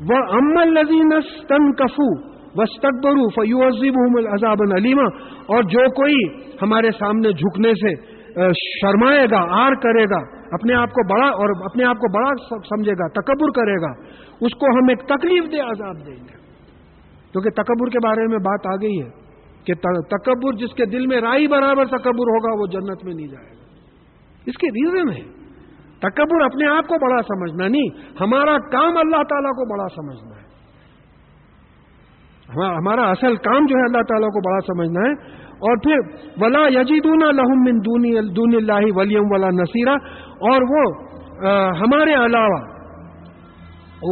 [0.09, 1.09] وہ امل لذین
[1.47, 5.03] تن کفو وسطرو فیو عزیب عذاب علیما
[5.45, 8.11] اور جو کوئی ہمارے سامنے جھکنے سے
[8.51, 12.91] شرمائے گا، آر کرے گا، اپنے آپ کو بڑا اور اپنے آپ کو بڑا سمجھے
[12.91, 13.91] گا، تکبر کرے گا،
[14.41, 16.37] اس کو ہم ایک تکلیف دے عذاب دیں گے۔
[17.31, 19.09] کیونکہ تکبر کے بارے میں بات آ گئی ہے
[19.65, 23.49] کہ تکبر جس کے دل میں رائی برابر تکبر ہوگا، وہ جنت میں نہیں جائے
[23.49, 23.61] گا۔
[24.45, 25.40] اس کے ریزن ہے
[26.01, 27.89] تکبر اپنے آپ کو بڑا سمجھنا نہیں،
[28.21, 30.49] ہمارا کام اللہ تعالیٰ کو بڑا سمجھنا ہے۔
[32.75, 35.13] ہمارا اصل کام جو ہے اللہ تعالیٰ کو بڑا سمجھنا ہے۔
[35.67, 35.99] اور پھر،
[36.41, 37.77] ولا یجیدون لہم من
[38.35, 39.95] دون اللہ ولیم ولا نصیرہ
[40.49, 40.83] اور وہ
[41.79, 42.59] ہمارے علاوہ،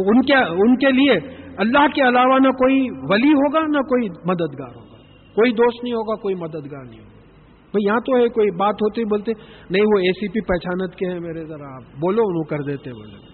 [0.06, 1.14] ان کے ان کے لیے
[1.58, 2.80] اللہ کے علاوہ نہ کوئی
[3.10, 4.98] ولی ہوگا، نہ کوئی مددگار ہوگا۔
[5.34, 7.09] کوئی دوست نہیں ہوگا، کوئی مددگار نہیں ہوگا۔
[7.70, 9.32] بھائی، یہاں تو ہے، کوئی بات ہوتی بولتے،
[9.70, 12.90] نہیں، وہ اے سی پی پہچانت کے ہیں میرے ذرا، آپ بولو، انہوں کر دیتے
[12.90, 13.30] بولے۔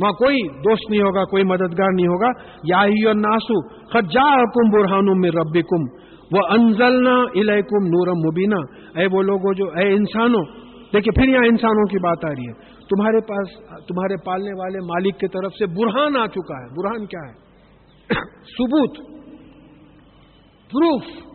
[0.00, 2.26] وہاں کوئی دوست نہیں ہوگا، کوئی مددگار نہیں ہوگا۔
[2.64, 8.56] یا ہی ناسو خجا حکم برہان میں رب کم وہ انزلنا الکم نورم مبینہ
[8.98, 10.44] اے وہ لوگوں جو، اے انسانوں،
[10.92, 13.56] دیکھیے، پھر یہاں انسانوں کی بات آ رہی ہے۔ تمہارے پاس،
[13.86, 17.34] تمہارے پالنے والے مالک کی طرف سے برہان آ چکا ہے۔ برہان کیا ہے؟
[18.40, 18.96] ثبوت،
[20.70, 21.29] پروف۔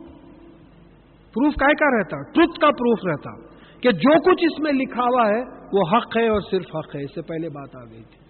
[1.36, 5.28] پروف کا کا رہتا؟ ٹروتھ کا پروف رہتا۔ کہ جو کچھ اس میں لکھا ہوا
[5.28, 5.41] ہے،
[5.74, 8.26] وہ حق ہے اور صرف حق ہے۔ اس سے پہلے بات آ گئی تھی۔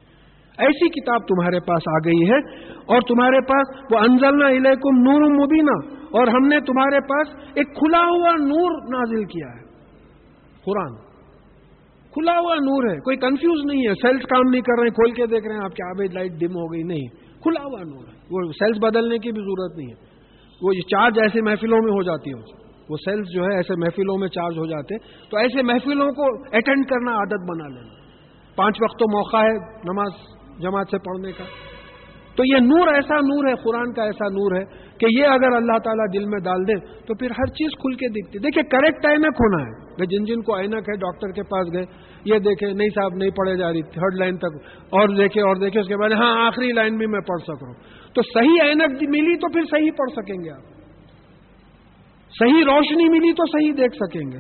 [0.58, 2.38] ایسی کتاب تمہارے پاس آ گئی ہے
[2.72, 7.98] اور تمہارے پاس وہ انزلنا الیکم نور مبینہ۔ اور ہم نے تمہارے پاس ایک کھلا
[7.98, 9.66] ہوا نور نازل کیا ہے۔
[10.66, 10.96] قرآن۔
[12.12, 15.12] کھلا ہوا نور ہے۔ کوئی کنفیوز نہیں ہے۔ سیلس کام نہیں کر رہے ہیں، کھول
[15.12, 17.08] کے دیکھ رہے ہیں، آپ کی آبے لائٹ ڈم ہو گئی۔ نہیں۔
[17.42, 20.16] کھلا ہوا نور ہے۔ وہ سیلس بدلنے کی بھی ضرورت نہیں ہے۔
[20.62, 24.28] وہ چارج ایسے محفلوں میں ہو جاتی ہے۔ وہ سیلس جو ہے ایسے محفلوں میں
[24.28, 24.98] چارج ہو جاتے
[25.30, 27.94] تو ایسے محفلوں کو اٹینڈ کرنا عادت بنا لینا۔
[28.56, 29.54] پانچ وقت تو موقع ہے
[29.84, 30.12] نماز
[30.60, 31.44] جماعت سے پڑھنے کا۔
[32.36, 34.64] تو یہ نور ایسا نور ہے، قرآن کا ایسا نور ہے
[34.98, 38.08] کہ یہ اگر اللہ تعالیٰ دل میں ڈال دے تو پھر ہر چیز کھل کے
[38.08, 41.86] دکھتی۔ دیکھیے کریکٹ اینک ہونا ہے۔ جن جن کو اینک ہے ڈاکٹر کے پاس گئے،
[42.26, 45.80] یہ دیکھے، نہیں صاحب، نہیں پڑھے جا رہی تھرڈ لائن تک۔ اور دیکھے اور دیکھے،
[45.80, 47.76] اس کے بعد ہاں آخری لائن بھی میں پڑھ سک رہا ہوں۔
[48.14, 50.75] تو صحیح اینک ملی تو پھر صحیح پڑھ سکیں گے آپ۔
[52.40, 54.40] صحیح روشنی ملی تو صحیح دیکھ سکیں گے۔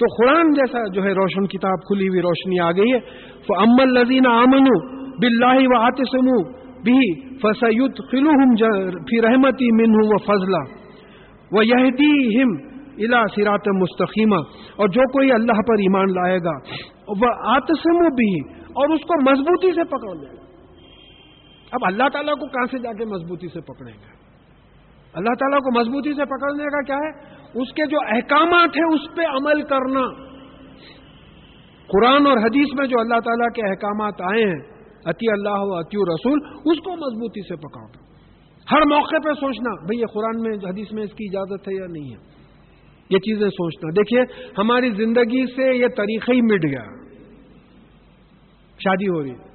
[0.00, 2.98] تو قرآن جیسا جو ہے روشن کتاب کھلی ہوئی روشنی آ گئی ہے۔
[3.46, 4.70] تو امل لذین آمن
[5.20, 6.30] بلاہ و آتسم
[6.82, 8.54] بھی فسعت خلو ہم
[9.10, 10.62] فی رحمتی من ہوں وہ فضلہ
[11.52, 12.52] وہ یہدی ہم
[12.98, 14.36] الا سرات مستقیمہ
[14.76, 16.54] اور جو کوئی اللہ پر ایمان لائے گا
[17.08, 20.44] وہ آتسم بھی اور اس کو مضبوطی سے پکڑ لے گا۔
[21.72, 24.25] اب اللہ تعالیٰ کو کہاں سے جا کے مضبوطی سے پکڑیں گے؟
[25.16, 29.16] اللہ تعالیٰ کو مضبوطی سے پکڑنے کا کیا ہے؟ اس کے جو احکامات ہیں، اس
[29.16, 30.26] پہ عمل کرنا۔
[31.86, 34.60] قرآن اور حدیث میں جو اللہ تعالیٰ کے احکامات آئے ہیں،
[35.04, 37.86] اتی اللہ و اتی رسول، اس کو مضبوطی سے پکاؤ۔
[38.72, 41.86] ہر موقع پہ سوچنا، بھئی یہ قرآن میں، حدیث میں اس کی اجازت ہے یا
[41.86, 42.36] نہیں ہے؟
[43.10, 47.06] یہ چیزیں سوچنا۔ دیکھیے، ہماری زندگی سے یہ طریقہ ہی مٹ گیا۔
[48.78, 49.45] شادی ہو رہی۔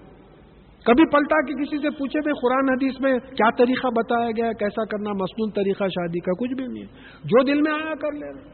[0.85, 4.85] کبھی پلٹا کہ کسی سے پوچھے بھائی قرآن حدیث میں کیا طریقہ بتایا گیا کیسا
[4.85, 6.87] کرنا مصنون طریقہ، شادی کا کچھ بھی نہیں ہے۔
[7.23, 8.49] جو دل میں آیا کر لے۔ رہے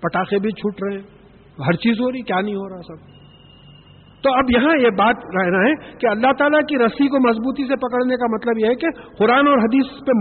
[0.00, 1.06] پٹاخے بھی چھوٹ رہے ہیں۔
[1.66, 3.18] ہر چیز ہو رہی، کیا نہیں ہو رہا سب۔
[4.22, 7.76] تو اب یہاں یہ بات رہنا ہے کہ اللہ تعالیٰ کی رسی کو مضبوطی سے
[7.76, 8.86] پکڑنے کا مطلب یہ ہے کہ
[9.18, 10.12] قرآن اور حدیث پہ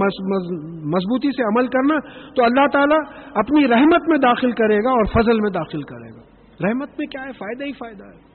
[0.87, 1.99] مضبوطی سے عمل کرنا
[2.35, 2.99] تو اللہ تعالیٰ
[3.35, 6.21] اپنی رحمت میں داخل کرے گا اور فضل میں داخل کرے گا۔
[6.67, 8.26] رحمت میں کیا ہے؟ فائدہ ہی فائدہ ہے۔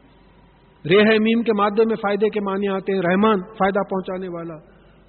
[0.91, 4.55] ریح میم کے مادے میں فائدے کے معنی آتے ہیں۔ رحمان فائدہ پہنچانے والا،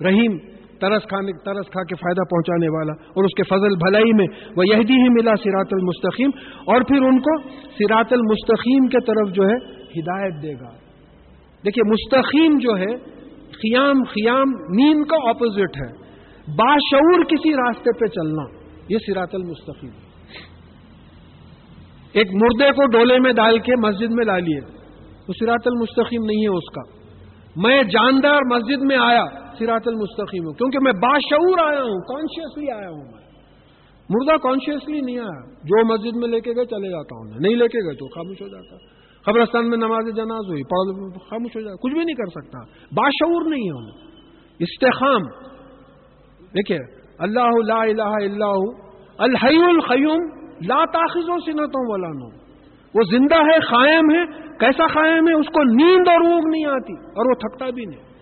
[0.07, 0.37] رحیم
[0.79, 4.25] ترس کھانے، ترس کھا کے فائدہ پہنچانے والا، اور اس کے فضل بھلائی میں
[4.55, 6.29] وہ یہدی ہی ملا سیرات المستقیم
[6.65, 7.37] اور پھر ان کو
[7.77, 9.55] سیرات المستقیم کے طرف جو ہے،
[9.97, 10.69] ہدایت دے گا۔
[11.65, 12.95] دیکھیے، مستقیم جو ہے
[13.51, 15.91] خیام خیام نیند کا اپوزٹ ہے۔
[16.47, 18.43] باشعور کسی راستے پہ چلنا،
[18.89, 19.91] یہ سیرات المستقیم
[22.13, 24.59] ایک مردے کو ڈولے میں ڈال کے مسجد میں ڈالیے
[25.27, 26.81] وہ سیرات المستقیم نہیں ہے اس کا۔
[27.55, 29.25] میں جاندار مسجد میں آیا
[29.57, 33.23] سیرات المستقیم ہوں۔ کیونکہ میں باشعور آیا ہوں کانشیسلی آیا ہوں میں۔
[34.09, 37.67] مردہ کانشیسلی نہیں آیا۔ جو مسجد میں لے کے گئے، چلے جاتا ہوں نہیں لے
[37.67, 38.75] کے گئے تو خاموش ہو جاتا۔
[39.25, 42.59] قبرستان میں نماز جناز ہوئی پڑھ خاموش ہو جائے کچھ بھی نہیں کر سکتا۔
[42.91, 43.91] باشعور نہیں ہے
[44.59, 45.21] استحام
[46.41, 46.79] دیکھیے،
[47.19, 48.51] اللہ لا الہ الا
[49.17, 52.43] الحی الخیوم لا تاخذ و سنتوں والا نو۔
[52.95, 56.93] وہ زندہ ہے قائم ہے۔ کیسا قائم ہے؟ اس کو نیند اور اونگ نہیں آتی
[56.93, 58.13] اور وہ تھکتا بھی نہیں۔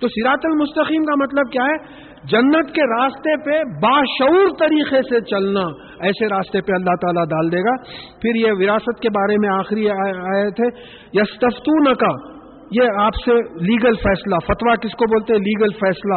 [0.00, 5.60] تو سیرات المستقیم کا مطلب کیا ہے؟ جنت کے راستے پہ باشعور طریقے سے چلنا۔
[6.00, 7.82] ایسے راستے پہ اللہ تعالیٰ ڈال دے گا۔
[8.20, 10.80] پھر یہ وراثت کے بارے میں آخری آئے تھے
[11.12, 12.31] یستفتون کا
[12.74, 13.30] یہ آپ سے
[13.64, 16.14] لیگل فیصلہ فتوا کس کو بولتے ہیں؟ لیگل فیصلہ،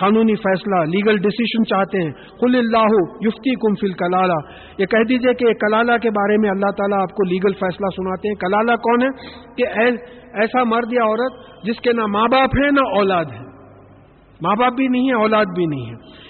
[0.00, 2.86] قانونی فیصلہ لیگل ڈسیشن چاہتے ہیں۔ کل اللہ
[3.20, 4.32] یفتی کم فل کلالہ
[4.78, 8.28] یہ کہہ دیجیے کہ کلالہ کے بارے میں اللہ تعالیٰ آپ کو لیگل فیصلہ سناتے
[8.28, 9.08] ہیں۔ کلالہ کون ہے؟
[9.56, 9.80] کہ
[10.34, 11.32] ایسا مرد یا عورت
[11.64, 13.48] جس کے نہ ماں باپ ہیں نہ اولاد ہے
[14.42, 16.28] ماں باپ بھی نہیں ہے، اولاد بھی نہیں ہے۔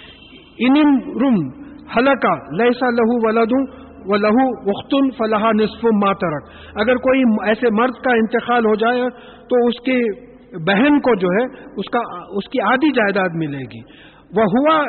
[0.59, 1.65] ان روم
[1.97, 6.43] حلقہ لہسا لہو ولدوں و لہو وختن فلاح نصف ماترک
[6.75, 9.11] اگر کوئی ایسے مرد کا انتقال ہو جائے
[9.51, 10.29] تو اس کی
[10.67, 11.45] بہن کو جو ہے
[11.77, 11.99] اس کا
[12.29, 13.81] اس کی آدھی جائیداد ملے گی۔
[14.37, 14.85] وہ ہوا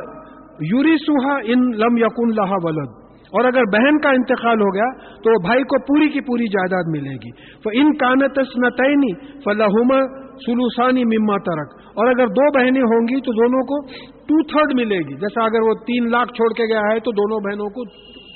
[0.59, 2.89] یوری سوہا ان لم یقن لہا ولد۔
[3.31, 7.15] اور اگر بہن کا انتقال ہو گیا تو بھائی کو پوری کی پوری جائیداد ملے
[7.15, 7.31] گی۔
[7.63, 9.13] تو ان کانت نتعینی
[9.43, 14.79] فلاحما سلوسانی مما ترک اور اگر دو بہنیں ہوں گی تو دونوں کو ٹو تھرڈ
[14.79, 17.83] ملے گی۔ جیسا اگر وہ تین لاکھ چھوڑ کے گیا ہے تو دونوں بہنوں کو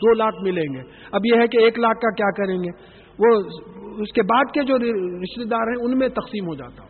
[0.04, 0.82] دو لاکھ ملیں گے۔
[1.12, 2.72] اب یہ ہے کہ ایک لاکھ کا کیا کریں گے؟
[3.20, 3.30] وہ
[4.04, 6.86] اس کے بعد کے جو رشتے دار ہیں، ان میں تقسیم ہو جاتا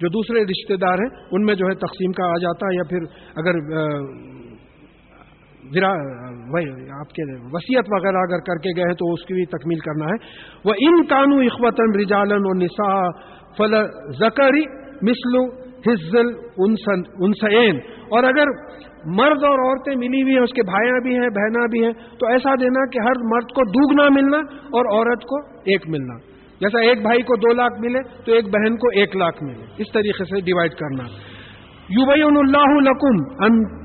[0.00, 3.06] جو دوسرے رشتے دار ہیں، ان میں جو ہے تقسیم کا آ جاتا یا پھر
[3.40, 3.56] اگر
[6.98, 7.24] آپ کے
[7.54, 10.14] وسیعت وغیرہ اگر کر کے گئے تو اس کی بھی تکمیل کرنا ہے۔
[10.64, 12.94] وہ ان کانو اخوتن رجالن و نسا
[13.58, 13.74] فل
[14.20, 14.64] زکری
[15.02, 15.42] مسلو
[15.82, 16.30] ہزل
[17.18, 18.52] انسین اور اگر
[19.06, 22.26] مرد اور عورتیں ملی ہوئی ہیں، اس کے بھائیاں بھی ہیں بہنا بھی ہیں، تو
[22.26, 26.14] ایسا دینا کہ ہر مرد کو دوگنا ملنا اور عورت کو ایک ملنا۔
[26.60, 29.86] جیسا ایک بھائی کو دو لاکھ ملے، تو ایک بہن کو ایک لاکھ ملے۔ اس
[29.94, 31.04] طریقے سے ڈیوائڈ کرنا۔
[31.88, 33.78] یو بھائی اللہ لکم ان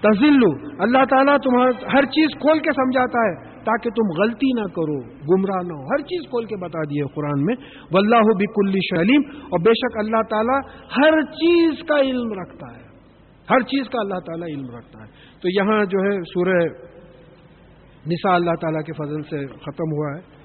[0.00, 5.00] تزل اللہ تعالیٰ تمہارا ہر چیز کھول کے سمجھاتا ہے، تاکہ تم غلطی نہ کرو،
[5.02, 7.54] گمراہ نہ ہو۔ ہر چیز کھول کے بتا دیے قرآن میں۔
[7.92, 10.60] واللہ بکلی شعلیم اور بے شک اللہ تعالیٰ
[10.96, 12.85] ہر چیز کا علم رکھتا ہے۔
[13.50, 15.06] ہر چیز کا اللہ تعالیٰ علم رکھتا ہے۔
[15.40, 16.64] تو یہاں جو ہے سورہ
[18.06, 20.35] نساء اللہ تعالیٰ کے فضل سے ختم ہوا ہے۔